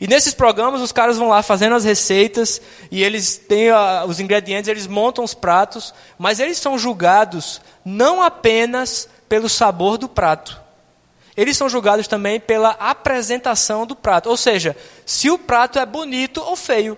E 0.00 0.06
nesses 0.06 0.34
programas 0.34 0.80
os 0.80 0.92
caras 0.92 1.16
vão 1.18 1.28
lá 1.28 1.42
fazendo 1.42 1.74
as 1.74 1.84
receitas 1.84 2.60
e 2.90 3.02
eles 3.02 3.36
têm 3.36 3.70
uh, 3.72 4.06
os 4.06 4.20
ingredientes, 4.20 4.68
eles 4.68 4.86
montam 4.86 5.24
os 5.24 5.34
pratos, 5.34 5.92
mas 6.18 6.38
eles 6.38 6.58
são 6.58 6.78
julgados 6.78 7.60
não 7.84 8.22
apenas 8.22 9.08
pelo 9.28 9.48
sabor 9.48 9.98
do 9.98 10.08
prato. 10.08 10.60
Eles 11.36 11.56
são 11.56 11.68
julgados 11.68 12.06
também 12.06 12.38
pela 12.40 12.70
apresentação 12.70 13.86
do 13.86 13.96
prato. 13.96 14.30
Ou 14.30 14.36
seja, 14.36 14.76
se 15.04 15.30
o 15.30 15.38
prato 15.38 15.78
é 15.78 15.84
bonito 15.84 16.40
ou 16.40 16.56
feio. 16.56 16.96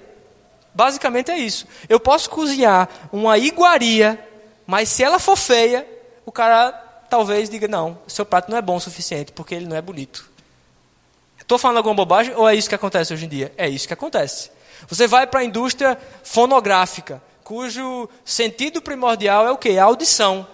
Basicamente 0.78 1.32
é 1.32 1.36
isso. 1.36 1.66
Eu 1.88 1.98
posso 1.98 2.30
cozinhar 2.30 2.88
uma 3.10 3.36
iguaria, 3.36 4.16
mas 4.64 4.88
se 4.88 5.02
ela 5.02 5.18
for 5.18 5.34
feia, 5.34 5.84
o 6.24 6.30
cara 6.30 6.70
talvez 7.10 7.50
diga: 7.50 7.66
não, 7.66 7.98
seu 8.06 8.24
prato 8.24 8.48
não 8.48 8.56
é 8.56 8.62
bom 8.62 8.76
o 8.76 8.80
suficiente, 8.80 9.32
porque 9.32 9.56
ele 9.56 9.66
não 9.66 9.76
é 9.76 9.82
bonito. 9.82 10.30
Estou 11.36 11.58
falando 11.58 11.78
alguma 11.78 11.96
bobagem 11.96 12.32
ou 12.36 12.48
é 12.48 12.54
isso 12.54 12.68
que 12.68 12.76
acontece 12.76 13.12
hoje 13.12 13.24
em 13.24 13.28
dia? 13.28 13.52
É 13.56 13.68
isso 13.68 13.88
que 13.88 13.92
acontece. 13.92 14.52
Você 14.86 15.08
vai 15.08 15.26
para 15.26 15.40
a 15.40 15.44
indústria 15.44 15.98
fonográfica, 16.22 17.20
cujo 17.42 18.08
sentido 18.24 18.80
primordial 18.80 19.48
é 19.48 19.50
o 19.50 19.58
quê? 19.58 19.78
A 19.78 19.84
audição. 19.84 20.46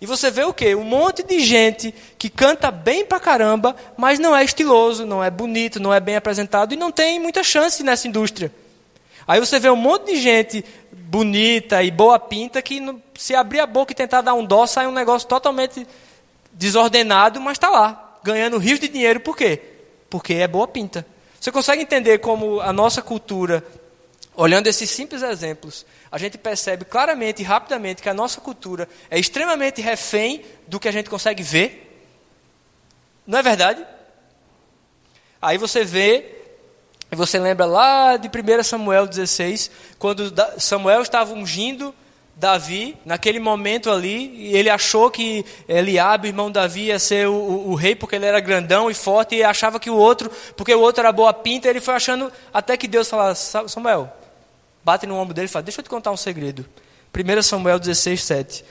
E 0.00 0.06
você 0.06 0.30
vê 0.30 0.44
o 0.44 0.54
quê? 0.54 0.76
Um 0.76 0.84
monte 0.84 1.24
de 1.24 1.40
gente 1.40 1.92
que 2.16 2.30
canta 2.30 2.70
bem 2.70 3.04
pra 3.04 3.18
caramba, 3.18 3.74
mas 3.96 4.20
não 4.20 4.36
é 4.36 4.44
estiloso, 4.44 5.04
não 5.04 5.24
é 5.24 5.28
bonito, 5.28 5.80
não 5.80 5.92
é 5.92 5.98
bem 5.98 6.14
apresentado 6.14 6.72
e 6.72 6.76
não 6.76 6.92
tem 6.92 7.18
muita 7.18 7.42
chance 7.42 7.82
nessa 7.82 8.06
indústria. 8.06 8.52
Aí 9.26 9.40
você 9.40 9.58
vê 9.58 9.70
um 9.70 9.76
monte 9.76 10.12
de 10.12 10.20
gente 10.20 10.64
bonita 10.92 11.82
e 11.82 11.90
boa 11.90 12.18
pinta 12.18 12.62
que 12.62 12.80
se 13.16 13.34
abrir 13.34 13.60
a 13.60 13.66
boca 13.66 13.92
e 13.92 13.96
tentar 13.96 14.20
dar 14.20 14.34
um 14.34 14.44
dó, 14.44 14.66
sai 14.66 14.86
um 14.86 14.92
negócio 14.92 15.26
totalmente 15.26 15.86
desordenado, 16.52 17.40
mas 17.40 17.54
está 17.54 17.68
lá, 17.68 18.18
ganhando 18.22 18.58
rios 18.58 18.80
de 18.80 18.88
dinheiro, 18.88 19.20
por 19.20 19.36
quê? 19.36 19.60
porque 20.08 20.34
é 20.34 20.48
boa 20.48 20.66
pinta. 20.66 21.06
Você 21.40 21.52
consegue 21.52 21.82
entender 21.82 22.18
como 22.18 22.60
a 22.60 22.72
nossa 22.72 23.02
cultura, 23.02 23.64
olhando 24.34 24.66
esses 24.66 24.90
simples 24.90 25.22
exemplos, 25.22 25.84
a 26.10 26.18
gente 26.18 26.38
percebe 26.38 26.84
claramente 26.84 27.42
e 27.42 27.44
rapidamente 27.44 28.02
que 28.02 28.08
a 28.08 28.14
nossa 28.14 28.40
cultura 28.40 28.88
é 29.10 29.18
extremamente 29.18 29.80
refém 29.80 30.44
do 30.66 30.80
que 30.80 30.88
a 30.88 30.92
gente 30.92 31.10
consegue 31.10 31.42
ver? 31.42 32.02
Não 33.26 33.38
é 33.38 33.42
verdade? 33.42 33.84
Aí 35.40 35.58
você 35.58 35.84
vê, 35.84 36.35
você 37.14 37.38
lembra 37.38 37.66
lá 37.66 38.16
de 38.16 38.28
1 38.28 38.62
Samuel 38.64 39.06
16, 39.06 39.70
quando 39.98 40.32
Samuel 40.58 41.02
estava 41.02 41.32
ungindo 41.32 41.94
Davi, 42.34 42.98
naquele 43.04 43.38
momento 43.38 43.90
ali, 43.90 44.54
ele 44.54 44.68
achou 44.68 45.10
que 45.10 45.44
Eliabe, 45.66 46.28
irmão 46.28 46.50
Davi, 46.50 46.86
ia 46.86 46.98
ser 46.98 47.26
o, 47.28 47.32
o, 47.32 47.70
o, 47.70 47.74
rei 47.74 47.94
porque 47.94 48.16
ele 48.16 48.26
era 48.26 48.40
grandão 48.40 48.90
e 48.90 48.94
forte, 48.94 49.36
e 49.36 49.42
achava 49.42 49.80
que 49.80 49.88
o 49.88 49.96
outro, 49.96 50.30
porque 50.54 50.74
o 50.74 50.80
outro 50.80 51.00
era 51.00 51.12
boa 51.12 51.32
pinta, 51.32 51.68
ele 51.68 51.80
foi 51.80 51.94
achando 51.94 52.30
até 52.52 52.76
que 52.76 52.86
Deus 52.86 53.08
falou, 53.08 53.34
Samuel, 53.34 54.12
bate 54.84 55.06
no 55.06 55.16
ombro 55.16 55.32
dele 55.32 55.46
e 55.46 55.48
fala, 55.48 55.62
deixa 55.62 55.80
eu 55.80 55.84
te 55.84 55.88
contar 55.88 56.10
um 56.10 56.16
segredo. 56.16 56.66
1 57.14 57.42
Samuel 57.42 57.78
16, 57.78 58.22
7. 58.22 58.64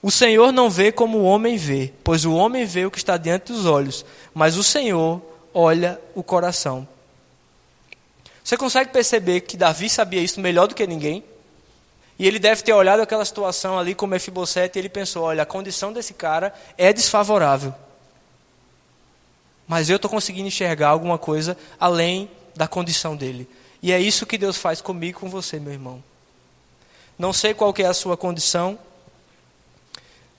O 0.00 0.10
Senhor 0.10 0.50
não 0.50 0.70
vê 0.70 0.90
como 0.90 1.18
o 1.18 1.24
homem 1.24 1.58
vê, 1.58 1.92
pois 2.02 2.24
o 2.24 2.32
homem 2.32 2.64
vê 2.64 2.86
o 2.86 2.90
que 2.90 2.96
está 2.96 3.18
diante 3.18 3.52
dos 3.52 3.66
olhos, 3.66 4.06
mas 4.32 4.56
o 4.56 4.64
Senhor 4.64 5.20
olha 5.52 6.00
o 6.14 6.22
coração. 6.22 6.88
Você 8.50 8.56
consegue 8.56 8.90
perceber 8.90 9.42
que 9.42 9.56
Davi 9.56 9.88
sabia 9.88 10.20
isso 10.20 10.40
melhor 10.40 10.66
do 10.66 10.74
que 10.74 10.84
ninguém? 10.84 11.22
E 12.18 12.26
ele 12.26 12.40
deve 12.40 12.64
ter 12.64 12.72
olhado 12.72 12.98
aquela 12.98 13.24
situação 13.24 13.78
ali 13.78 13.94
com 13.94 14.08
Mefibosete 14.08 14.76
e 14.76 14.80
ele 14.80 14.88
pensou: 14.88 15.22
olha, 15.22 15.44
a 15.44 15.46
condição 15.46 15.92
desse 15.92 16.14
cara 16.14 16.52
é 16.76 16.92
desfavorável. 16.92 17.72
Mas 19.68 19.88
eu 19.88 19.94
estou 19.94 20.10
conseguindo 20.10 20.48
enxergar 20.48 20.88
alguma 20.88 21.16
coisa 21.16 21.56
além 21.78 22.28
da 22.56 22.66
condição 22.66 23.14
dele. 23.14 23.48
E 23.80 23.92
é 23.92 24.00
isso 24.00 24.26
que 24.26 24.36
Deus 24.36 24.56
faz 24.56 24.80
comigo 24.80 25.16
e 25.16 25.20
com 25.20 25.30
você, 25.30 25.60
meu 25.60 25.72
irmão. 25.72 26.02
Não 27.16 27.32
sei 27.32 27.54
qual 27.54 27.72
é 27.78 27.84
a 27.84 27.94
sua 27.94 28.16
condição, 28.16 28.76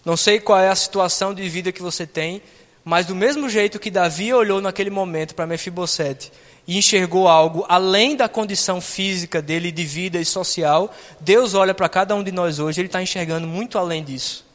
não 0.03 0.17
sei 0.17 0.37
qual 0.41 0.59
é 0.59 0.67
a 0.67 0.75
situação 0.75 1.33
de 1.33 1.47
vida 1.47 1.71
que 1.71 1.81
você 1.81 2.05
tem, 2.05 2.41
mas 2.83 3.05
do 3.05 3.15
mesmo 3.15 3.47
jeito 3.47 3.79
que 3.79 3.89
Davi 3.89 4.33
olhou 4.33 4.59
naquele 4.59 4.89
momento 4.89 5.33
para 5.33 5.47
Mefibosete 5.47 6.29
e 6.67 6.77
enxergou 6.77 7.27
algo 7.27 7.65
além 7.67 8.15
da 8.15 8.29
condição 8.29 8.79
física 8.79 9.41
dele 9.41 9.71
de 9.71 9.83
vida 9.83 10.19
e 10.19 10.25
social, 10.25 10.93
Deus 11.19 11.53
olha 11.53 11.73
para 11.73 11.89
cada 11.89 12.15
um 12.15 12.23
de 12.23 12.31
nós 12.31 12.59
hoje, 12.59 12.81
ele 12.81 12.87
está 12.87 13.01
enxergando 13.01 13.47
muito 13.47 13.77
além 13.77 14.03
disso. 14.03 14.45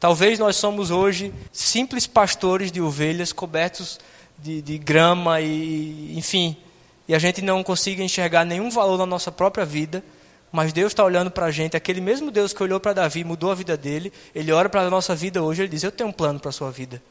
Talvez 0.00 0.38
nós 0.38 0.56
somos 0.56 0.90
hoje 0.90 1.32
simples 1.52 2.06
pastores 2.06 2.70
de 2.70 2.80
ovelhas 2.80 3.32
cobertos 3.32 3.98
de, 4.38 4.60
de 4.60 4.76
grama 4.76 5.40
e, 5.40 6.14
enfim, 6.18 6.56
e 7.08 7.14
a 7.14 7.18
gente 7.18 7.40
não 7.40 7.62
consiga 7.62 8.02
enxergar 8.02 8.44
nenhum 8.44 8.70
valor 8.70 8.98
na 8.98 9.06
nossa 9.06 9.32
própria 9.32 9.64
vida, 9.64 10.04
mas 10.52 10.72
Deus 10.72 10.92
está 10.92 11.04
olhando 11.04 11.30
para 11.30 11.46
a 11.46 11.50
gente, 11.50 11.76
aquele 11.76 12.00
mesmo 12.00 12.30
Deus 12.30 12.52
que 12.52 12.62
olhou 12.62 12.78
para 12.78 12.92
Davi, 12.92 13.24
mudou 13.24 13.50
a 13.50 13.54
vida 13.54 13.76
dele, 13.76 14.12
ele 14.34 14.52
olha 14.52 14.68
para 14.68 14.82
a 14.82 14.90
nossa 14.90 15.14
vida 15.14 15.42
hoje, 15.42 15.62
ele 15.62 15.68
diz: 15.68 15.82
Eu 15.82 15.90
tenho 15.90 16.10
um 16.10 16.12
plano 16.12 16.38
para 16.38 16.50
a 16.50 16.52
sua 16.52 16.70
vida. 16.70 17.02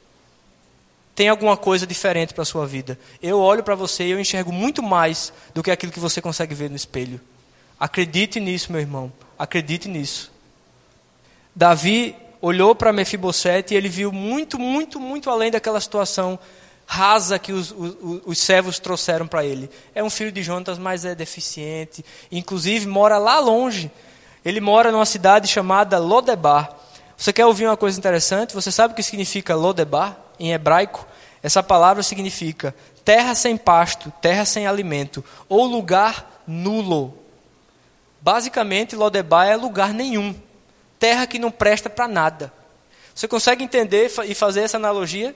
Tem 1.15 1.29
alguma 1.29 1.55
coisa 1.55 1.85
diferente 1.85 2.33
para 2.33 2.41
a 2.41 2.45
sua 2.45 2.65
vida. 2.65 2.97
Eu 3.21 3.39
olho 3.39 3.63
para 3.63 3.75
você 3.75 4.03
e 4.05 4.11
eu 4.11 4.19
enxergo 4.19 4.51
muito 4.51 4.81
mais 4.81 5.31
do 5.53 5.61
que 5.61 5.69
aquilo 5.69 5.91
que 5.91 5.99
você 5.99 6.21
consegue 6.21 6.55
ver 6.55 6.69
no 6.69 6.75
espelho. 6.75 7.21
Acredite 7.79 8.39
nisso, 8.39 8.71
meu 8.71 8.81
irmão. 8.81 9.11
Acredite 9.37 9.87
nisso. 9.87 10.31
Davi 11.55 12.15
olhou 12.41 12.73
para 12.73 12.91
Mefibosete 12.91 13.73
e 13.73 13.77
ele 13.77 13.89
viu 13.89 14.11
muito, 14.11 14.57
muito, 14.57 14.99
muito 14.99 15.29
além 15.29 15.51
daquela 15.51 15.79
situação 15.79 16.39
rasa 16.85 17.39
que 17.39 17.53
os, 17.53 17.71
os, 17.71 17.95
os 18.25 18.37
servos 18.39 18.79
trouxeram 18.79 19.27
para 19.27 19.45
ele. 19.45 19.69
É 19.95 20.03
um 20.03 20.09
filho 20.09 20.31
de 20.31 20.43
Jonatas, 20.43 20.77
mas 20.77 21.05
é 21.05 21.15
deficiente. 21.15 22.03
Inclusive, 22.31 22.87
mora 22.87 23.17
lá 23.17 23.39
longe. 23.39 23.91
Ele 24.43 24.59
mora 24.59 24.91
numa 24.91 25.05
cidade 25.05 25.47
chamada 25.47 25.97
Lodebar. 25.99 26.75
Você 27.15 27.31
quer 27.31 27.45
ouvir 27.45 27.65
uma 27.65 27.77
coisa 27.77 27.97
interessante? 27.97 28.53
Você 28.53 28.71
sabe 28.71 28.93
o 28.93 28.95
que 28.95 29.03
significa 29.03 29.55
Lodebar 29.55 30.17
em 30.39 30.53
hebraico? 30.53 31.05
Essa 31.41 31.61
palavra 31.61 32.03
significa 32.03 32.75
terra 33.03 33.35
sem 33.35 33.57
pasto, 33.57 34.11
terra 34.21 34.45
sem 34.45 34.65
alimento, 34.65 35.23
ou 35.49 35.65
lugar 35.65 36.43
nulo. 36.47 37.17
Basicamente, 38.21 38.95
Lodebar 38.95 39.47
é 39.47 39.55
lugar 39.55 39.93
nenhum. 39.93 40.33
Terra 40.97 41.27
que 41.27 41.37
não 41.37 41.51
presta 41.51 41.89
para 41.89 42.07
nada. 42.07 42.53
Você 43.13 43.27
consegue 43.27 43.63
entender 43.63 44.09
e 44.25 44.33
fazer 44.33 44.61
essa 44.61 44.77
analogia? 44.77 45.35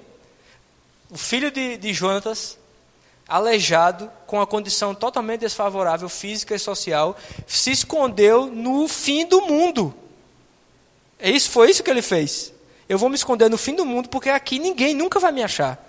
o 1.10 1.18
filho 1.18 1.50
de, 1.50 1.78
de 1.78 1.94
Jonatas, 1.94 2.58
aleijado, 3.28 4.12
com 4.26 4.42
a 4.42 4.48
condição 4.48 4.94
totalmente 4.94 5.42
desfavorável 5.42 6.10
física 6.10 6.56
e 6.56 6.60
social, 6.60 7.18
se 7.46 7.72
escondeu 7.72 8.48
no 8.48 8.88
fim 8.88 9.26
do 9.26 9.42
mundo. 9.42 9.94
É 11.20 11.30
isso, 11.30 11.50
foi 11.50 11.70
isso 11.70 11.84
que 11.84 11.90
ele 11.90 12.02
fez. 12.02 12.54
Eu 12.88 12.98
vou 12.98 13.10
me 13.10 13.16
esconder 13.16 13.50
no 13.50 13.58
fim 13.58 13.76
do 13.76 13.86
mundo 13.86 14.10
porque 14.10 14.30
aqui 14.30 14.60
ninguém 14.60 14.94
nunca 14.94 15.20
vai 15.20 15.32
me 15.32 15.44
achar. 15.44 15.84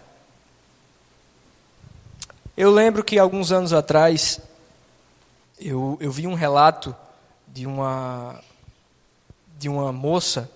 Eu 2.57 2.71
lembro 2.71 3.05
que 3.05 3.19
alguns 3.19 3.53
anos 3.53 3.73
atrás 3.73 4.41
eu, 5.61 5.97
eu 6.01 6.11
vi 6.11 6.27
um 6.27 6.35
relato 6.35 6.95
de 7.47 7.67
uma 7.67 8.43
de 9.59 9.69
uma 9.69 9.93
moça 9.93 10.49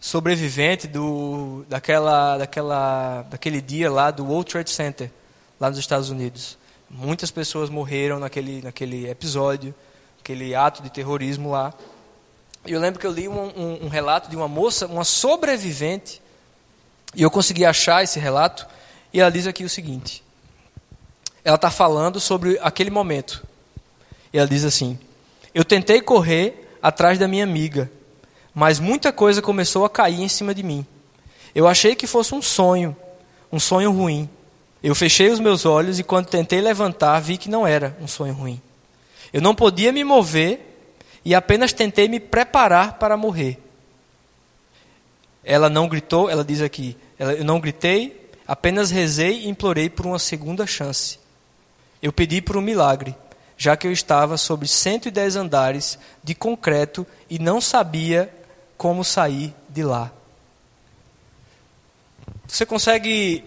sobrevivente 0.00 0.86
do, 0.86 1.64
daquela, 1.68 2.38
daquela, 2.38 3.22
daquele 3.22 3.60
dia 3.60 3.90
lá 3.90 4.10
do 4.10 4.24
World 4.24 4.50
Trade 4.50 4.70
Center, 4.70 5.10
lá 5.60 5.68
nos 5.68 5.78
Estados 5.78 6.10
Unidos. 6.10 6.58
Muitas 6.90 7.30
pessoas 7.30 7.68
morreram 7.68 8.18
naquele, 8.18 8.62
naquele 8.62 9.08
episódio, 9.08 9.74
aquele 10.20 10.54
ato 10.54 10.82
de 10.82 10.90
terrorismo 10.90 11.50
lá. 11.50 11.74
Eu 12.66 12.80
lembro 12.80 13.00
que 13.00 13.06
eu 13.06 13.12
li 13.12 13.28
um, 13.28 13.52
um, 13.56 13.84
um 13.84 13.88
relato 13.88 14.28
de 14.28 14.36
uma 14.36 14.48
moça, 14.48 14.86
uma 14.86 15.04
sobrevivente, 15.04 16.20
e 17.14 17.22
eu 17.22 17.30
consegui 17.30 17.64
achar 17.64 18.02
esse 18.04 18.18
relato, 18.18 18.66
e 19.12 19.20
ela 19.20 19.30
diz 19.30 19.46
aqui 19.46 19.64
o 19.64 19.68
seguinte: 19.68 20.22
ela 21.44 21.56
está 21.56 21.70
falando 21.70 22.20
sobre 22.20 22.58
aquele 22.60 22.90
momento. 22.90 23.46
E 24.32 24.38
ela 24.38 24.46
diz 24.46 24.64
assim: 24.64 24.98
Eu 25.54 25.64
tentei 25.64 26.00
correr 26.02 26.76
atrás 26.82 27.18
da 27.18 27.26
minha 27.26 27.44
amiga, 27.44 27.90
mas 28.54 28.78
muita 28.78 29.12
coisa 29.12 29.40
começou 29.40 29.84
a 29.84 29.90
cair 29.90 30.20
em 30.20 30.28
cima 30.28 30.54
de 30.54 30.62
mim. 30.62 30.86
Eu 31.54 31.66
achei 31.66 31.94
que 31.94 32.06
fosse 32.06 32.34
um 32.34 32.42
sonho, 32.42 32.94
um 33.50 33.58
sonho 33.58 33.90
ruim. 33.90 34.28
Eu 34.82 34.94
fechei 34.94 35.30
os 35.30 35.40
meus 35.40 35.64
olhos 35.64 35.98
e 35.98 36.04
quando 36.04 36.26
tentei 36.26 36.60
levantar, 36.60 37.18
vi 37.20 37.38
que 37.38 37.48
não 37.48 37.66
era 37.66 37.96
um 38.00 38.06
sonho 38.06 38.34
ruim. 38.34 38.60
Eu 39.32 39.40
não 39.40 39.54
podia 39.54 39.90
me 39.90 40.04
mover 40.04 40.67
e 41.28 41.34
apenas 41.34 41.74
tentei 41.74 42.08
me 42.08 42.18
preparar 42.18 42.94
para 42.94 43.14
morrer. 43.14 43.62
Ela 45.44 45.68
não 45.68 45.86
gritou, 45.86 46.30
ela 46.30 46.42
diz 46.42 46.62
aqui, 46.62 46.96
eu 47.18 47.44
não 47.44 47.60
gritei, 47.60 48.30
apenas 48.46 48.90
rezei 48.90 49.40
e 49.40 49.48
implorei 49.50 49.90
por 49.90 50.06
uma 50.06 50.18
segunda 50.18 50.66
chance. 50.66 51.18
Eu 52.00 52.14
pedi 52.14 52.40
por 52.40 52.56
um 52.56 52.62
milagre, 52.62 53.14
já 53.58 53.76
que 53.76 53.86
eu 53.86 53.92
estava 53.92 54.38
sobre 54.38 54.66
110 54.66 55.36
andares 55.36 55.98
de 56.24 56.34
concreto 56.34 57.06
e 57.28 57.38
não 57.38 57.60
sabia 57.60 58.34
como 58.78 59.04
sair 59.04 59.54
de 59.68 59.82
lá. 59.82 60.10
Você 62.46 62.64
consegue 62.64 63.44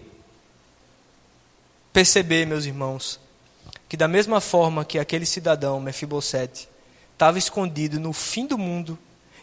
perceber, 1.92 2.46
meus 2.46 2.66
irmãos, 2.66 3.20
que 3.90 3.98
da 3.98 4.08
mesma 4.08 4.40
forma 4.40 4.86
que 4.86 5.00
aquele 5.00 5.26
cidadão, 5.26 5.80
Mefibosete, 5.80 6.70
estava 7.22 7.38
escondido 7.38 8.00
no 8.00 8.14
fim 8.14 8.48
do 8.48 8.58
mundo, 8.58 8.98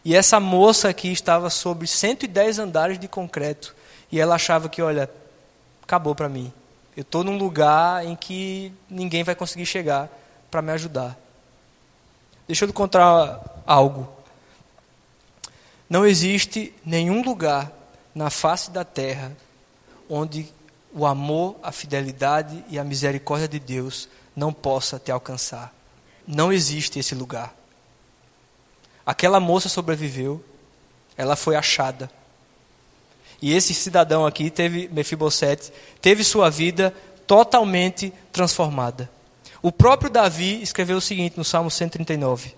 e 0.04 0.12
essa 0.12 0.40
moça 0.40 0.88
aqui 0.88 1.12
estava 1.12 1.48
sobre 1.48 1.86
110 1.86 2.58
andares 2.58 2.98
de 2.98 3.06
concreto, 3.06 3.72
e 4.10 4.18
ela 4.18 4.34
achava 4.34 4.68
que, 4.68 4.82
olha, 4.82 5.08
acabou 5.80 6.12
para 6.12 6.28
mim. 6.28 6.52
Eu 6.96 7.02
estou 7.02 7.22
num 7.22 7.38
lugar 7.38 8.04
em 8.04 8.16
que 8.16 8.72
ninguém 8.90 9.22
vai 9.22 9.36
conseguir 9.36 9.64
chegar 9.64 10.10
para 10.50 10.60
me 10.60 10.72
ajudar. 10.72 11.16
Deixa 12.48 12.64
eu 12.64 12.66
lhe 12.66 12.72
contar 12.72 13.62
algo. 13.64 14.08
Não 15.88 16.04
existe 16.04 16.74
nenhum 16.84 17.22
lugar 17.22 17.70
na 18.12 18.28
face 18.28 18.72
da 18.72 18.84
terra 18.84 19.30
onde 20.10 20.52
o 20.92 21.06
amor, 21.06 21.54
a 21.62 21.70
fidelidade 21.70 22.64
e 22.68 22.76
a 22.76 22.82
misericórdia 22.82 23.46
de 23.46 23.60
Deus 23.60 24.08
não 24.34 24.52
possa 24.52 24.98
te 24.98 25.12
alcançar. 25.12 25.72
Não 26.26 26.52
existe 26.52 26.98
esse 26.98 27.14
lugar. 27.14 27.57
Aquela 29.08 29.40
moça 29.40 29.70
sobreviveu, 29.70 30.44
ela 31.16 31.34
foi 31.34 31.56
achada. 31.56 32.10
E 33.40 33.54
esse 33.54 33.72
cidadão 33.72 34.26
aqui 34.26 34.50
teve 34.50 34.86
Mefibosete, 34.92 35.72
teve 35.98 36.22
sua 36.22 36.50
vida 36.50 36.92
totalmente 37.26 38.12
transformada. 38.30 39.08
O 39.62 39.72
próprio 39.72 40.10
Davi 40.10 40.60
escreveu 40.60 40.98
o 40.98 41.00
seguinte 41.00 41.38
no 41.38 41.44
Salmo 41.44 41.70
139: 41.70 42.54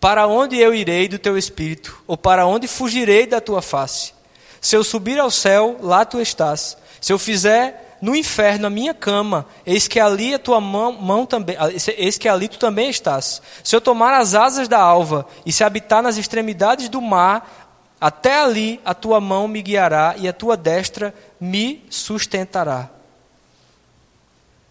para 0.00 0.26
onde 0.26 0.56
eu 0.56 0.72
irei 0.72 1.08
do 1.08 1.18
teu 1.18 1.36
espírito? 1.36 2.02
Ou 2.06 2.16
para 2.16 2.46
onde 2.46 2.66
fugirei 2.66 3.26
da 3.26 3.38
tua 3.38 3.60
face? 3.60 4.14
Se 4.62 4.74
eu 4.76 4.82
subir 4.82 5.18
ao 5.18 5.30
céu, 5.30 5.76
lá 5.82 6.06
tu 6.06 6.18
estás. 6.22 6.78
Se 7.02 7.12
eu 7.12 7.18
fizer 7.18 7.85
no 8.00 8.14
inferno 8.14 8.66
a 8.66 8.70
minha 8.70 8.92
cama, 8.92 9.46
eis 9.64 9.88
que 9.88 9.98
ali 9.98 10.34
a 10.34 10.38
tua 10.38 10.60
mão, 10.60 10.92
mão 10.92 11.24
também, 11.24 11.56
ah, 11.58 11.68
eis 11.96 12.18
que 12.18 12.28
ali 12.28 12.48
tu 12.48 12.58
também 12.58 12.90
estás. 12.90 13.40
Se 13.64 13.74
eu 13.74 13.80
tomar 13.80 14.14
as 14.14 14.34
asas 14.34 14.68
da 14.68 14.80
alva 14.80 15.26
e 15.44 15.52
se 15.52 15.64
habitar 15.64 16.02
nas 16.02 16.16
extremidades 16.16 16.88
do 16.88 17.00
mar, 17.00 17.66
até 18.00 18.40
ali 18.40 18.80
a 18.84 18.94
tua 18.94 19.20
mão 19.20 19.48
me 19.48 19.62
guiará 19.62 20.14
e 20.18 20.28
a 20.28 20.32
tua 20.32 20.56
destra 20.56 21.14
me 21.40 21.84
sustentará. 21.88 22.90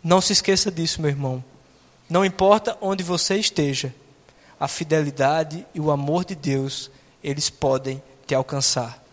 Não 0.03 0.21
se 0.21 0.33
esqueça 0.33 0.71
disso, 0.71 1.01
meu 1.01 1.09
irmão. 1.09 1.43
Não 2.07 2.23
importa 2.23 2.77
onde 2.79 3.03
você 3.03 3.37
esteja 3.37 3.93
a 4.59 4.67
fidelidade 4.67 5.65
e 5.73 5.79
o 5.79 5.89
amor 5.91 6.23
de 6.23 6.35
Deus, 6.35 6.91
eles 7.23 7.49
podem 7.49 8.01
te 8.27 8.35
alcançar. 8.35 9.03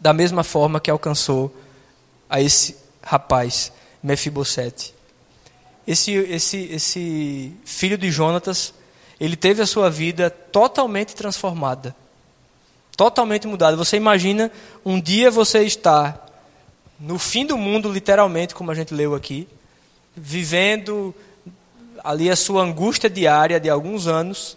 Da 0.00 0.12
mesma 0.12 0.42
forma 0.42 0.80
que 0.80 0.90
alcançou 0.90 1.54
a 2.32 2.40
esse 2.40 2.76
rapaz, 3.02 3.70
Mefibosete. 4.02 4.94
Esse, 5.86 6.12
esse, 6.12 6.64
esse 6.72 7.52
filho 7.62 7.98
de 7.98 8.10
Jonatas, 8.10 8.72
ele 9.20 9.36
teve 9.36 9.60
a 9.60 9.66
sua 9.66 9.90
vida 9.90 10.30
totalmente 10.30 11.14
transformada. 11.14 11.94
Totalmente 12.96 13.46
mudada. 13.46 13.76
Você 13.76 13.98
imagina 13.98 14.50
um 14.82 14.98
dia 14.98 15.30
você 15.30 15.62
estar 15.64 16.26
no 16.98 17.18
fim 17.18 17.44
do 17.44 17.58
mundo, 17.58 17.92
literalmente, 17.92 18.54
como 18.54 18.70
a 18.70 18.74
gente 18.74 18.94
leu 18.94 19.14
aqui, 19.14 19.46
vivendo 20.16 21.14
ali 22.02 22.30
a 22.30 22.36
sua 22.36 22.62
angústia 22.62 23.10
diária 23.10 23.60
de 23.60 23.68
alguns 23.68 24.06
anos, 24.06 24.56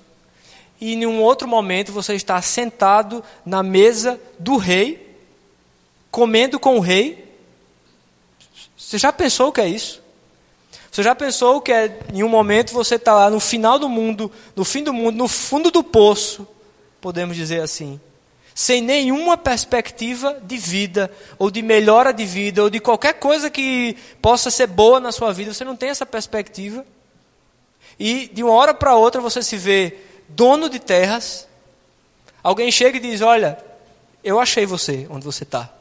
e 0.80 0.94
em 0.94 1.06
um 1.06 1.22
outro 1.22 1.46
momento 1.46 1.92
você 1.92 2.14
está 2.14 2.42
sentado 2.42 3.22
na 3.46 3.62
mesa 3.62 4.18
do 4.40 4.56
rei, 4.56 5.18
comendo 6.10 6.58
com 6.58 6.78
o 6.78 6.80
rei. 6.80 7.25
Você 8.78 8.98
já 8.98 9.12
pensou 9.12 9.50
o 9.50 9.52
que 9.52 9.62
é 9.62 9.68
isso? 9.68 10.02
Você 10.92 11.04
já 11.04 11.14
pensou 11.14 11.60
que 11.62 11.72
é, 11.72 12.00
em 12.14 12.24
um 12.24 12.30
momento 12.30 12.74
você 12.74 12.96
está 12.96 13.14
lá 13.14 13.30
no 13.30 13.40
final 13.40 13.78
do 13.78 13.90
mundo, 13.90 14.32
no 14.56 14.64
fim 14.64 14.84
do 14.84 14.94
mundo, 14.94 15.18
no 15.18 15.28
fundo 15.28 15.70
do 15.70 15.84
poço, 15.84 16.48
podemos 17.02 17.36
dizer 17.36 17.62
assim, 17.62 18.00
sem 18.54 18.82
nenhuma 18.82 19.36
perspectiva 19.36 20.40
de 20.42 20.56
vida, 20.56 21.12
ou 21.38 21.52
de 21.52 21.62
melhora 21.62 22.14
de 22.14 22.26
vida, 22.26 22.64
ou 22.64 22.70
de 22.70 22.80
qualquer 22.80 23.16
coisa 23.16 23.50
que 23.50 23.98
possa 24.22 24.50
ser 24.50 24.68
boa 24.68 25.00
na 25.02 25.12
sua 25.12 25.34
vida, 25.34 25.54
você 25.54 25.66
não 25.66 25.76
tem 25.76 25.90
essa 25.90 26.06
perspectiva. 26.06 26.86
E 28.00 28.30
de 28.34 28.44
uma 28.44 28.54
hora 28.54 28.74
para 28.74 28.96
outra 28.96 29.20
você 29.20 29.44
se 29.44 29.58
vê 29.58 29.98
dono 30.30 30.70
de 30.70 30.80
terras. 30.80 31.48
Alguém 32.42 32.72
chega 32.72 32.98
e 32.98 33.02
diz: 33.02 33.22
Olha, 33.22 33.58
Eu 34.24 34.40
achei 34.40 34.66
você 34.66 35.06
onde 35.10 35.24
você 35.24 35.44
está. 35.44 35.75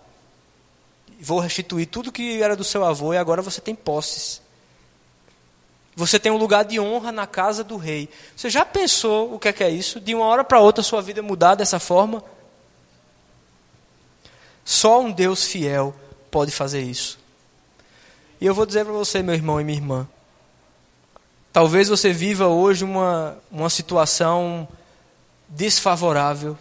Vou 1.25 1.41
restituir 1.41 1.87
tudo 1.87 2.13
que 2.13 2.43
era 2.43 2.55
do 2.55 2.63
seu 2.63 2.85
avô 2.85 3.15
e 3.15 3.17
agora 3.17 3.41
você 3.41 3.59
tem 3.59 3.75
posses. 3.75 4.43
Você 5.97 6.19
tem 6.19 6.31
um 6.31 6.37
lugar 6.37 6.67
de 6.67 6.79
honra 6.79 7.11
na 7.11 7.27
casa 7.27 7.65
do 7.65 7.79
rei. 7.79 8.11
Você 8.37 8.51
já 8.51 8.63
pensou 8.63 9.33
o 9.33 9.39
que 9.39 9.49
é, 9.49 9.53
que 9.53 9.65
é 9.65 9.71
isso? 9.71 9.99
De 9.99 10.15
uma 10.15 10.27
hora 10.27 10.45
para 10.45 10.61
outra 10.61 10.85
sua 10.85 11.01
vida 11.01 11.23
mudar 11.23 11.55
dessa 11.55 11.79
forma? 11.79 12.23
Só 14.63 15.01
um 15.01 15.11
Deus 15.11 15.47
fiel 15.47 15.95
pode 16.31 16.51
fazer 16.51 16.83
isso. 16.83 17.19
E 18.39 18.45
eu 18.45 18.55
vou 18.55 18.67
dizer 18.67 18.85
para 18.85 18.93
você, 18.93 19.23
meu 19.23 19.35
irmão 19.35 19.59
e 19.59 19.65
minha 19.65 19.79
irmã, 19.79 20.07
talvez 21.51 21.89
você 21.89 22.13
viva 22.13 22.49
hoje 22.49 22.85
uma, 22.85 23.39
uma 23.51 23.71
situação 23.71 24.69
desfavorável. 25.49 26.59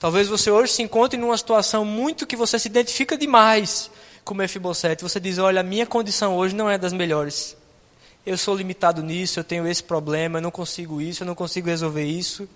Talvez 0.00 0.28
você 0.28 0.50
hoje 0.50 0.72
se 0.72 0.82
encontre 0.82 1.18
numa 1.18 1.36
situação 1.36 1.84
muito 1.84 2.26
que 2.26 2.34
você 2.34 2.58
se 2.58 2.68
identifica 2.68 3.18
demais 3.18 3.90
com 4.24 4.32
Mefibosete. 4.32 5.02
Você 5.02 5.20
diz, 5.20 5.36
olha, 5.36 5.60
a 5.60 5.62
minha 5.62 5.84
condição 5.84 6.36
hoje 6.36 6.54
não 6.54 6.70
é 6.70 6.78
das 6.78 6.94
melhores. 6.94 7.54
Eu 8.24 8.38
sou 8.38 8.56
limitado 8.56 9.02
nisso, 9.02 9.38
eu 9.38 9.44
tenho 9.44 9.68
esse 9.68 9.82
problema, 9.82 10.38
eu 10.38 10.42
não 10.42 10.50
consigo 10.50 11.02
isso, 11.02 11.22
eu 11.22 11.26
não 11.26 11.34
consigo 11.34 11.68
resolver 11.68 12.04
isso. 12.04 12.48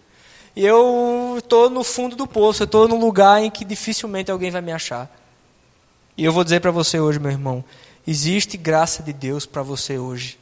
E 0.57 0.64
eu 0.64 1.34
estou 1.36 1.68
no 1.68 1.84
fundo 1.84 2.16
do 2.16 2.26
poço, 2.26 2.62
eu 2.62 2.64
estou 2.64 2.88
num 2.88 2.99
lugar 2.99 3.42
em 3.42 3.51
que 3.51 3.62
dificilmente 3.62 4.30
alguém 4.30 4.51
vai 4.51 4.62
me 4.62 4.72
achar. 4.72 5.14
E 6.16 6.24
eu 6.24 6.32
vou 6.32 6.45
dizer 6.45 6.61
para 6.61 6.70
você 6.70 6.99
hoje, 6.99 7.18
meu 7.18 7.30
irmão, 7.30 7.62
existe 8.07 8.57
graça 8.57 9.03
de 9.03 9.12
Deus 9.12 9.45
para 9.45 9.62
você 9.62 9.99
hoje. 9.99 10.38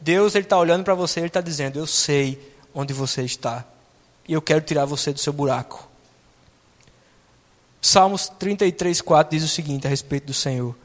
Deus 0.00 0.34
está 0.34 0.58
olhando 0.58 0.82
para 0.82 0.94
você, 0.94 1.20
ele 1.20 1.28
está 1.28 1.40
dizendo: 1.40 1.78
Eu 1.78 1.86
sei 1.86 2.56
onde 2.74 2.92
você 2.92 3.22
está 3.22 3.64
e 4.26 4.32
eu 4.32 4.42
quero 4.42 4.62
tirar 4.62 4.86
você 4.86 5.12
do 5.12 5.20
seu 5.20 5.32
buraco. 5.32 5.89
Salmos 7.80 8.28
33, 8.28 9.00
4 9.00 9.36
diz 9.36 9.44
o 9.44 9.52
seguinte 9.52 9.86
a 9.86 9.90
respeito 9.90 10.26
do 10.26 10.34
Senhor: 10.34 10.76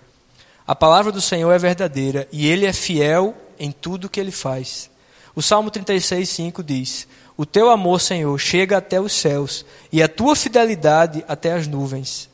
A 0.66 0.76
palavra 0.76 1.12
do 1.12 1.22
Senhor 1.22 1.52
é 1.52 1.58
verdadeira 1.58 2.28
e 2.32 2.48
ele 2.48 2.66
é 2.66 2.74
fiel 2.74 3.36
em 3.60 3.72
tudo 3.72 4.10
que 4.10 4.20
ele 4.20 4.32
faz. 4.32 4.90
O 5.36 5.42
Salmo 5.42 5.70
36, 5.70 6.30
5 6.30 6.64
diz: 6.64 7.08
o 7.38 7.46
teu 7.46 7.70
amor, 7.70 8.00
Senhor, 8.00 8.38
chega 8.40 8.78
até 8.78 9.00
os 9.00 9.12
céus 9.12 9.66
e 9.92 10.02
a 10.02 10.08
tua 10.08 10.36
fidelidade 10.36 11.24
até 11.28 11.52
as 11.52 11.68
nuvens. 11.68 12.30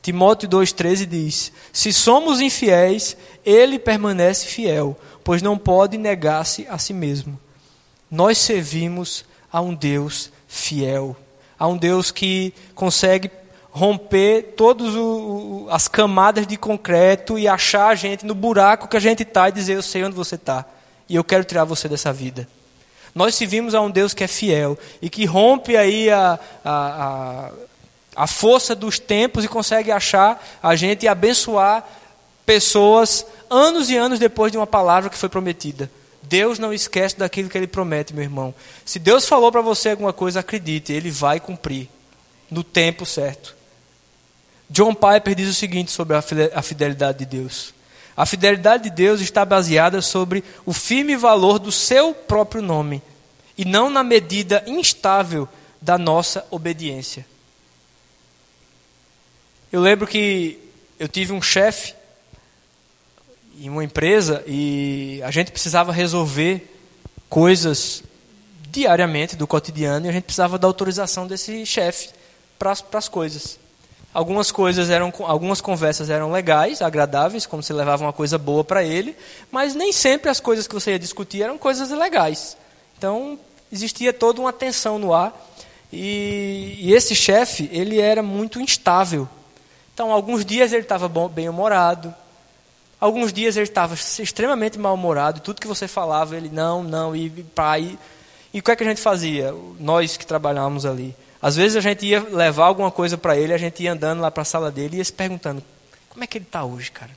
Timóteo 0.00 0.48
2,13 0.48 1.06
diz: 1.06 1.52
Se 1.72 1.92
somos 1.92 2.40
infiéis, 2.40 3.16
ele 3.44 3.78
permanece 3.78 4.46
fiel, 4.46 4.96
pois 5.24 5.42
não 5.42 5.58
pode 5.58 5.98
negar-se 5.98 6.66
a 6.68 6.78
si 6.78 6.92
mesmo. 6.92 7.38
Nós 8.08 8.38
servimos 8.38 9.24
a 9.52 9.60
um 9.60 9.74
Deus 9.74 10.30
fiel, 10.46 11.16
a 11.58 11.66
um 11.66 11.76
Deus 11.76 12.12
que 12.12 12.54
consegue 12.76 13.28
romper 13.76 14.54
todas 14.56 14.94
as 15.68 15.88
camadas 15.88 16.46
de 16.46 16.56
concreto 16.56 17.36
e 17.36 17.48
achar 17.48 17.88
a 17.88 17.94
gente 17.96 18.24
no 18.24 18.32
buraco 18.32 18.86
que 18.86 18.96
a 18.96 19.00
gente 19.00 19.24
está 19.24 19.48
e 19.48 19.52
dizer: 19.52 19.74
Eu 19.74 19.82
sei 19.82 20.04
onde 20.04 20.14
você 20.14 20.36
está 20.36 20.64
e 21.08 21.16
eu 21.16 21.24
quero 21.24 21.42
tirar 21.42 21.64
você 21.64 21.88
dessa 21.88 22.12
vida. 22.12 22.48
Nós 23.12 23.34
servimos 23.34 23.74
a 23.74 23.80
um 23.80 23.90
Deus 23.90 24.14
que 24.14 24.22
é 24.22 24.28
fiel 24.28 24.78
e 25.02 25.10
que 25.10 25.24
rompe 25.24 25.76
aí 25.76 26.08
a, 26.08 26.38
a, 26.64 26.70
a, 26.70 27.50
a 28.14 28.26
força 28.28 28.76
dos 28.76 29.00
tempos 29.00 29.44
e 29.44 29.48
consegue 29.48 29.90
achar 29.90 30.42
a 30.62 30.76
gente 30.76 31.02
e 31.02 31.08
abençoar 31.08 31.84
pessoas 32.46 33.26
anos 33.50 33.90
e 33.90 33.96
anos 33.96 34.20
depois 34.20 34.52
de 34.52 34.58
uma 34.58 34.68
palavra 34.68 35.10
que 35.10 35.18
foi 35.18 35.28
prometida. 35.28 35.90
Deus 36.22 36.60
não 36.60 36.72
esquece 36.72 37.18
daquilo 37.18 37.48
que 37.48 37.58
ele 37.58 37.66
promete, 37.66 38.14
meu 38.14 38.22
irmão. 38.22 38.54
Se 38.84 39.00
Deus 39.00 39.26
falou 39.26 39.50
para 39.50 39.60
você 39.60 39.90
alguma 39.90 40.12
coisa, 40.12 40.40
acredite, 40.40 40.92
ele 40.92 41.10
vai 41.10 41.40
cumprir 41.40 41.88
no 42.50 42.62
tempo 42.62 43.04
certo. 43.04 43.53
John 44.68 44.94
Piper 44.94 45.34
diz 45.34 45.48
o 45.48 45.54
seguinte 45.54 45.90
sobre 45.90 46.16
a 46.16 46.62
fidelidade 46.62 47.18
de 47.18 47.26
Deus. 47.26 47.74
A 48.16 48.24
fidelidade 48.24 48.84
de 48.84 48.90
Deus 48.90 49.20
está 49.20 49.44
baseada 49.44 50.00
sobre 50.00 50.44
o 50.64 50.72
firme 50.72 51.16
valor 51.16 51.58
do 51.58 51.72
seu 51.72 52.14
próprio 52.14 52.62
nome 52.62 53.02
e 53.58 53.64
não 53.64 53.90
na 53.90 54.04
medida 54.04 54.62
instável 54.66 55.48
da 55.80 55.98
nossa 55.98 56.46
obediência. 56.50 57.26
Eu 59.72 59.80
lembro 59.80 60.06
que 60.06 60.58
eu 60.98 61.08
tive 61.08 61.32
um 61.32 61.42
chefe 61.42 61.94
em 63.58 63.68
uma 63.68 63.84
empresa 63.84 64.42
e 64.46 65.20
a 65.24 65.30
gente 65.30 65.50
precisava 65.50 65.92
resolver 65.92 66.72
coisas 67.28 68.02
diariamente 68.70 69.36
do 69.36 69.46
cotidiano 69.46 70.06
e 70.06 70.08
a 70.08 70.12
gente 70.12 70.24
precisava 70.24 70.58
da 70.58 70.66
autorização 70.66 71.26
desse 71.26 71.66
chefe 71.66 72.10
para 72.58 72.72
as 72.92 73.08
coisas. 73.08 73.58
Algumas 74.14 74.52
coisas 74.52 74.90
eram, 74.90 75.12
algumas 75.22 75.60
conversas 75.60 76.08
eram 76.08 76.30
legais, 76.30 76.80
agradáveis, 76.80 77.46
como 77.46 77.64
se 77.64 77.72
levava 77.72 78.04
uma 78.04 78.12
coisa 78.12 78.38
boa 78.38 78.62
para 78.62 78.84
ele, 78.84 79.16
mas 79.50 79.74
nem 79.74 79.92
sempre 79.92 80.30
as 80.30 80.38
coisas 80.38 80.68
que 80.68 80.74
você 80.74 80.92
ia 80.92 80.98
discutir 81.00 81.42
eram 81.42 81.58
coisas 81.58 81.90
legais. 81.90 82.56
Então 82.96 83.36
existia 83.72 84.12
toda 84.12 84.40
uma 84.40 84.52
tensão 84.52 85.00
no 85.00 85.12
ar 85.12 85.34
e, 85.92 86.76
e 86.78 86.94
esse 86.94 87.12
chefe 87.12 87.68
ele 87.72 88.00
era 88.00 88.22
muito 88.22 88.60
instável. 88.60 89.28
Então 89.92 90.12
alguns 90.12 90.44
dias 90.44 90.72
ele 90.72 90.82
estava 90.82 91.10
bem 91.28 91.48
humorado, 91.48 92.14
alguns 93.00 93.32
dias 93.32 93.56
ele 93.56 93.66
estava 93.66 93.94
extremamente 93.94 94.78
mal 94.78 94.94
humorado. 94.94 95.40
Tudo 95.40 95.60
que 95.60 95.66
você 95.66 95.88
falava 95.88 96.36
ele 96.36 96.50
não, 96.50 96.84
não 96.84 97.16
e 97.16 97.28
pai. 97.28 97.98
E 98.52 98.60
o 98.60 98.62
que 98.62 98.70
é 98.70 98.76
que 98.76 98.84
a 98.84 98.86
gente 98.86 99.00
fazia? 99.00 99.52
Nós 99.80 100.16
que 100.16 100.24
trabalhávamos 100.24 100.86
ali 100.86 101.16
às 101.44 101.56
vezes 101.56 101.76
a 101.76 101.80
gente 101.82 102.06
ia 102.06 102.20
levar 102.20 102.64
alguma 102.64 102.90
coisa 102.90 103.18
para 103.18 103.36
ele, 103.36 103.52
a 103.52 103.58
gente 103.58 103.82
ia 103.82 103.92
andando 103.92 104.22
lá 104.22 104.30
para 104.30 104.40
a 104.40 104.46
sala 104.46 104.70
dele 104.70 104.96
e 104.96 104.98
ia 105.00 105.04
se 105.04 105.12
perguntando: 105.12 105.62
como 106.08 106.24
é 106.24 106.26
que 106.26 106.38
ele 106.38 106.46
está 106.46 106.64
hoje, 106.64 106.90
cara? 106.90 107.10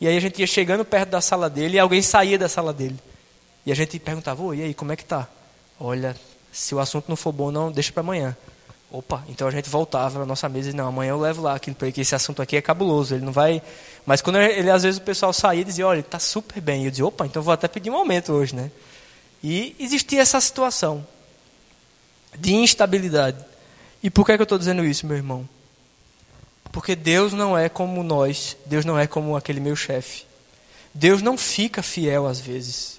E 0.00 0.08
aí 0.08 0.16
a 0.16 0.20
gente 0.20 0.40
ia 0.40 0.46
chegando 0.48 0.84
perto 0.84 1.10
da 1.10 1.20
sala 1.20 1.48
dele 1.48 1.76
e 1.76 1.78
alguém 1.78 2.02
saía 2.02 2.36
da 2.36 2.48
sala 2.48 2.72
dele. 2.72 2.98
E 3.64 3.70
a 3.70 3.74
gente 3.76 4.00
perguntava: 4.00 4.42
e 4.56 4.62
aí, 4.62 4.74
como 4.74 4.90
é 4.90 4.96
que 4.96 5.04
tá? 5.04 5.28
Olha, 5.78 6.16
se 6.50 6.74
o 6.74 6.80
assunto 6.80 7.04
não 7.08 7.14
for 7.14 7.30
bom, 7.30 7.52
não, 7.52 7.70
deixa 7.70 7.92
para 7.92 8.00
amanhã. 8.00 8.36
Opa, 8.90 9.22
então 9.28 9.46
a 9.46 9.50
gente 9.52 9.70
voltava 9.70 10.18
na 10.18 10.26
nossa 10.26 10.48
mesa 10.48 10.70
e 10.70 10.72
não, 10.72 10.88
amanhã 10.88 11.10
eu 11.10 11.20
levo 11.20 11.40
lá 11.40 11.54
aquilo 11.54 11.76
para 11.76 11.86
ele, 11.86 11.94
que 11.94 12.00
esse 12.00 12.16
assunto 12.16 12.42
aqui 12.42 12.56
é 12.56 12.60
cabuloso, 12.60 13.14
ele 13.14 13.24
não 13.24 13.32
vai. 13.32 13.62
Mas 14.04 14.22
quando 14.22 14.40
ele, 14.40 14.68
às 14.68 14.82
vezes 14.82 14.98
o 14.98 15.02
pessoal 15.02 15.32
saía 15.32 15.60
e 15.60 15.64
dizia, 15.64 15.86
olha, 15.86 15.98
ele 15.98 16.06
está 16.06 16.18
super 16.18 16.60
bem. 16.60 16.82
E 16.82 16.86
eu 16.86 16.90
dizia, 16.90 17.06
opa, 17.06 17.24
então 17.26 17.40
vou 17.44 17.54
até 17.54 17.68
pedir 17.68 17.90
um 17.90 17.96
aumento 17.96 18.32
hoje, 18.32 18.56
né? 18.56 18.72
E 19.40 19.76
existia 19.78 20.20
essa 20.20 20.40
situação 20.40 21.06
de 22.38 22.54
instabilidade. 22.54 23.38
E 24.02 24.10
por 24.10 24.26
que, 24.26 24.32
é 24.32 24.36
que 24.36 24.42
eu 24.42 24.44
estou 24.44 24.58
dizendo 24.58 24.84
isso, 24.84 25.06
meu 25.06 25.16
irmão? 25.16 25.48
Porque 26.70 26.94
Deus 26.96 27.32
não 27.32 27.56
é 27.56 27.68
como 27.68 28.02
nós, 28.02 28.56
Deus 28.66 28.84
não 28.84 28.98
é 28.98 29.06
como 29.06 29.36
aquele 29.36 29.60
meu 29.60 29.76
chefe. 29.76 30.24
Deus 30.92 31.22
não 31.22 31.38
fica 31.38 31.82
fiel 31.82 32.26
às 32.26 32.40
vezes. 32.40 32.98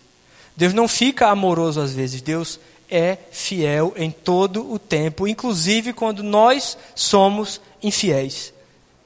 Deus 0.55 0.73
não 0.73 0.87
fica 0.87 1.27
amoroso 1.27 1.81
às 1.81 1.93
vezes. 1.93 2.21
Deus 2.21 2.59
é 2.89 3.17
fiel 3.31 3.93
em 3.97 4.11
todo 4.11 4.71
o 4.71 4.79
tempo, 4.79 5.27
inclusive 5.27 5.93
quando 5.93 6.23
nós 6.23 6.77
somos 6.93 7.59
infiéis. 7.81 8.53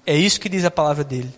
É 0.06 0.16
isso 0.16 0.40
que 0.40 0.50
diz 0.50 0.66
a 0.66 0.72
palavra 0.72 1.04
dele. 1.04 1.34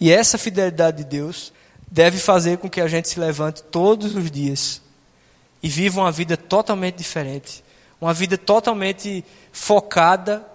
E 0.00 0.10
essa 0.10 0.36
fidelidade 0.36 0.98
de 0.98 1.04
Deus 1.04 1.52
deve 1.90 2.18
fazer 2.18 2.58
com 2.58 2.68
que 2.68 2.80
a 2.80 2.88
gente 2.88 3.08
se 3.08 3.20
levante 3.20 3.62
todos 3.62 4.14
os 4.14 4.30
dias 4.30 4.80
e 5.64 5.68
viva 5.68 6.02
uma 6.02 6.12
vida 6.12 6.36
totalmente 6.36 6.96
diferente. 6.96 7.64
Uma 7.98 8.12
vida 8.12 8.36
totalmente 8.36 9.24
focada 9.50 10.46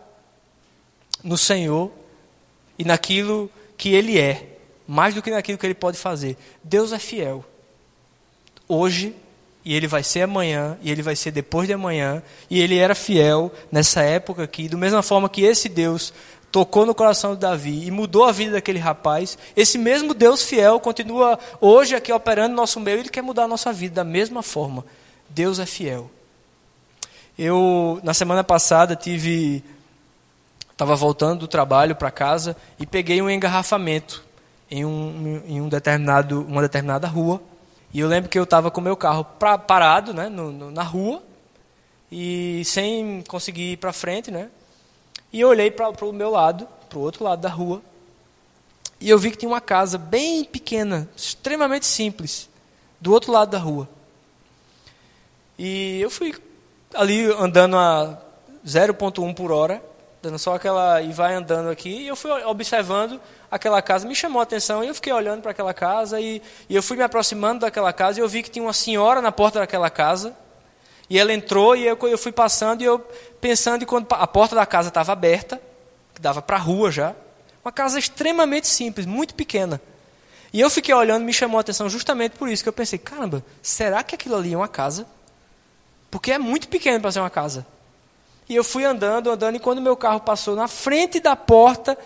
no 1.24 1.36
Senhor 1.36 1.92
e 2.78 2.84
naquilo 2.84 3.50
que 3.76 3.90
Ele 3.90 4.20
é, 4.20 4.60
mais 4.88 5.16
do 5.16 5.24
que 5.24 5.32
naquilo 5.32 5.58
que 5.58 5.66
Ele 5.66 5.74
pode 5.74 5.98
fazer. 5.98 6.38
Deus 6.64 6.94
é 6.94 7.00
fiel. 7.00 7.44
Hoje, 8.68 9.16
e 9.66 9.74
Ele 9.74 9.88
vai 9.88 10.04
ser 10.04 10.22
amanhã, 10.22 10.78
e 10.80 10.92
Ele 10.92 11.02
vai 11.02 11.16
ser 11.16 11.32
depois 11.32 11.68
de 11.68 11.74
amanhã, 11.74 12.22
e 12.48 12.62
Ele 12.62 12.78
era 12.78 12.94
fiel 12.94 13.52
nessa 13.72 14.02
época 14.02 14.44
aqui, 14.44 14.70
da 14.70 14.78
mesma 14.78 15.02
forma 15.02 15.28
que 15.28 15.42
esse 15.42 15.68
Deus 15.68 16.14
tocou 16.52 16.86
no 16.86 16.94
coração 16.94 17.34
de 17.34 17.40
Davi 17.40 17.88
e 17.88 17.90
mudou 17.90 18.26
a 18.26 18.32
vida 18.32 18.52
daquele 18.52 18.78
rapaz, 18.78 19.40
esse 19.56 19.80
mesmo 19.80 20.14
Deus 20.14 20.44
fiel 20.44 20.80
continua 20.80 21.40
hoje 21.60 21.96
aqui 21.96 22.14
operando 22.14 22.50
no 22.50 22.58
nosso 22.58 22.80
meio, 22.80 23.00
ele 23.00 23.10
quer 23.10 23.24
mudar 23.24 23.46
a 23.46 23.48
nossa 23.48 23.74
vida 23.74 23.96
da 23.96 24.04
mesma 24.04 24.44
forma. 24.44 24.86
Deus 25.30 25.60
é 25.60 25.66
fiel. 25.66 26.10
Eu, 27.38 28.00
na 28.04 28.14
semana 28.14 28.44
passada, 28.44 28.96
tive. 28.96 29.64
Estava 30.72 30.96
voltando 30.96 31.42
do 31.42 31.48
trabalho 31.48 31.96
para 31.96 32.10
casa 32.10 32.56
e 32.80 32.86
peguei 32.86 33.22
um 33.22 33.30
engarrafamento 33.30 34.24
em, 34.72 34.86
um, 34.86 35.42
em 35.46 35.62
um 35.62 35.68
determinado, 35.68 36.42
uma 36.42 36.62
determinada 36.62 37.08
rua. 37.08 37.42
E 37.94 38.00
eu 38.00 38.08
lembro 38.08 38.30
que 38.30 38.40
eu 38.40 38.44
estava 38.44 38.70
com 38.70 38.80
o 38.80 38.84
meu 38.84 38.96
carro 38.96 39.24
pra, 39.24 39.58
parado 39.58 40.14
né, 40.14 40.30
no, 40.30 40.52
no, 40.52 40.72
na 40.72 40.84
rua 40.84 41.24
e 42.12 42.62
sem 42.66 43.24
conseguir 43.28 43.74
ir 43.74 43.78
para 43.78 43.92
frente. 43.92 44.32
Né, 44.32 44.50
e 45.32 45.42
eu 45.42 45.50
olhei 45.50 45.70
para 45.70 45.90
o 45.90 46.14
meu 46.14 46.30
lado, 46.30 46.68
para 46.90 46.98
o 46.98 47.02
outro 47.02 47.24
lado 47.24 47.42
da 47.42 47.50
rua, 47.50 47.82
e 49.00 49.10
eu 49.10 49.18
vi 49.18 49.32
que 49.32 49.38
tinha 49.38 49.50
uma 49.50 49.62
casa 49.62 49.98
bem 49.98 50.44
pequena, 50.44 51.10
extremamente 51.16 51.86
simples, 51.86 52.50
do 53.00 53.14
outro 53.14 53.32
lado 53.32 53.52
da 53.52 53.58
rua. 53.58 53.88
E 55.62 56.00
eu 56.00 56.10
fui 56.10 56.34
ali 56.94 57.26
andando 57.34 57.76
a 57.76 58.18
0.1 58.66 59.36
por 59.36 59.52
hora, 59.52 59.84
dando 60.22 60.40
só 60.40 60.56
aquela 60.56 61.02
e 61.02 61.12
vai 61.12 61.36
andando 61.36 61.70
aqui, 61.70 61.90
e 61.90 62.08
eu 62.08 62.16
fui 62.16 62.32
observando 62.46 63.20
aquela 63.52 63.82
casa, 63.82 64.08
me 64.08 64.16
chamou 64.16 64.40
a 64.40 64.44
atenção, 64.44 64.82
e 64.82 64.88
eu 64.88 64.96
fiquei 64.96 65.12
olhando 65.12 65.42
para 65.42 65.52
aquela 65.52 65.74
casa, 65.74 66.18
e, 66.22 66.42
e 66.70 66.74
eu 66.78 66.82
fui 66.82 66.96
me 66.96 67.04
aproximando 67.04 67.60
daquela 67.60 67.92
casa, 67.92 68.20
e 68.20 68.24
eu 68.24 68.30
vi 68.30 68.42
que 68.42 68.50
tinha 68.50 68.64
uma 68.64 68.72
senhora 68.72 69.22
na 69.22 69.34
porta 69.34 69.60
daquela 69.60 69.90
casa, 69.90 70.34
e 71.10 71.20
ela 71.20 71.34
entrou, 71.34 71.76
e 71.76 71.86
eu, 71.86 72.00
eu 72.04 72.18
fui 72.18 72.32
passando, 72.32 72.82
e 72.82 72.86
eu 72.86 72.98
pensando, 73.42 73.84
e 73.84 73.86
quando 73.86 74.08
a 74.12 74.28
porta 74.28 74.56
da 74.56 74.66
casa 74.66 74.88
estava 74.88 75.12
aberta, 75.12 75.62
que 76.16 76.22
dava 76.22 76.42
para 76.42 76.56
a 76.56 76.60
rua 76.62 76.90
já, 76.90 77.14
uma 77.66 77.72
casa 77.74 78.00
extremamente 78.00 78.70
simples, 78.70 79.06
muito 79.06 79.36
pequena. 79.36 79.82
E 80.54 80.62
eu 80.62 80.70
fiquei 80.70 80.96
olhando, 80.96 81.26
me 81.26 81.34
chamou 81.34 81.58
a 81.58 81.62
atenção 81.62 81.90
justamente 81.90 82.38
por 82.38 82.48
isso, 82.48 82.64
que 82.64 82.70
eu 82.70 82.74
pensei, 82.74 82.98
caramba, 82.98 83.44
será 83.62 84.02
que 84.04 84.16
aquilo 84.16 84.38
ali 84.38 84.54
é 84.54 84.58
uma 84.58 84.70
casa? 84.70 85.06
Porque 86.10 86.32
é 86.32 86.38
muito 86.38 86.68
pequeno 86.68 87.02
para 87.02 87.12
ser 87.12 87.20
uma 87.20 87.30
casa. 87.30 87.66
E 88.48 88.56
eu 88.56 88.64
fui 88.64 88.84
andando, 88.84 89.30
andando, 89.30 89.56
e 89.56 89.60
quando 89.60 89.80
meu 89.80 89.96
carro 89.96 90.22
passou 90.22 90.56
na 90.56 90.68
frente 90.68 91.20
da 91.20 91.36
porta, 91.36 91.98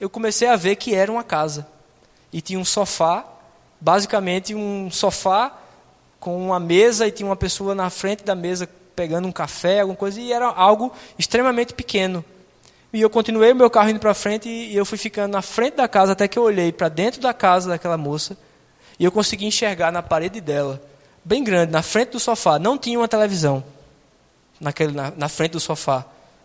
eu 0.00 0.08
comecei 0.08 0.48
a 0.48 0.56
ver 0.56 0.76
que 0.76 0.94
era 0.94 1.12
uma 1.12 1.22
casa. 1.22 1.66
E 2.32 2.40
tinha 2.40 2.58
um 2.58 2.64
sofá, 2.64 3.26
basicamente 3.78 4.54
um 4.54 4.90
sofá 4.90 5.52
com 6.18 6.42
uma 6.46 6.58
mesa, 6.58 7.06
e 7.06 7.10
tinha 7.10 7.28
uma 7.28 7.36
pessoa 7.36 7.74
na 7.74 7.90
frente 7.90 8.24
da 8.24 8.34
mesa 8.34 8.68
pegando 8.96 9.28
um 9.28 9.32
café, 9.32 9.80
alguma 9.80 9.96
coisa, 9.96 10.18
e 10.18 10.32
era 10.32 10.46
algo 10.46 10.92
extremamente 11.18 11.74
pequeno. 11.74 12.24
E 12.90 13.00
eu 13.00 13.10
continuei 13.10 13.52
o 13.52 13.56
meu 13.56 13.68
carro 13.68 13.90
indo 13.90 14.00
para 14.00 14.14
frente, 14.14 14.48
e 14.48 14.74
eu 14.74 14.86
fui 14.86 14.96
ficando 14.96 15.32
na 15.32 15.42
frente 15.42 15.76
da 15.76 15.88
casa, 15.88 16.12
até 16.12 16.26
que 16.26 16.38
eu 16.38 16.42
olhei 16.42 16.72
para 16.72 16.88
dentro 16.88 17.20
da 17.20 17.34
casa 17.34 17.68
daquela 17.68 17.98
moça, 17.98 18.36
e 18.98 19.04
eu 19.04 19.12
consegui 19.12 19.44
enxergar 19.44 19.92
na 19.92 20.02
parede 20.02 20.40
dela, 20.40 20.82
bem 21.24 21.42
grande, 21.42 21.72
na 21.72 21.82
frente 21.82 22.10
do 22.10 22.20
sofá, 22.20 22.58
não 22.58 22.76
tinha 22.76 22.98
uma 22.98 23.08
televisão 23.08 23.64
naquele, 24.60 24.92
na, 24.92 25.10
na 25.10 25.28
frente 25.28 25.52
do 25.52 25.60
sofá 25.60 26.04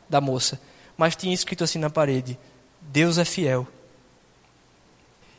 da 0.09 0.19
moça. 0.21 0.59
Mas 0.97 1.15
tinha 1.15 1.34
escrito 1.34 1.63
assim 1.63 1.80
na 1.80 1.89
parede: 1.89 2.38
Deus 2.82 3.17
é 3.17 3.25
fiel. 3.25 3.67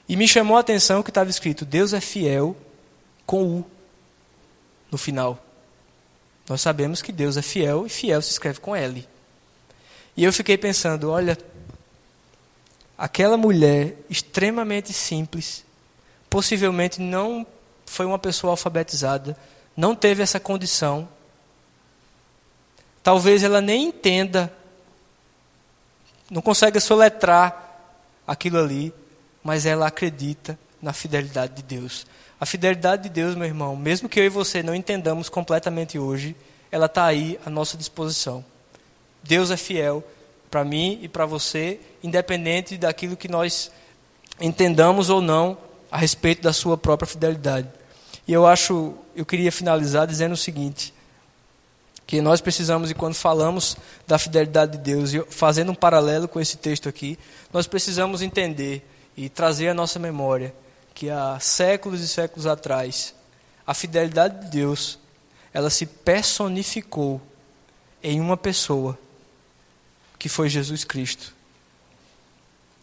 E 0.08 0.16
me 0.16 0.26
chamou 0.26 0.56
a 0.56 0.60
atenção 0.60 1.02
que 1.02 1.10
estava 1.10 1.28
escrito: 1.28 1.64
Deus 1.64 1.92
é 1.92 2.00
fiel 2.00 2.56
com 3.26 3.44
U 3.44 3.64
no 4.90 4.96
final. 4.96 5.38
Nós 6.48 6.60
sabemos 6.62 7.02
que 7.02 7.12
Deus 7.12 7.36
é 7.36 7.42
fiel 7.42 7.86
e 7.86 7.90
fiel 7.90 8.22
se 8.22 8.30
escreve 8.30 8.60
com 8.60 8.74
L. 8.74 9.06
E 10.16 10.24
eu 10.24 10.32
fiquei 10.32 10.56
pensando: 10.56 11.10
olha, 11.10 11.36
aquela 12.96 13.36
mulher 13.36 13.96
extremamente 14.08 14.92
simples, 14.92 15.64
possivelmente 16.30 17.00
não 17.00 17.46
foi 17.88 18.06
uma 18.06 18.18
pessoa 18.18 18.52
alfabetizada, 18.52 19.36
não 19.76 19.94
teve 19.94 20.22
essa 20.22 20.38
condição, 20.38 21.08
Talvez 23.08 23.42
ela 23.42 23.62
nem 23.62 23.86
entenda, 23.86 24.52
não 26.30 26.42
consegue 26.42 26.78
soletrar 26.78 27.80
aquilo 28.26 28.58
ali, 28.58 28.92
mas 29.42 29.64
ela 29.64 29.86
acredita 29.86 30.58
na 30.82 30.92
fidelidade 30.92 31.54
de 31.54 31.62
Deus. 31.62 32.06
A 32.38 32.44
fidelidade 32.44 33.04
de 33.04 33.08
Deus, 33.08 33.34
meu 33.34 33.46
irmão, 33.46 33.74
mesmo 33.74 34.10
que 34.10 34.20
eu 34.20 34.24
e 34.24 34.28
você 34.28 34.62
não 34.62 34.74
entendamos 34.74 35.30
completamente 35.30 35.98
hoje, 35.98 36.36
ela 36.70 36.84
está 36.84 37.06
aí 37.06 37.40
à 37.46 37.48
nossa 37.48 37.78
disposição. 37.78 38.44
Deus 39.22 39.50
é 39.50 39.56
fiel 39.56 40.04
para 40.50 40.62
mim 40.62 40.98
e 41.00 41.08
para 41.08 41.24
você, 41.24 41.80
independente 42.02 42.76
daquilo 42.76 43.16
que 43.16 43.26
nós 43.26 43.72
entendamos 44.38 45.08
ou 45.08 45.22
não 45.22 45.56
a 45.90 45.96
respeito 45.96 46.42
da 46.42 46.52
sua 46.52 46.76
própria 46.76 47.06
fidelidade. 47.06 47.68
E 48.28 48.32
eu 48.34 48.46
acho, 48.46 48.94
eu 49.16 49.24
queria 49.24 49.50
finalizar 49.50 50.06
dizendo 50.06 50.32
o 50.32 50.36
seguinte: 50.36 50.92
que 52.06 52.20
nós 52.20 52.42
precisamos, 52.42 52.90
e 52.90 52.94
quando 52.94 53.14
falamos 53.14 53.76
da 54.06 54.18
fidelidade 54.18 54.72
de 54.72 54.78
Deus, 54.78 55.14
e 55.14 55.24
fazendo 55.30 55.72
um 55.72 55.74
paralelo 55.74 56.28
com 56.28 56.38
esse 56.38 56.58
texto 56.58 56.90
aqui, 56.90 57.18
nós 57.50 57.66
precisamos 57.66 58.20
entender 58.20 58.86
e 59.16 59.30
trazer 59.30 59.68
à 59.68 59.74
nossa 59.74 59.98
memória 59.98 60.54
que 60.94 61.08
há 61.08 61.38
séculos 61.40 62.02
e 62.02 62.08
séculos 62.08 62.46
atrás, 62.46 63.14
a 63.66 63.72
fidelidade 63.72 64.44
de 64.44 64.50
Deus, 64.50 64.98
ela 65.52 65.70
se 65.70 65.86
personificou 65.86 67.20
em 68.02 68.20
uma 68.20 68.36
pessoa, 68.36 68.98
que 70.18 70.28
foi 70.28 70.48
Jesus 70.48 70.84
Cristo. 70.84 71.34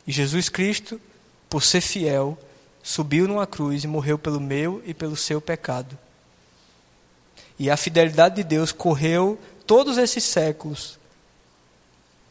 E 0.08 0.12
Jesus 0.12 0.50
Cristo, 0.50 1.00
por 1.50 1.62
ser 1.62 1.82
fiel, 1.82 2.38
subiu 2.86 3.28
numa 3.28 3.48
cruz 3.48 3.84
e 3.84 3.88
morreu 3.88 4.16
pelo 4.16 4.40
meu 4.40 4.80
e 4.86 4.94
pelo 4.94 5.16
seu 5.16 5.42
pecado. 5.42 5.98
E 7.58 7.68
a 7.68 7.76
fidelidade 7.76 8.36
de 8.36 8.44
Deus 8.44 8.72
correu 8.72 9.40
todos 9.66 9.98
esses 9.98 10.24
séculos. 10.24 11.00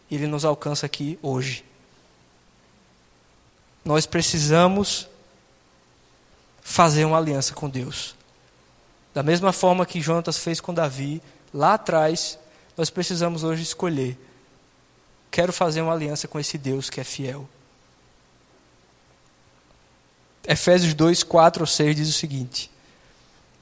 Ele 0.09 0.29
nos 0.29 0.45
alcança 0.45 0.87
aqui 0.87 1.19
hoje. 1.21 1.65
Nós 3.85 4.07
precisamos 4.07 5.09
fazer 6.63 7.05
uma 7.05 7.19
aliança 7.19 7.53
com 7.53 7.69
Deus. 7.69 8.15
Da 9.13 9.25
mesma 9.25 9.53
forma 9.53 9.85
que 9.85 10.01
Jonatas 10.01 10.39
fez 10.39 10.61
com 10.61 10.73
Davi, 10.73 11.21
lá 11.53 11.75
atrás, 11.75 12.39
nós 12.77 12.91
precisamos 12.91 13.43
hoje 13.43 13.65
escolher. 13.65 14.17
Quero 15.33 15.53
fazer 15.53 15.83
uma 15.83 15.93
aliança 15.93 16.29
com 16.29 16.39
esse 16.39 16.57
Deus 16.57 16.89
que 16.89 17.01
é 17.01 17.05
fiel. 17.05 17.49
Efésios 20.47 20.95
2, 20.95 21.23
4 21.23 21.63
ou 21.63 21.67
6 21.67 21.97
diz 21.97 22.09
o 22.09 22.13
seguinte: 22.13 22.71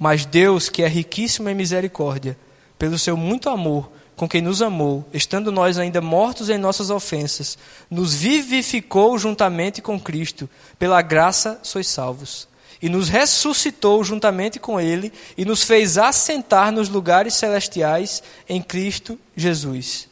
mas 0.03 0.25
Deus, 0.25 0.69
que 0.69 0.83
é 0.83 0.89
riquíssimo 0.89 1.49
em 1.49 1.55
misericórdia, 1.55 2.37
pelo 2.77 2.99
seu 2.99 3.17
muito 3.17 3.49
amor 3.49 3.89
com 4.17 4.29
quem 4.29 4.43
nos 4.43 4.61
amou, 4.61 5.09
estando 5.13 5.53
nós 5.53 5.79
ainda 5.79 6.01
mortos 6.01 6.51
em 6.51 6.59
nossas 6.59 6.91
ofensas, 6.91 7.57
nos 7.89 8.13
vivificou 8.13 9.17
juntamente 9.17 9.81
com 9.81 10.01
Cristo, 10.01 10.51
pela 10.77 11.01
graça 11.03 11.61
sois 11.63 11.87
salvos. 11.87 12.49
E 12.83 12.89
nos 12.89 13.09
ressuscitou 13.09 14.03
juntamente 14.03 14.59
com 14.59 14.81
Ele 14.81 15.13
e 15.39 15.45
nos 15.45 15.63
fez 15.63 15.97
assentar 15.97 16.73
nos 16.73 16.89
lugares 16.89 17.35
celestiais 17.35 18.25
em 18.49 18.61
Cristo 18.61 19.17
Jesus. 19.37 20.09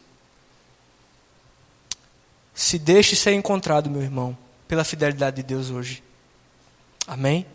Se 2.55 2.79
deixe 2.79 3.17
ser 3.17 3.33
encontrado, 3.33 3.91
meu 3.91 4.03
irmão, 4.03 4.39
pela 4.69 4.85
fidelidade 4.85 5.35
de 5.35 5.43
Deus 5.43 5.69
hoje. 5.69 6.01
Amém? 7.07 7.47